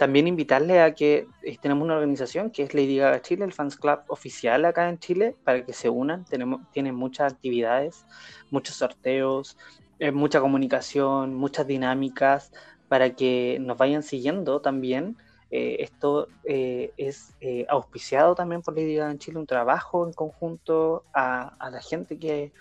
También 0.00 0.26
invitarles 0.26 0.78
a 0.78 0.94
que 0.94 1.28
eh, 1.42 1.58
tenemos 1.60 1.84
una 1.84 1.96
organización 1.96 2.50
que 2.50 2.62
es 2.62 2.72
Lady 2.72 2.96
Gaga 2.96 3.20
Chile, 3.20 3.44
el 3.44 3.52
Fans 3.52 3.76
Club 3.76 3.98
oficial 4.08 4.64
acá 4.64 4.88
en 4.88 4.98
Chile, 4.98 5.36
para 5.44 5.62
que 5.62 5.74
se 5.74 5.90
unan. 5.90 6.24
Tenemos, 6.24 6.62
tienen 6.72 6.94
muchas 6.94 7.34
actividades, 7.34 8.06
muchos 8.50 8.76
sorteos, 8.76 9.58
eh, 9.98 10.10
mucha 10.10 10.40
comunicación, 10.40 11.34
muchas 11.34 11.66
dinámicas 11.66 12.50
para 12.88 13.14
que 13.14 13.58
nos 13.60 13.76
vayan 13.76 14.02
siguiendo 14.02 14.62
también. 14.62 15.18
Eh, 15.50 15.76
esto 15.80 16.28
es 16.46 17.34
auspiciado 17.68 18.34
también 18.34 18.62
por 18.62 18.74
Lady 18.74 18.94
Gaga 18.94 19.18
Chile, 19.18 19.38
un 19.38 19.46
trabajo 19.46 20.06
en 20.06 20.14
conjunto 20.14 21.04
a, 21.12 21.68
la 21.70 21.82
gente 21.82 22.18
que, 22.18 22.52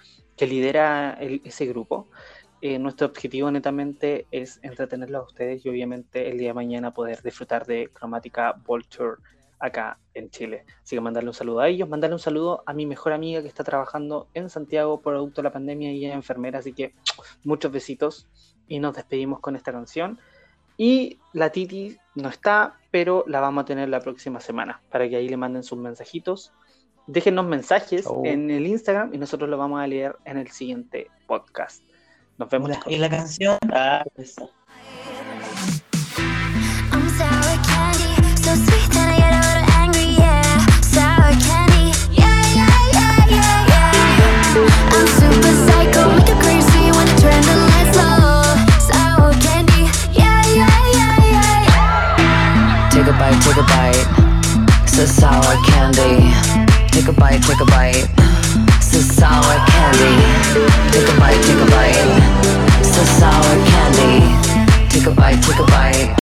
lidera 0.46 1.18
ese 1.22 1.66
grupo. 1.68 2.10
Eh, 2.62 2.78
nuestro 2.78 3.08
objetivo 3.08 3.50
netamente 3.52 4.28
es 4.32 4.60
entretenerlos 4.64 5.22
a 5.22 5.26
ustedes 5.28 5.66
y 5.66 5.70
obviamente 5.70 6.30
el 6.30 6.38
día 6.38 6.50
de 6.50 6.54
mañana 6.54 6.94
poder 6.94 7.22
disfrutar 7.22 7.66
de 7.66 7.90
Cromática 7.94 8.54
Vulture 8.66 9.18
acá 9.60 9.98
en 10.14 10.30
Chile. 10.30 10.66
Así 10.84 10.96
que 10.96 11.02
mandarle 11.02 11.30
un 11.30 11.34
saludo 11.34 11.60
a 11.62 11.70
ellos, 11.70 11.88
mandarle 11.88 12.16
un 12.16 12.20
saludo 12.20 12.64
a 12.66 12.74
mi 12.74 12.86
mejor 12.86 13.14
amiga 13.14 13.42
que 13.42 13.48
está 13.48 13.64
trabajando 13.64 14.28
en 14.34 14.50
Santiago 14.50 15.02
producto 15.02 15.42
de 15.42 15.44
la 15.44 15.54
pandemia 15.54 15.92
y 15.94 16.06
es 16.06 16.14
enfermera, 16.14 16.60
así 16.60 16.74
que 16.74 16.94
muchos 17.44 17.72
besitos 17.72 18.28
y 18.68 18.80
nos 18.80 18.96
despedimos 18.96 19.40
con 19.40 19.56
esta 19.56 19.72
canción. 19.72 20.20
Y 20.78 21.20
la 21.34 21.52
Titi 21.52 21.98
no 22.16 22.30
está, 22.30 22.78
pero 22.92 23.26
la 23.28 23.42
vamos 23.42 23.64
a 23.64 23.66
tener 23.66 23.90
la 23.90 24.00
próxima 24.00 24.40
semana 24.40 24.82
para 24.90 25.10
que 25.10 25.18
ahí 25.18 25.28
le 25.28 25.36
manden 25.38 25.64
sus 25.64 25.78
mensajitos. 25.78 26.54
Déjenos 27.08 27.46
mensajes 27.46 28.06
Oh. 28.08 28.22
en 28.26 28.50
el 28.52 28.66
Instagram 28.68 29.14
y 29.14 29.18
nosotros 29.18 29.50
lo 29.50 29.58
vamos 29.58 29.82
a 29.82 29.88
leer 29.88 30.16
en 30.26 30.38
el 30.38 30.50
siguiente 30.52 31.10
podcast. 31.28 31.84
Nos 32.40 32.50
vemos. 32.50 32.72
Y 32.88 32.96
la 32.96 33.10
canción. 33.10 33.58
Ah, 33.74 34.02
esa. 34.16 34.44
Take 52.90 53.08
a 53.08 53.14
bite, 53.14 53.40
take 53.44 53.58
a 53.58 53.64
bite. 53.64 54.08
Sour 54.88 55.56
candy. 55.68 56.32
Take 56.92 57.10
a 57.10 57.14
bite, 57.14 57.42
take 57.42 57.62
a 57.62 57.66
bite. 57.66 58.29
This 58.92 59.08
is 59.08 59.18
sour 59.18 59.44
candy. 59.68 60.16
Take 60.92 61.08
a 61.08 61.20
bite, 61.20 61.40
take 61.44 61.62
a 61.62 61.66
bite. 61.70 62.84
Sour 62.84 63.66
candy. 63.68 64.90
Take 64.90 65.06
a 65.06 65.12
bite, 65.12 65.44
take 65.44 65.60
a 65.60 65.64
bite. 65.66 66.19